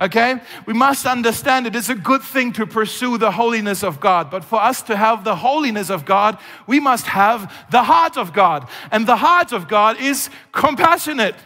Okay? 0.00 0.40
We 0.64 0.72
must 0.72 1.04
understand 1.04 1.66
it 1.66 1.76
is 1.76 1.90
a 1.90 1.94
good 1.94 2.22
thing 2.22 2.54
to 2.54 2.66
pursue 2.66 3.18
the 3.18 3.32
holiness 3.32 3.84
of 3.84 4.00
God. 4.00 4.30
But 4.30 4.44
for 4.44 4.62
us 4.62 4.80
to 4.84 4.96
have 4.96 5.24
the 5.24 5.36
holiness 5.36 5.90
of 5.90 6.06
God, 6.06 6.38
we 6.66 6.80
must 6.80 7.04
have 7.08 7.52
the 7.70 7.82
heart 7.82 8.16
of 8.16 8.32
God. 8.32 8.66
And 8.90 9.06
the 9.06 9.16
heart 9.16 9.52
of 9.52 9.68
God 9.68 10.00
is 10.00 10.30
compassionate 10.52 11.36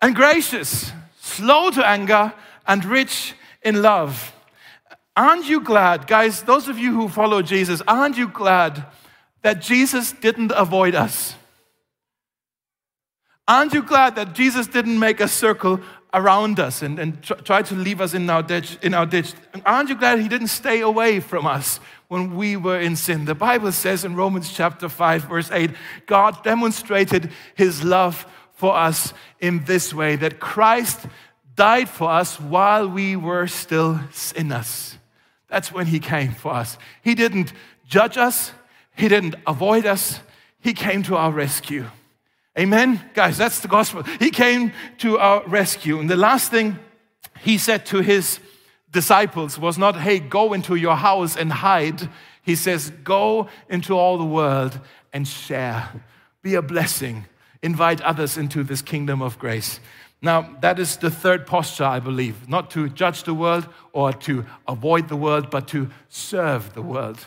and 0.00 0.14
gracious, 0.14 0.92
slow 1.20 1.70
to 1.70 1.84
anger, 1.84 2.32
and 2.64 2.84
rich 2.84 3.34
in 3.60 3.82
love. 3.82 4.32
Aren't 5.16 5.48
you 5.48 5.62
glad, 5.62 6.06
guys, 6.06 6.44
those 6.44 6.68
of 6.68 6.78
you 6.78 6.94
who 6.94 7.08
follow 7.08 7.42
Jesus, 7.42 7.82
aren't 7.88 8.16
you 8.16 8.28
glad 8.28 8.86
that 9.42 9.60
Jesus 9.60 10.12
didn't 10.12 10.52
avoid 10.54 10.94
us? 10.94 11.34
Aren't 13.48 13.74
you 13.74 13.82
glad 13.82 14.16
that 14.16 14.32
Jesus 14.32 14.66
didn't 14.66 14.98
make 14.98 15.20
a 15.20 15.28
circle 15.28 15.80
around 16.12 16.58
us 16.58 16.82
and, 16.82 16.98
and 16.98 17.22
try 17.22 17.62
to 17.62 17.74
leave 17.74 18.00
us 18.00 18.12
in 18.14 18.28
our, 18.28 18.42
ditch, 18.42 18.76
in 18.82 18.92
our 18.92 19.06
ditch? 19.06 19.34
Aren't 19.64 19.88
you 19.88 19.94
glad 19.94 20.18
he 20.18 20.28
didn't 20.28 20.48
stay 20.48 20.80
away 20.80 21.20
from 21.20 21.46
us 21.46 21.78
when 22.08 22.34
we 22.34 22.56
were 22.56 22.80
in 22.80 22.96
sin? 22.96 23.24
The 23.24 23.34
Bible 23.34 23.70
says 23.70 24.04
in 24.04 24.16
Romans 24.16 24.52
chapter 24.52 24.88
5, 24.88 25.24
verse 25.24 25.50
8, 25.52 25.70
God 26.06 26.42
demonstrated 26.42 27.30
his 27.54 27.84
love 27.84 28.26
for 28.54 28.74
us 28.74 29.12
in 29.38 29.64
this 29.64 29.94
way 29.94 30.16
that 30.16 30.40
Christ 30.40 31.06
died 31.54 31.88
for 31.88 32.10
us 32.10 32.40
while 32.40 32.88
we 32.88 33.14
were 33.14 33.46
still 33.46 34.00
sinners. 34.10 34.98
That's 35.48 35.70
when 35.70 35.86
he 35.86 36.00
came 36.00 36.32
for 36.32 36.52
us. 36.52 36.78
He 37.02 37.14
didn't 37.14 37.52
judge 37.86 38.16
us, 38.16 38.50
he 38.96 39.08
didn't 39.08 39.36
avoid 39.46 39.86
us, 39.86 40.20
he 40.58 40.72
came 40.72 41.04
to 41.04 41.16
our 41.16 41.30
rescue. 41.30 41.86
Amen? 42.58 43.00
Guys, 43.12 43.36
that's 43.36 43.60
the 43.60 43.68
gospel. 43.68 44.02
He 44.18 44.30
came 44.30 44.72
to 44.98 45.18
our 45.18 45.46
rescue. 45.46 45.98
And 45.98 46.08
the 46.08 46.16
last 46.16 46.50
thing 46.50 46.78
he 47.40 47.58
said 47.58 47.84
to 47.86 48.00
his 48.00 48.40
disciples 48.90 49.58
was 49.58 49.76
not, 49.76 49.96
hey, 49.96 50.20
go 50.20 50.54
into 50.54 50.74
your 50.74 50.96
house 50.96 51.36
and 51.36 51.52
hide. 51.52 52.08
He 52.42 52.56
says, 52.56 52.90
go 53.04 53.48
into 53.68 53.94
all 53.94 54.16
the 54.16 54.24
world 54.24 54.80
and 55.12 55.28
share. 55.28 55.90
Be 56.42 56.54
a 56.54 56.62
blessing. 56.62 57.26
Invite 57.62 58.00
others 58.00 58.38
into 58.38 58.62
this 58.62 58.80
kingdom 58.80 59.20
of 59.20 59.38
grace. 59.38 59.80
Now, 60.22 60.56
that 60.62 60.78
is 60.78 60.96
the 60.96 61.10
third 61.10 61.46
posture, 61.46 61.84
I 61.84 62.00
believe. 62.00 62.48
Not 62.48 62.70
to 62.70 62.88
judge 62.88 63.24
the 63.24 63.34
world 63.34 63.68
or 63.92 64.14
to 64.14 64.46
avoid 64.66 65.08
the 65.08 65.16
world, 65.16 65.50
but 65.50 65.68
to 65.68 65.90
serve 66.08 66.72
the 66.72 66.82
world 66.82 67.26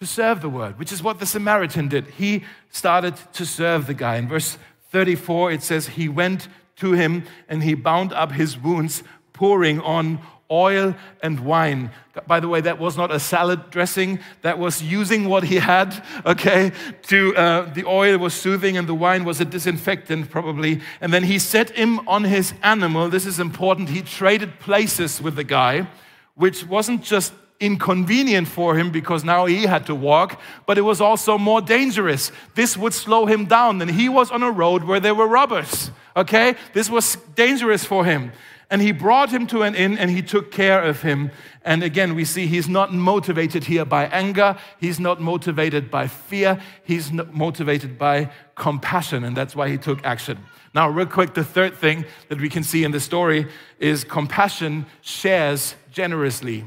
to 0.00 0.06
serve 0.06 0.42
the 0.42 0.48
word, 0.48 0.78
which 0.78 0.92
is 0.92 1.02
what 1.02 1.18
the 1.18 1.26
Samaritan 1.26 1.88
did. 1.88 2.06
He 2.06 2.44
started 2.70 3.16
to 3.32 3.46
serve 3.46 3.86
the 3.86 3.94
guy. 3.94 4.16
In 4.16 4.28
verse 4.28 4.58
34, 4.90 5.52
it 5.52 5.62
says, 5.62 5.88
He 5.88 6.08
went 6.08 6.48
to 6.76 6.92
him 6.92 7.24
and 7.48 7.62
he 7.62 7.74
bound 7.74 8.12
up 8.12 8.32
his 8.32 8.58
wounds, 8.58 9.02
pouring 9.32 9.80
on 9.80 10.20
oil 10.50 10.94
and 11.22 11.40
wine. 11.40 11.90
By 12.26 12.40
the 12.40 12.48
way, 12.48 12.60
that 12.60 12.78
was 12.78 12.96
not 12.96 13.10
a 13.10 13.18
salad 13.18 13.70
dressing. 13.70 14.20
That 14.42 14.58
was 14.58 14.82
using 14.82 15.28
what 15.28 15.44
he 15.44 15.56
had. 15.56 16.04
Okay, 16.24 16.72
to 17.04 17.34
uh, 17.34 17.72
the 17.72 17.84
oil 17.84 18.18
was 18.18 18.34
soothing 18.34 18.76
and 18.76 18.86
the 18.86 18.94
wine 18.94 19.24
was 19.24 19.40
a 19.40 19.44
disinfectant 19.44 20.30
probably. 20.30 20.80
And 21.00 21.12
then 21.12 21.24
he 21.24 21.38
set 21.38 21.70
him 21.70 22.06
on 22.06 22.24
his 22.24 22.52
animal. 22.62 23.08
This 23.08 23.26
is 23.26 23.40
important. 23.40 23.88
He 23.88 24.02
traded 24.02 24.60
places 24.60 25.20
with 25.20 25.36
the 25.36 25.44
guy, 25.44 25.88
which 26.34 26.66
wasn't 26.66 27.02
just 27.02 27.32
inconvenient 27.60 28.48
for 28.48 28.76
him 28.76 28.90
because 28.90 29.24
now 29.24 29.46
he 29.46 29.62
had 29.64 29.86
to 29.86 29.94
walk, 29.94 30.40
but 30.66 30.78
it 30.78 30.82
was 30.82 31.00
also 31.00 31.38
more 31.38 31.60
dangerous. 31.60 32.32
This 32.54 32.76
would 32.76 32.94
slow 32.94 33.26
him 33.26 33.46
down. 33.46 33.80
And 33.80 33.90
he 33.90 34.08
was 34.08 34.30
on 34.30 34.42
a 34.42 34.50
road 34.50 34.84
where 34.84 35.00
there 35.00 35.14
were 35.14 35.26
robbers. 35.26 35.90
Okay? 36.16 36.54
This 36.72 36.90
was 36.90 37.16
dangerous 37.34 37.84
for 37.84 38.04
him. 38.04 38.32
And 38.68 38.82
he 38.82 38.90
brought 38.90 39.30
him 39.30 39.46
to 39.48 39.62
an 39.62 39.76
inn 39.76 39.96
and 39.96 40.10
he 40.10 40.22
took 40.22 40.50
care 40.50 40.82
of 40.82 41.02
him. 41.02 41.30
And 41.64 41.84
again, 41.84 42.16
we 42.16 42.24
see 42.24 42.46
he's 42.46 42.68
not 42.68 42.92
motivated 42.92 43.64
here 43.64 43.84
by 43.84 44.06
anger. 44.06 44.56
He's 44.80 44.98
not 44.98 45.20
motivated 45.20 45.88
by 45.88 46.08
fear. 46.08 46.60
He's 46.82 47.12
motivated 47.12 47.96
by 47.96 48.30
compassion. 48.56 49.22
And 49.22 49.36
that's 49.36 49.54
why 49.54 49.68
he 49.68 49.78
took 49.78 50.04
action. 50.04 50.38
Now, 50.74 50.88
real 50.88 51.06
quick, 51.06 51.34
the 51.34 51.44
third 51.44 51.76
thing 51.76 52.04
that 52.28 52.40
we 52.40 52.48
can 52.48 52.64
see 52.64 52.82
in 52.82 52.90
the 52.90 53.00
story 53.00 53.46
is 53.78 54.02
compassion 54.02 54.86
shares 55.00 55.76
generously. 55.92 56.64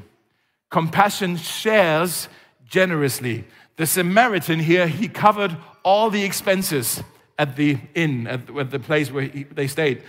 Compassion 0.69 1.37
shares 1.37 2.29
generously. 2.65 3.45
The 3.77 3.85
Samaritan 3.85 4.59
here, 4.59 4.87
he 4.87 5.07
covered 5.07 5.55
all 5.83 6.09
the 6.09 6.23
expenses 6.23 7.01
at 7.37 7.55
the 7.55 7.77
inn, 7.95 8.27
at 8.27 8.69
the 8.69 8.79
place 8.79 9.11
where 9.11 9.23
he, 9.23 9.43
they 9.43 9.67
stayed. 9.67 10.03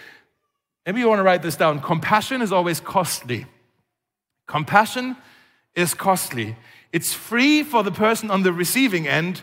Maybe 0.84 1.00
you 1.00 1.08
want 1.08 1.20
to 1.20 1.24
write 1.24 1.42
this 1.42 1.56
down. 1.56 1.80
Compassion 1.80 2.42
is 2.42 2.52
always 2.52 2.80
costly. 2.80 3.46
Compassion 4.48 5.16
is 5.74 5.94
costly. 5.94 6.56
It's 6.92 7.14
free 7.14 7.62
for 7.62 7.84
the 7.84 7.92
person 7.92 8.30
on 8.30 8.42
the 8.42 8.52
receiving 8.52 9.06
end, 9.06 9.42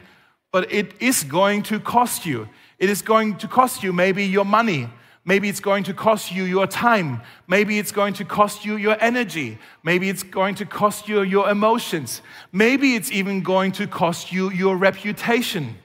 but 0.52 0.72
it 0.72 0.94
is 1.00 1.24
going 1.24 1.64
to 1.64 1.80
cost 1.80 2.26
you. 2.26 2.50
It 2.78 2.90
is 2.90 3.02
going 3.02 3.38
to 3.38 3.48
cost 3.48 3.84
you 3.84 3.94
maybe 3.94 4.26
your 4.26 4.46
money. 4.46 4.90
Maybe 5.28 5.50
it's 5.50 5.60
going 5.60 5.84
to 5.84 5.94
cost 5.94 6.32
you 6.32 6.46
your 6.46 6.68
time. 6.68 7.22
Maybe 7.48 7.80
it's 7.80 7.92
going 7.92 8.14
to 8.14 8.24
cost 8.24 8.64
you 8.64 8.78
your 8.78 8.96
energy. 9.02 9.58
Maybe 9.84 10.08
it's 10.08 10.24
going 10.24 10.56
to 10.56 10.66
cost 10.66 11.10
you 11.10 11.22
your 11.22 11.50
emotions. 11.50 12.22
Maybe 12.54 12.96
it's 12.96 13.12
even 13.12 13.44
going 13.44 13.74
to 13.74 13.88
cost 13.88 14.32
you 14.32 14.50
your 14.50 14.78
reputation. 14.78 15.76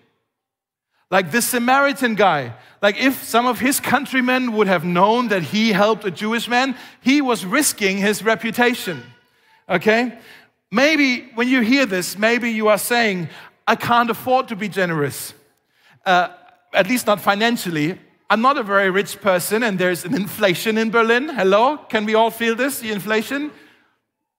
Like 1.11 1.33
this 1.33 1.45
Samaritan 1.45 2.15
guy, 2.15 2.55
like 2.81 2.97
if 2.97 3.25
some 3.25 3.47
of 3.47 3.59
his 3.59 3.81
countrymen 3.81 4.53
would 4.53 4.69
have 4.69 4.85
known 4.85 5.27
that 5.29 5.43
he 5.43 5.73
helped 5.73 6.05
a 6.05 6.13
Jewish 6.13 6.47
man, 6.47 6.77
he 7.01 7.21
was 7.21 7.45
risking 7.45 7.99
his 7.99 8.23
reputation. 8.23 9.03
Okay? 9.69 10.17
Maybe 10.71 11.33
when 11.35 11.49
you 11.49 11.63
hear 11.63 11.85
this, 11.85 12.17
maybe 12.17 12.53
you 12.53 12.69
are 12.69 12.79
saying, 12.79 13.29
I 13.67 13.75
can't 13.75 14.09
afford 14.09 14.49
to 14.49 14.57
be 14.57 14.69
generous, 14.69 15.35
uh, 16.07 16.29
at 16.73 16.89
least 16.89 17.09
not 17.09 17.21
financially. 17.21 17.99
I'm 18.33 18.41
not 18.41 18.57
a 18.57 18.63
very 18.63 18.89
rich 18.89 19.21
person, 19.21 19.63
and 19.63 19.79
there's 19.79 20.07
an 20.07 20.15
inflation 20.15 20.79
in 20.79 20.91
Berlin. 20.91 21.29
Hello? 21.29 21.77
Can 21.77 22.07
we 22.07 22.15
all 22.15 22.31
feel 22.31 22.57
this? 22.57 22.79
The 22.79 22.91
inflation? 22.91 23.51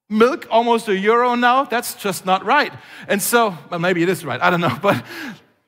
Milk 0.10 0.48
almost 0.50 0.88
a 0.88 0.98
euro 0.98 1.36
now? 1.36 1.66
That's 1.66 1.94
just 1.94 2.26
not 2.26 2.44
right. 2.44 2.74
And 3.08 3.22
so, 3.22 3.56
well, 3.70 3.80
maybe 3.80 4.02
it 4.02 4.10
is 4.10 4.26
right. 4.26 4.42
I 4.42 4.50
don't 4.50 4.62
know, 4.62 4.76
but 4.82 5.06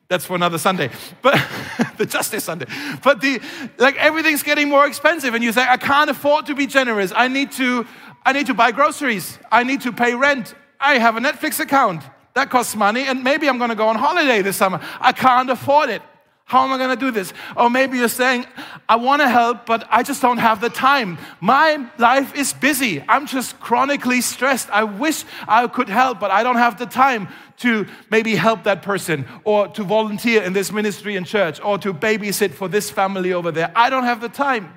that's 0.08 0.26
for 0.26 0.36
another 0.36 0.58
Sunday. 0.58 0.90
But 1.22 1.36
the 2.00 2.08
Justice 2.08 2.46
Sunday. 2.46 2.66
But 3.04 3.22
the 3.22 3.40
like 3.78 3.96
everything's 3.98 4.42
getting 4.42 4.70
more 4.70 4.88
expensive, 4.88 5.36
and 5.36 5.44
you 5.44 5.52
say, 5.52 5.62
I 5.62 5.78
can't 5.78 6.10
afford 6.10 6.48
to 6.48 6.56
be 6.56 6.66
generous. 6.66 7.14
I 7.16 7.28
need 7.28 7.52
to, 7.52 7.86
I 8.26 8.34
need 8.34 8.48
to 8.48 8.56
buy 8.56 8.72
groceries. 8.72 9.38
I 9.52 9.62
need 9.62 9.82
to 9.82 9.92
pay 9.92 10.16
rent. 10.16 10.56
I 10.80 10.98
have 10.98 11.16
a 11.16 11.20
Netflix 11.20 11.60
account. 11.60 12.02
That 12.34 12.50
costs 12.50 12.76
money, 12.76 13.04
and 13.04 13.24
maybe 13.24 13.48
I'm 13.48 13.60
gonna 13.60 13.76
go 13.76 13.88
on 13.88 13.98
holiday 13.98 14.42
this 14.42 14.58
summer. 14.58 14.82
I 15.00 15.12
can't 15.12 15.52
afford 15.52 15.92
it. 15.92 16.02
How 16.48 16.64
am 16.64 16.72
I 16.72 16.78
going 16.78 16.92
to 16.92 16.96
do 16.96 17.10
this? 17.10 17.34
Or 17.58 17.72
maybe 17.72 17.98
you're 17.98 18.08
saying, 18.08 18.46
I 18.88 18.98
want 18.98 19.24
to 19.24 19.28
help, 19.28 19.66
but 19.66 19.88
I 19.90 20.04
just 20.04 20.22
don't 20.22 20.38
have 20.38 20.62
the 20.62 20.70
time. 20.70 21.18
My 21.42 21.90
life 21.98 22.36
is 22.36 22.54
busy. 22.54 23.04
I'm 23.10 23.26
just 23.26 23.60
chronically 23.60 24.22
stressed. 24.22 24.70
I 24.70 24.84
wish 24.84 25.24
I 25.48 25.68
could 25.68 25.90
help, 25.90 26.20
but 26.20 26.30
I 26.30 26.44
don't 26.44 26.58
have 26.58 26.78
the 26.78 26.86
time 26.86 27.30
to 27.58 27.88
maybe 28.12 28.36
help 28.36 28.64
that 28.66 28.84
person 28.84 29.26
or 29.44 29.70
to 29.70 29.84
volunteer 29.84 30.44
in 30.44 30.54
this 30.54 30.72
ministry 30.72 31.16
in 31.16 31.24
church 31.24 31.60
or 31.62 31.80
to 31.80 31.92
babysit 31.92 32.52
for 32.52 32.68
this 32.68 32.92
family 32.92 33.34
over 33.34 33.52
there. 33.52 33.72
I 33.76 33.90
don't 33.90 34.04
have 34.04 34.22
the 34.22 34.30
time. 34.30 34.72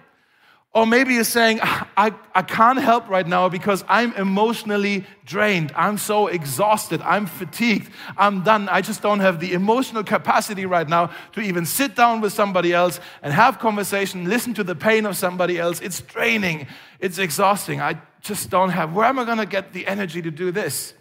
Or 0.74 0.86
maybe 0.86 1.14
you're 1.14 1.24
saying, 1.24 1.60
ah, 1.62 1.88
I, 1.96 2.14
I 2.34 2.42
can't 2.42 2.78
help 2.78 3.08
right 3.08 3.26
now 3.26 3.48
because 3.48 3.82
I'm 3.88 4.12
emotionally 4.14 5.06
drained. 5.24 5.72
I'm 5.74 5.96
so 5.96 6.26
exhausted. 6.26 7.00
I'm 7.00 7.24
fatigued. 7.24 7.90
I'm 8.18 8.42
done. 8.42 8.68
I 8.68 8.82
just 8.82 9.00
don't 9.00 9.20
have 9.20 9.40
the 9.40 9.54
emotional 9.54 10.04
capacity 10.04 10.66
right 10.66 10.86
now 10.86 11.10
to 11.32 11.40
even 11.40 11.64
sit 11.64 11.96
down 11.96 12.20
with 12.20 12.34
somebody 12.34 12.74
else 12.74 13.00
and 13.22 13.32
have 13.32 13.58
conversation, 13.58 14.28
listen 14.28 14.52
to 14.54 14.62
the 14.62 14.74
pain 14.74 15.06
of 15.06 15.16
somebody 15.16 15.58
else. 15.58 15.80
It's 15.80 16.02
draining. 16.02 16.66
It's 17.00 17.16
exhausting. 17.16 17.80
I 17.80 18.00
just 18.20 18.50
don't 18.50 18.70
have. 18.70 18.92
Where 18.92 19.06
am 19.06 19.18
I 19.18 19.24
going 19.24 19.38
to 19.38 19.46
get 19.46 19.72
the 19.72 19.86
energy 19.86 20.20
to 20.20 20.30
do 20.30 20.52
this? 20.52 20.92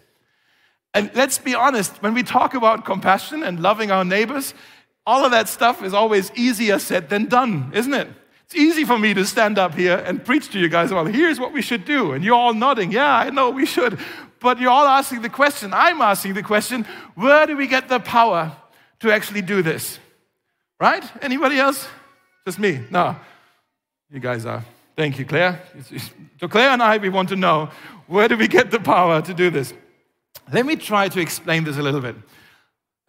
And 0.94 1.10
let's 1.14 1.36
be 1.38 1.54
honest, 1.54 2.02
when 2.02 2.14
we 2.14 2.22
talk 2.22 2.54
about 2.54 2.86
compassion 2.86 3.42
and 3.42 3.60
loving 3.60 3.90
our 3.90 4.04
neighbors, 4.04 4.54
all 5.06 5.26
of 5.26 5.30
that 5.32 5.48
stuff 5.48 5.82
is 5.82 5.92
always 5.92 6.32
easier 6.34 6.78
said 6.78 7.10
than 7.10 7.26
done, 7.26 7.70
isn't 7.74 7.92
it? 7.94 8.08
It's 8.48 8.58
easy 8.58 8.86
for 8.86 8.98
me 8.98 9.12
to 9.12 9.26
stand 9.26 9.58
up 9.58 9.74
here 9.74 10.02
and 10.06 10.24
preach 10.24 10.50
to 10.52 10.58
you 10.58 10.70
guys 10.70 10.90
about 10.90 11.08
here's 11.08 11.38
what 11.38 11.52
we 11.52 11.60
should 11.60 11.84
do. 11.84 12.12
And 12.12 12.24
you're 12.24 12.34
all 12.34 12.54
nodding, 12.54 12.90
yeah, 12.90 13.14
I 13.14 13.28
know 13.28 13.50
we 13.50 13.66
should. 13.66 13.98
But 14.40 14.58
you're 14.58 14.70
all 14.70 14.86
asking 14.86 15.20
the 15.20 15.28
question, 15.28 15.74
I'm 15.74 16.00
asking 16.00 16.32
the 16.32 16.42
question, 16.42 16.86
where 17.14 17.46
do 17.46 17.58
we 17.58 17.66
get 17.66 17.90
the 17.90 17.98
power 17.98 18.56
to 19.00 19.12
actually 19.12 19.42
do 19.42 19.60
this? 19.60 19.98
Right? 20.80 21.04
Anybody 21.20 21.58
else? 21.58 21.86
Just 22.46 22.58
me? 22.58 22.80
No. 22.90 23.16
You 24.10 24.18
guys 24.18 24.46
are. 24.46 24.64
Thank 24.96 25.18
you, 25.18 25.26
Claire. 25.26 25.60
So, 26.40 26.48
Claire 26.48 26.70
and 26.70 26.82
I, 26.82 26.96
we 26.96 27.10
want 27.10 27.28
to 27.28 27.36
know 27.36 27.68
where 28.06 28.28
do 28.28 28.36
we 28.38 28.48
get 28.48 28.70
the 28.70 28.80
power 28.80 29.20
to 29.20 29.34
do 29.34 29.50
this? 29.50 29.74
Let 30.50 30.64
me 30.64 30.76
try 30.76 31.08
to 31.08 31.20
explain 31.20 31.64
this 31.64 31.76
a 31.76 31.82
little 31.82 32.00
bit. 32.00 32.16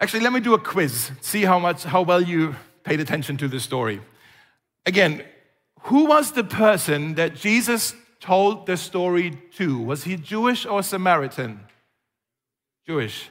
Actually, 0.02 0.24
let 0.24 0.34
me 0.34 0.42
do 0.42 0.54
a 0.54 0.60
quiz, 0.60 1.12
see 1.22 1.46
how 1.46 1.60
much, 1.60 1.86
how 1.86 2.02
well 2.02 2.22
you 2.22 2.56
paid 2.84 3.00
attention 3.00 3.38
to 3.38 3.48
this 3.48 3.64
story. 3.64 4.02
Again, 4.86 5.24
who 5.84 6.06
was 6.06 6.32
the 6.32 6.44
person 6.44 7.16
that 7.16 7.36
Jesus 7.36 7.94
told 8.20 8.66
the 8.66 8.78
story 8.78 9.38
to? 9.56 9.80
Was 9.80 10.04
he 10.04 10.16
Jewish 10.16 10.66
or 10.66 10.84
Samaritan? 10.84 11.62
Jewish. 12.86 13.30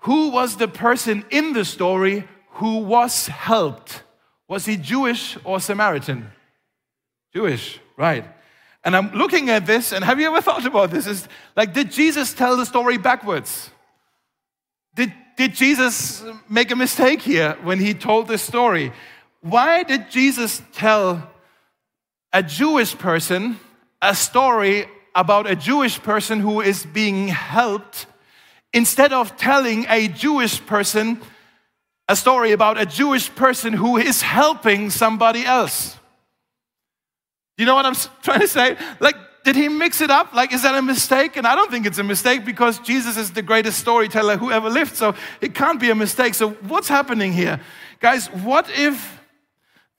Who 0.00 0.30
was 0.30 0.56
the 0.56 0.68
person 0.68 1.24
in 1.30 1.52
the 1.52 1.64
story 1.64 2.28
who 2.54 2.78
was 2.78 3.28
helped? 3.28 4.02
Was 4.48 4.66
he 4.66 4.76
Jewish 4.76 5.36
or 5.44 5.60
Samaritan? 5.60 6.30
Jewish, 7.32 7.78
right. 7.96 8.24
And 8.82 8.96
I'm 8.96 9.12
looking 9.12 9.50
at 9.50 9.66
this, 9.66 9.92
and 9.92 10.04
have 10.04 10.18
you 10.18 10.26
ever 10.26 10.40
thought 10.40 10.64
about 10.64 10.90
this? 10.90 11.06
Is 11.06 11.28
like, 11.54 11.74
did 11.74 11.92
Jesus 11.92 12.32
tell 12.32 12.56
the 12.56 12.64
story 12.64 12.96
backwards? 12.96 13.70
Did, 14.94 15.12
did 15.36 15.54
Jesus 15.54 16.24
make 16.48 16.70
a 16.70 16.76
mistake 16.76 17.20
here 17.20 17.56
when 17.62 17.78
he 17.78 17.94
told 17.94 18.26
this 18.26 18.42
story? 18.42 18.92
Why 19.42 19.82
did 19.82 20.10
Jesus 20.10 20.62
tell 20.72 21.30
a 22.32 22.42
Jewish 22.42 22.96
person 22.96 23.58
a 24.02 24.14
story 24.14 24.86
about 25.14 25.50
a 25.50 25.56
Jewish 25.56 26.00
person 26.02 26.40
who 26.40 26.60
is 26.60 26.86
being 26.86 27.28
helped 27.28 28.06
instead 28.72 29.12
of 29.12 29.36
telling 29.36 29.86
a 29.88 30.08
Jewish 30.08 30.64
person 30.64 31.20
a 32.08 32.16
story 32.16 32.52
about 32.52 32.78
a 32.78 32.86
Jewish 32.86 33.34
person 33.34 33.72
who 33.72 33.96
is 33.96 34.20
helping 34.20 34.90
somebody 34.90 35.44
else? 35.44 35.96
You 37.56 37.66
know 37.66 37.74
what 37.74 37.86
I'm 37.86 37.94
trying 38.22 38.40
to 38.40 38.48
say? 38.48 38.76
Like, 39.00 39.16
did 39.44 39.56
he 39.56 39.68
mix 39.68 40.00
it 40.00 40.10
up? 40.10 40.34
Like, 40.34 40.52
is 40.52 40.62
that 40.62 40.74
a 40.74 40.82
mistake? 40.82 41.36
And 41.36 41.46
I 41.46 41.54
don't 41.54 41.70
think 41.70 41.86
it's 41.86 41.98
a 41.98 42.04
mistake 42.04 42.44
because 42.44 42.78
Jesus 42.80 43.16
is 43.16 43.30
the 43.32 43.42
greatest 43.42 43.78
storyteller 43.78 44.36
who 44.36 44.50
ever 44.50 44.68
lived. 44.68 44.96
So 44.96 45.14
it 45.40 45.54
can't 45.54 45.80
be 45.80 45.90
a 45.90 45.94
mistake. 45.94 46.34
So, 46.34 46.50
what's 46.50 46.88
happening 46.88 47.32
here? 47.32 47.60
Guys, 48.00 48.26
what 48.28 48.68
if 48.70 49.19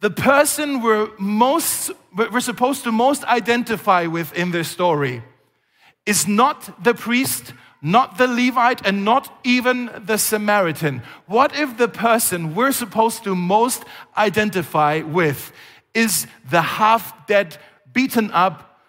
the 0.02 0.10
person 0.10 0.82
we're 0.82 1.10
most 1.18 1.92
we're 2.16 2.42
supposed 2.42 2.84
to 2.84 2.92
most 2.92 3.24
identify 3.24 4.06
with 4.06 4.34
in 4.34 4.52
this 4.52 4.68
story 4.68 5.24
is 6.06 6.28
not 6.28 6.84
the 6.84 6.94
priest 6.94 7.54
not 7.82 8.18
the 8.18 8.28
levite 8.28 8.86
and 8.86 9.04
not 9.04 9.40
even 9.44 9.90
the 10.06 10.18
samaritan. 10.18 11.02
What 11.26 11.56
if 11.56 11.78
the 11.78 11.88
person 11.88 12.54
we're 12.54 12.72
supposed 12.72 13.24
to 13.24 13.36
most 13.36 13.84
identify 14.16 15.02
with 15.02 15.52
is 15.94 16.28
the 16.50 16.62
half 16.62 17.26
dead 17.26 17.58
beaten 17.92 18.30
up 18.32 18.80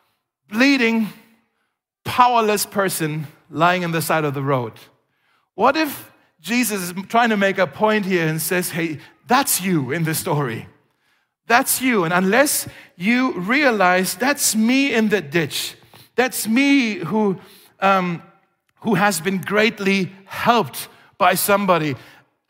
bleeding 0.51 1.09
powerless 2.05 2.66
person 2.66 3.27
lying 3.51 3.83
on 3.83 3.92
the 3.92 4.03
side 4.03 4.25
of 4.25 4.35
the 4.35 4.42
road? 4.42 4.75
What 5.55 5.77
if 5.77 6.11
jesus 6.40 6.83
is 6.83 6.94
trying 7.09 7.31
to 7.31 7.37
make 7.37 7.57
a 7.57 7.66
point 7.66 8.05
here 8.05 8.27
and 8.27 8.42
says 8.42 8.70
hey 8.70 8.98
that's 9.29 9.61
you 9.61 9.92
in 9.92 10.03
the 10.03 10.12
story 10.12 10.66
that's 11.52 11.82
you. 11.82 12.04
And 12.04 12.14
unless 12.14 12.66
you 12.96 13.32
realize 13.32 14.14
that's 14.14 14.56
me 14.56 14.94
in 14.94 15.10
the 15.10 15.20
ditch, 15.20 15.76
that's 16.16 16.48
me 16.48 16.94
who, 16.94 17.38
um, 17.78 18.22
who 18.80 18.94
has 18.94 19.20
been 19.20 19.38
greatly 19.38 20.10
helped 20.24 20.88
by 21.18 21.34
somebody. 21.34 21.94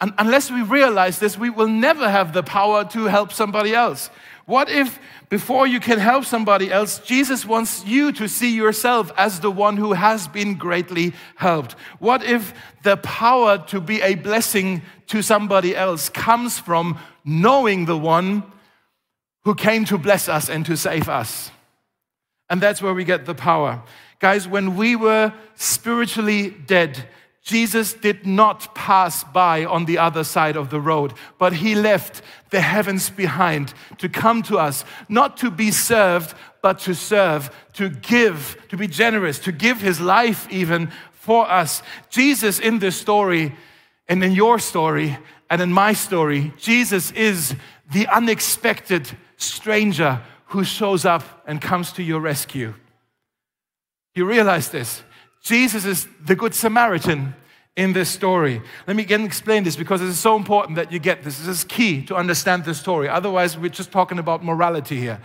And 0.00 0.14
unless 0.18 0.52
we 0.52 0.62
realize 0.62 1.18
this, 1.18 1.36
we 1.36 1.50
will 1.50 1.66
never 1.66 2.08
have 2.08 2.32
the 2.32 2.44
power 2.44 2.84
to 2.90 3.06
help 3.06 3.32
somebody 3.32 3.74
else. 3.74 4.08
What 4.46 4.68
if, 4.68 5.00
before 5.28 5.66
you 5.66 5.80
can 5.80 5.98
help 5.98 6.24
somebody 6.24 6.70
else, 6.70 7.00
Jesus 7.00 7.44
wants 7.44 7.84
you 7.84 8.12
to 8.12 8.28
see 8.28 8.54
yourself 8.54 9.10
as 9.16 9.40
the 9.40 9.50
one 9.50 9.76
who 9.76 9.94
has 9.94 10.28
been 10.28 10.54
greatly 10.54 11.12
helped? 11.34 11.72
What 11.98 12.22
if 12.22 12.54
the 12.84 12.98
power 12.98 13.58
to 13.66 13.80
be 13.80 14.00
a 14.00 14.14
blessing 14.14 14.82
to 15.08 15.22
somebody 15.22 15.74
else 15.74 16.08
comes 16.08 16.60
from 16.60 17.00
knowing 17.24 17.86
the 17.86 17.98
one 17.98 18.44
who 19.44 19.54
came 19.54 19.84
to 19.86 19.98
bless 19.98 20.28
us 20.28 20.48
and 20.48 20.64
to 20.66 20.76
save 20.76 21.08
us. 21.08 21.50
And 22.48 22.60
that's 22.60 22.82
where 22.82 22.94
we 22.94 23.04
get 23.04 23.26
the 23.26 23.34
power. 23.34 23.82
Guys, 24.18 24.46
when 24.46 24.76
we 24.76 24.94
were 24.94 25.32
spiritually 25.54 26.50
dead, 26.50 27.08
Jesus 27.42 27.92
did 27.92 28.24
not 28.24 28.72
pass 28.74 29.24
by 29.24 29.64
on 29.64 29.84
the 29.84 29.98
other 29.98 30.22
side 30.22 30.56
of 30.56 30.70
the 30.70 30.80
road, 30.80 31.12
but 31.38 31.54
he 31.54 31.74
left 31.74 32.22
the 32.50 32.60
heavens 32.60 33.10
behind 33.10 33.74
to 33.98 34.08
come 34.08 34.42
to 34.44 34.58
us, 34.58 34.84
not 35.08 35.36
to 35.38 35.50
be 35.50 35.72
served, 35.72 36.34
but 36.62 36.78
to 36.80 36.94
serve, 36.94 37.50
to 37.72 37.88
give, 37.88 38.56
to 38.68 38.76
be 38.76 38.86
generous, 38.86 39.40
to 39.40 39.50
give 39.50 39.80
his 39.80 40.00
life 40.00 40.46
even 40.52 40.92
for 41.10 41.50
us. 41.50 41.82
Jesus 42.10 42.60
in 42.60 42.78
this 42.78 42.96
story 42.96 43.56
and 44.08 44.22
in 44.22 44.32
your 44.32 44.60
story 44.60 45.18
and 45.50 45.60
in 45.60 45.72
my 45.72 45.94
story, 45.94 46.52
Jesus 46.58 47.10
is 47.12 47.56
the 47.90 48.06
unexpected 48.06 49.10
stranger 49.42 50.20
who 50.46 50.64
shows 50.64 51.04
up 51.04 51.42
and 51.46 51.60
comes 51.60 51.92
to 51.92 52.02
your 52.02 52.20
rescue. 52.20 52.74
You 54.14 54.26
realize 54.26 54.68
this? 54.68 55.02
Jesus 55.42 55.84
is 55.84 56.06
the 56.24 56.36
Good 56.36 56.54
Samaritan 56.54 57.34
in 57.76 57.94
this 57.94 58.10
story. 58.10 58.60
Let 58.86 58.96
me 58.96 59.02
again 59.02 59.24
explain 59.24 59.64
this 59.64 59.76
because 59.76 60.02
it 60.02 60.08
is 60.08 60.18
so 60.18 60.36
important 60.36 60.76
that 60.76 60.92
you 60.92 60.98
get 60.98 61.22
this. 61.22 61.38
This 61.38 61.48
is 61.48 61.64
key 61.64 62.04
to 62.04 62.14
understand 62.16 62.64
the 62.64 62.74
story. 62.74 63.08
Otherwise, 63.08 63.56
we're 63.56 63.70
just 63.70 63.90
talking 63.90 64.18
about 64.18 64.44
morality 64.44 64.98
here. 64.98 65.20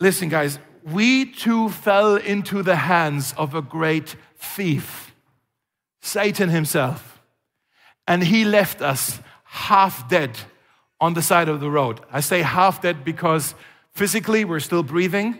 Listen, 0.00 0.28
guys, 0.28 0.58
we 0.84 1.24
too 1.24 1.70
fell 1.70 2.16
into 2.16 2.62
the 2.62 2.76
hands 2.76 3.32
of 3.38 3.54
a 3.54 3.62
great 3.62 4.16
thief, 4.36 5.14
Satan 6.02 6.50
himself, 6.50 7.22
and 8.06 8.22
he 8.22 8.44
left 8.44 8.82
us 8.82 9.20
half 9.44 10.08
dead 10.10 10.38
on 11.00 11.14
the 11.14 11.22
side 11.22 11.48
of 11.48 11.60
the 11.60 11.70
road. 11.70 12.00
I 12.12 12.20
say 12.20 12.42
half 12.42 12.82
dead 12.82 13.04
because 13.04 13.54
physically 13.90 14.44
we're 14.44 14.60
still 14.60 14.82
breathing, 14.82 15.38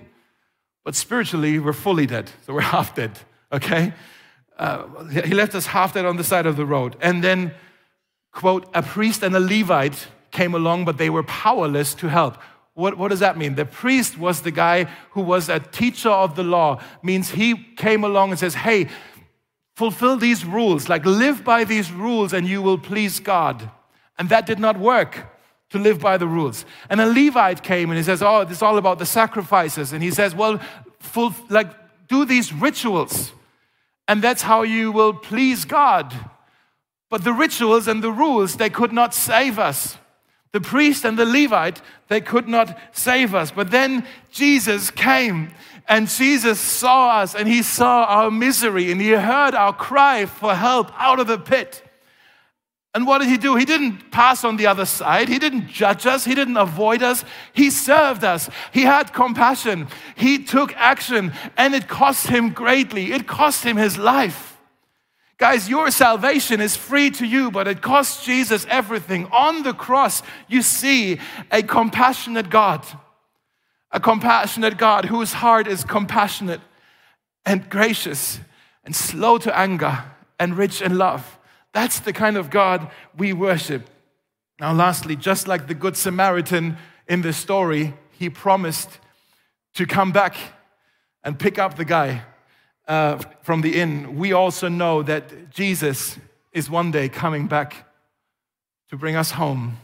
but 0.84 0.94
spiritually 0.94 1.58
we're 1.58 1.72
fully 1.72 2.06
dead. 2.06 2.30
So 2.46 2.54
we're 2.54 2.60
half 2.60 2.94
dead, 2.94 3.18
okay? 3.52 3.92
Uh, 4.58 5.04
he 5.04 5.34
left 5.34 5.54
us 5.54 5.66
half 5.66 5.94
dead 5.94 6.04
on 6.04 6.16
the 6.16 6.24
side 6.24 6.46
of 6.46 6.56
the 6.56 6.66
road. 6.66 6.96
And 7.00 7.22
then, 7.22 7.52
quote, 8.32 8.68
a 8.74 8.82
priest 8.82 9.22
and 9.22 9.34
a 9.34 9.40
Levite 9.40 10.08
came 10.30 10.54
along, 10.54 10.84
but 10.84 10.98
they 10.98 11.10
were 11.10 11.22
powerless 11.22 11.94
to 11.94 12.08
help. 12.08 12.36
What, 12.74 12.98
what 12.98 13.08
does 13.08 13.20
that 13.20 13.38
mean? 13.38 13.54
The 13.54 13.64
priest 13.64 14.18
was 14.18 14.42
the 14.42 14.50
guy 14.50 14.84
who 15.12 15.22
was 15.22 15.48
a 15.48 15.60
teacher 15.60 16.10
of 16.10 16.34
the 16.34 16.42
law, 16.42 16.80
means 17.02 17.30
he 17.30 17.54
came 17.76 18.02
along 18.02 18.30
and 18.30 18.38
says, 18.38 18.54
hey, 18.54 18.88
fulfill 19.76 20.16
these 20.16 20.44
rules, 20.44 20.88
like 20.88 21.04
live 21.04 21.44
by 21.44 21.64
these 21.64 21.90
rules 21.90 22.32
and 22.32 22.46
you 22.46 22.62
will 22.62 22.78
please 22.78 23.20
God. 23.20 23.70
And 24.18 24.28
that 24.28 24.46
did 24.46 24.58
not 24.58 24.78
work 24.78 25.26
to 25.74 25.78
live 25.80 26.00
by 26.00 26.16
the 26.16 26.26
rules. 26.26 26.64
And 26.88 27.00
a 27.00 27.06
Levite 27.06 27.64
came 27.64 27.90
and 27.90 27.98
he 27.98 28.04
says, 28.04 28.22
Oh, 28.22 28.44
this 28.44 28.58
is 28.58 28.62
all 28.62 28.78
about 28.78 29.00
the 29.00 29.06
sacrifices. 29.06 29.92
And 29.92 30.02
he 30.02 30.12
says, 30.12 30.34
Well, 30.34 30.60
full, 31.00 31.34
like, 31.50 31.68
do 32.06 32.24
these 32.24 32.52
rituals. 32.52 33.32
And 34.06 34.22
that's 34.22 34.42
how 34.42 34.62
you 34.62 34.92
will 34.92 35.12
please 35.12 35.64
God. 35.64 36.14
But 37.10 37.24
the 37.24 37.32
rituals 37.32 37.88
and 37.88 38.02
the 38.04 38.12
rules, 38.12 38.56
they 38.56 38.70
could 38.70 38.92
not 38.92 39.14
save 39.14 39.58
us. 39.58 39.98
The 40.52 40.60
priest 40.60 41.04
and 41.04 41.18
the 41.18 41.26
Levite, 41.26 41.82
they 42.06 42.20
could 42.20 42.46
not 42.46 42.78
save 42.92 43.34
us. 43.34 43.50
But 43.50 43.72
then 43.72 44.06
Jesus 44.30 44.92
came 44.92 45.50
and 45.88 46.08
Jesus 46.08 46.60
saw 46.60 47.18
us 47.18 47.34
and 47.34 47.48
he 47.48 47.62
saw 47.62 48.04
our 48.04 48.30
misery 48.30 48.92
and 48.92 49.00
he 49.00 49.10
heard 49.10 49.54
our 49.54 49.72
cry 49.72 50.26
for 50.26 50.54
help 50.54 50.92
out 50.96 51.18
of 51.18 51.26
the 51.26 51.38
pit. 51.38 51.82
And 52.94 53.08
what 53.08 53.18
did 53.18 53.28
he 53.28 53.36
do? 53.36 53.56
He 53.56 53.64
didn't 53.64 54.12
pass 54.12 54.44
on 54.44 54.56
the 54.56 54.68
other 54.68 54.84
side. 54.84 55.28
He 55.28 55.40
didn't 55.40 55.66
judge 55.66 56.06
us. 56.06 56.24
He 56.24 56.36
didn't 56.36 56.56
avoid 56.56 57.02
us. 57.02 57.24
He 57.52 57.68
served 57.70 58.22
us. 58.22 58.48
He 58.72 58.82
had 58.82 59.12
compassion. 59.12 59.88
He 60.14 60.44
took 60.44 60.72
action 60.76 61.32
and 61.56 61.74
it 61.74 61.88
cost 61.88 62.28
him 62.28 62.50
greatly. 62.50 63.12
It 63.12 63.26
cost 63.26 63.64
him 63.64 63.76
his 63.76 63.98
life. 63.98 64.56
Guys, 65.36 65.68
your 65.68 65.90
salvation 65.90 66.60
is 66.60 66.76
free 66.76 67.10
to 67.10 67.26
you, 67.26 67.50
but 67.50 67.66
it 67.66 67.82
costs 67.82 68.24
Jesus 68.24 68.64
everything. 68.70 69.26
On 69.32 69.64
the 69.64 69.74
cross, 69.74 70.22
you 70.46 70.62
see 70.62 71.18
a 71.50 71.64
compassionate 71.64 72.48
God, 72.48 72.86
a 73.90 73.98
compassionate 73.98 74.78
God 74.78 75.06
whose 75.06 75.32
heart 75.32 75.66
is 75.66 75.82
compassionate 75.82 76.60
and 77.44 77.68
gracious 77.68 78.38
and 78.84 78.94
slow 78.94 79.38
to 79.38 79.58
anger 79.58 80.04
and 80.38 80.56
rich 80.56 80.80
in 80.80 80.96
love. 80.96 81.38
That's 81.74 82.00
the 82.00 82.14
kind 82.14 82.38
of 82.38 82.48
God 82.48 82.90
we 83.18 83.34
worship. 83.34 83.90
Now, 84.58 84.72
lastly, 84.72 85.16
just 85.16 85.46
like 85.46 85.66
the 85.66 85.74
Good 85.74 85.96
Samaritan 85.96 86.78
in 87.06 87.20
this 87.20 87.36
story, 87.36 87.92
he 88.12 88.30
promised 88.30 88.98
to 89.74 89.84
come 89.84 90.12
back 90.12 90.36
and 91.22 91.38
pick 91.38 91.58
up 91.58 91.76
the 91.76 91.84
guy 91.84 92.22
uh, 92.86 93.18
from 93.42 93.62
the 93.62 93.80
inn, 93.80 94.16
we 94.16 94.32
also 94.32 94.68
know 94.68 95.02
that 95.02 95.50
Jesus 95.50 96.18
is 96.52 96.68
one 96.68 96.90
day 96.90 97.08
coming 97.08 97.46
back 97.46 97.88
to 98.90 98.96
bring 98.96 99.16
us 99.16 99.32
home. 99.32 99.78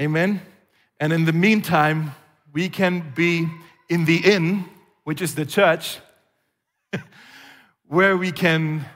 Amen. 0.00 0.40
And 0.98 1.12
in 1.12 1.26
the 1.26 1.32
meantime, 1.32 2.14
we 2.52 2.68
can 2.68 3.12
be 3.14 3.48
in 3.88 4.06
the 4.06 4.16
inn, 4.16 4.64
which 5.04 5.20
is 5.20 5.34
the 5.34 5.46
church, 5.46 5.98
where 7.86 8.16
we 8.16 8.32
can 8.32 8.86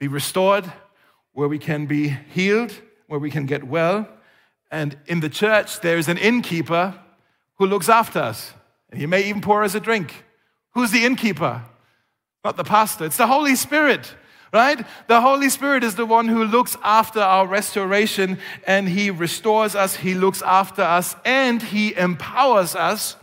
be 0.00 0.08
restored, 0.08 0.70
where 1.32 1.48
we 1.48 1.58
can 1.58 1.86
be 1.86 2.08
healed, 2.08 2.72
where 3.06 3.20
we 3.20 3.30
can 3.30 3.46
get 3.46 3.64
well. 3.64 4.08
And 4.70 4.96
in 5.06 5.20
the 5.20 5.28
church, 5.28 5.80
there 5.80 5.98
is 5.98 6.08
an 6.08 6.18
innkeeper 6.18 6.98
who 7.56 7.66
looks 7.66 7.88
after 7.88 8.18
us. 8.18 8.52
And 8.90 9.00
he 9.00 9.06
may 9.06 9.24
even 9.24 9.40
pour 9.40 9.62
us 9.62 9.74
a 9.74 9.80
drink. 9.80 10.24
Who's 10.74 10.90
the 10.90 11.04
innkeeper? 11.04 11.62
Not 12.44 12.56
the 12.56 12.64
pastor, 12.64 13.04
it's 13.04 13.16
the 13.16 13.26
Holy 13.26 13.54
Spirit, 13.54 14.14
right? 14.52 14.84
The 15.06 15.20
Holy 15.20 15.48
Spirit 15.48 15.84
is 15.84 15.94
the 15.94 16.06
one 16.06 16.26
who 16.26 16.44
looks 16.44 16.76
after 16.82 17.20
our 17.20 17.46
restoration 17.46 18.38
and 18.66 18.88
He 18.88 19.10
restores 19.10 19.76
us, 19.76 19.96
He 19.96 20.14
looks 20.14 20.42
after 20.42 20.82
us, 20.82 21.14
and 21.24 21.62
He 21.62 21.94
empowers 21.94 22.74
us 22.74 23.16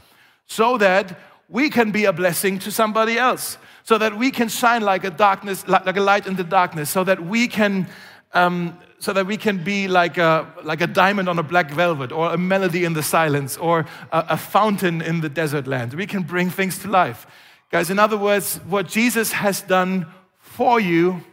so 0.45 0.77
that 0.77 1.19
we 1.49 1.69
can 1.69 1.91
be 1.91 2.05
a 2.05 2.13
blessing 2.13 2.59
to 2.59 2.71
somebody 2.71 3.17
else, 3.17 3.57
so 3.83 3.97
that 3.97 4.17
we 4.17 4.31
can 4.31 4.49
shine 4.49 4.81
like 4.81 5.03
a 5.03 5.09
darkness, 5.09 5.67
like, 5.67 5.97
a 5.97 6.01
light 6.01 6.27
in 6.27 6.35
the 6.35 6.43
darkness, 6.43 6.89
so 6.89 7.03
that 7.03 7.19
we 7.25 7.47
can. 7.47 7.87
Um, 8.33 8.77
so 9.01 9.13
that 9.13 9.25
we 9.25 9.37
can 9.37 9.63
be 9.63 9.87
like 9.87 10.17
a, 10.17 10.45
like 10.63 10.81
a 10.81 10.87
diamond 10.87 11.29
on 11.29 11.39
a 11.39 11.43
black 11.43 11.71
velvet, 11.71 12.11
or 12.11 12.33
a 12.33 12.37
melody 12.37 12.83
in 12.83 12.93
the 12.93 13.01
silence, 13.01 13.55
or 13.57 13.85
a, 14.11 14.25
a 14.29 14.37
fountain 14.37 15.01
in 15.01 15.21
the 15.21 15.29
desert 15.29 15.67
land. 15.67 15.93
We 15.93 16.05
can 16.05 16.23
bring 16.23 16.49
things 16.49 16.79
to 16.79 16.89
life. 16.89 17.25
Guys, 17.71 17.89
in 17.89 17.97
other 17.97 18.17
words, 18.17 18.57
what 18.67 18.87
Jesus 18.89 19.31
has 19.31 19.61
done 19.61 20.05
for 20.37 20.81
you, 20.81 21.23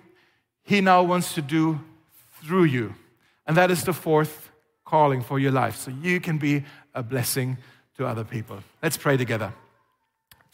he 0.63 0.81
now 0.81 1.03
wants 1.03 1.35
to 1.35 1.43
do 1.43 1.81
through 2.41 2.65
you. 2.65 2.95
And 3.47 3.57
that 3.57 3.71
is 3.71 3.83
the 3.83 3.93
fourth 3.93 4.53
calling 4.85 5.23
for 5.23 5.41
your 5.41 5.53
life. 5.53 5.77
So 5.77 5.91
you 5.91 6.21
can 6.21 6.39
be 6.39 6.65
a 6.95 7.03
blessing 7.03 7.59
to 7.97 8.07
other 8.07 8.25
people. 8.25 8.59
Let's 8.81 8.97
pray 8.97 9.17
together. 9.17 9.53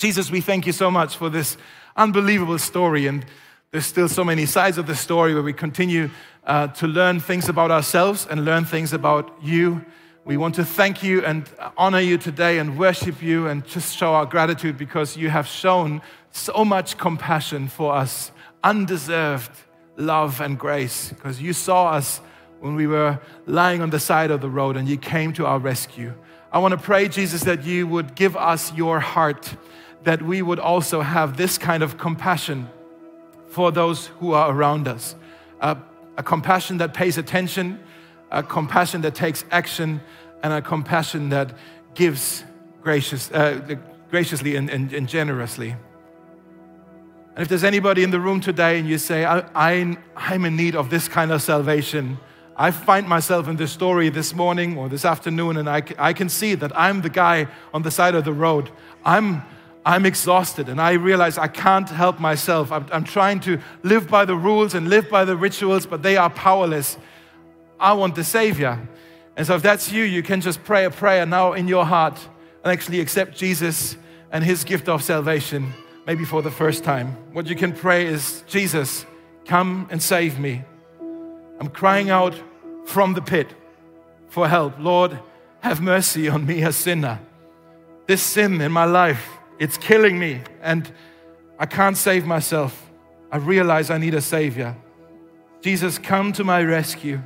Jesus, 0.02 0.32
we 0.32 0.40
thank 0.40 0.66
you 0.66 0.72
so 0.72 0.90
much 0.90 1.16
for 1.16 1.30
this 1.30 1.56
unbelievable 1.94 2.58
story. 2.58 3.06
And 3.06 3.24
there's 3.70 3.86
still 3.86 4.08
so 4.08 4.24
many 4.24 4.46
sides 4.46 4.76
of 4.76 4.88
the 4.88 4.96
story 4.96 5.32
where 5.32 5.44
we 5.44 5.52
continue 5.52 6.10
uh, 6.44 6.66
to 6.66 6.88
learn 6.88 7.20
things 7.20 7.48
about 7.48 7.70
ourselves 7.70 8.26
and 8.28 8.44
learn 8.44 8.64
things 8.64 8.92
about 8.92 9.32
you. 9.40 9.84
We 10.24 10.36
want 10.36 10.56
to 10.56 10.64
thank 10.64 11.04
you 11.04 11.24
and 11.24 11.48
honor 11.76 12.00
you 12.00 12.18
today 12.18 12.58
and 12.58 12.76
worship 12.76 13.22
you 13.22 13.46
and 13.46 13.64
just 13.64 13.96
show 13.96 14.12
our 14.14 14.26
gratitude 14.26 14.76
because 14.76 15.16
you 15.16 15.30
have 15.30 15.46
shown 15.46 16.02
so 16.32 16.64
much 16.64 16.98
compassion 16.98 17.68
for 17.68 17.94
us, 17.94 18.32
undeserved 18.64 19.52
love 19.96 20.40
and 20.40 20.58
grace, 20.58 21.10
because 21.10 21.40
you 21.40 21.52
saw 21.52 21.92
us 21.92 22.20
when 22.58 22.74
we 22.74 22.88
were 22.88 23.20
lying 23.46 23.80
on 23.80 23.90
the 23.90 24.00
side 24.00 24.32
of 24.32 24.40
the 24.40 24.50
road 24.50 24.76
and 24.76 24.88
you 24.88 24.96
came 24.96 25.32
to 25.34 25.46
our 25.46 25.60
rescue. 25.60 26.12
I 26.50 26.58
want 26.58 26.72
to 26.72 26.78
pray, 26.78 27.06
Jesus, 27.06 27.44
that 27.44 27.64
you 27.64 27.86
would 27.86 28.16
give 28.16 28.36
us 28.36 28.74
your 28.74 28.98
heart, 28.98 29.56
that 30.04 30.22
we 30.22 30.42
would 30.42 30.58
also 30.58 31.00
have 31.00 31.36
this 31.36 31.58
kind 31.58 31.82
of 31.82 31.98
compassion 31.98 32.68
for 33.46 33.70
those 33.70 34.06
who 34.18 34.32
are 34.32 34.52
around 34.52 34.88
us. 34.88 35.14
Uh, 35.60 35.74
a 36.16 36.22
compassion 36.22 36.78
that 36.78 36.92
pays 36.92 37.18
attention 37.18 37.78
a 38.32 38.42
compassion 38.42 39.02
that 39.02 39.14
takes 39.14 39.44
action, 39.50 40.00
and 40.42 40.52
a 40.52 40.62
compassion 40.62 41.28
that 41.28 41.54
gives 41.94 42.42
gracious, 42.82 43.30
uh, 43.30 43.76
graciously 44.10 44.56
and, 44.56 44.70
and, 44.70 44.92
and, 44.92 45.08
generously. 45.08 45.76
And 47.34 47.42
if 47.42 47.48
there's 47.48 47.62
anybody 47.62 48.02
in 48.02 48.10
the 48.10 48.18
room 48.18 48.40
today 48.40 48.78
and 48.78 48.88
you 48.88 48.98
say, 48.98 49.24
I, 49.24 49.44
I, 49.54 49.96
I'm 50.16 50.44
in 50.44 50.56
need 50.56 50.74
of 50.74 50.90
this 50.90 51.08
kind 51.08 51.30
of 51.30 51.42
salvation, 51.42 52.18
I 52.56 52.70
find 52.70 53.06
myself 53.06 53.48
in 53.48 53.56
this 53.56 53.70
story 53.70 54.08
this 54.08 54.34
morning 54.34 54.76
or 54.76 54.88
this 54.88 55.04
afternoon, 55.04 55.58
and 55.58 55.68
I, 55.68 55.82
I 55.98 56.12
can 56.12 56.28
see 56.28 56.54
that 56.56 56.76
I'm 56.76 57.02
the 57.02 57.10
guy 57.10 57.46
on 57.72 57.82
the 57.82 57.90
side 57.90 58.14
of 58.14 58.24
the 58.24 58.32
road. 58.32 58.70
I'm, 59.04 59.42
I'm 59.84 60.06
exhausted, 60.06 60.68
and 60.68 60.80
I 60.80 60.92
realize 60.92 61.38
I 61.38 61.48
can't 61.48 61.88
help 61.88 62.20
myself. 62.20 62.70
I'm, 62.70 62.86
I'm 62.92 63.04
trying 63.04 63.40
to 63.40 63.58
live 63.82 64.08
by 64.08 64.24
the 64.24 64.36
rules 64.36 64.74
and 64.74 64.88
live 64.88 65.10
by 65.10 65.24
the 65.24 65.36
rituals, 65.36 65.86
but 65.86 66.02
they 66.02 66.16
are 66.16 66.30
powerless. 66.30 66.96
I 67.80 67.92
want 67.94 68.14
the 68.14 68.22
Savior. 68.22 68.78
And 69.36 69.46
so, 69.46 69.56
if 69.56 69.62
that's 69.62 69.90
you, 69.90 70.04
you 70.04 70.22
can 70.22 70.40
just 70.40 70.62
pray 70.62 70.84
a 70.84 70.90
prayer 70.90 71.26
now 71.26 71.54
in 71.54 71.66
your 71.66 71.84
heart 71.84 72.18
and 72.62 72.72
actually 72.72 73.00
accept 73.00 73.36
Jesus 73.36 73.96
and 74.30 74.44
His 74.44 74.62
gift 74.62 74.88
of 74.88 75.02
salvation, 75.02 75.72
maybe 76.06 76.24
for 76.24 76.42
the 76.42 76.50
first 76.50 76.84
time. 76.84 77.16
What 77.32 77.46
you 77.46 77.56
can 77.56 77.72
pray 77.72 78.06
is 78.06 78.44
Jesus, 78.46 79.04
come 79.46 79.88
and 79.90 80.00
save 80.00 80.38
me. 80.38 80.62
I'm 81.58 81.68
crying 81.68 82.08
out 82.08 82.40
from 82.84 83.14
the 83.14 83.22
pit 83.22 83.48
for 84.28 84.48
help. 84.48 84.74
Lord, 84.78 85.18
have 85.60 85.80
mercy 85.80 86.28
on 86.28 86.46
me, 86.46 86.62
a 86.62 86.72
sinner. 86.72 87.20
This 88.06 88.22
sin 88.22 88.60
in 88.60 88.72
my 88.72 88.84
life, 88.84 89.28
it's 89.62 89.78
killing 89.78 90.18
me, 90.18 90.40
and 90.60 90.90
I 91.56 91.66
can't 91.66 91.96
save 91.96 92.26
myself. 92.26 92.90
I 93.30 93.36
realize 93.36 93.90
I 93.90 93.98
need 93.98 94.12
a 94.12 94.20
Savior. 94.20 94.74
Jesus, 95.60 95.98
come 95.98 96.32
to 96.32 96.42
my 96.42 96.64
rescue. 96.64 97.22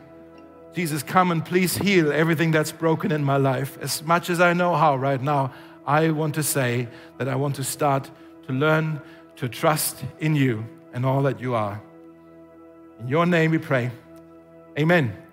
Jesus, 0.74 1.02
come 1.02 1.30
and 1.30 1.42
please 1.42 1.78
heal 1.78 2.12
everything 2.12 2.50
that's 2.50 2.72
broken 2.72 3.10
in 3.10 3.24
my 3.24 3.38
life. 3.38 3.78
As 3.80 4.02
much 4.02 4.28
as 4.28 4.38
I 4.38 4.52
know 4.52 4.74
how 4.74 4.96
right 4.96 5.22
now, 5.22 5.54
I 5.86 6.10
want 6.10 6.34
to 6.34 6.42
say 6.42 6.88
that 7.16 7.26
I 7.26 7.36
want 7.36 7.54
to 7.54 7.64
start 7.64 8.10
to 8.46 8.52
learn 8.52 9.00
to 9.36 9.48
trust 9.48 10.04
in 10.18 10.36
you 10.36 10.62
and 10.92 11.06
all 11.06 11.22
that 11.22 11.40
you 11.40 11.54
are. 11.54 11.80
In 13.00 13.08
your 13.08 13.24
name 13.24 13.50
we 13.50 13.58
pray. 13.58 13.90
Amen. 14.78 15.25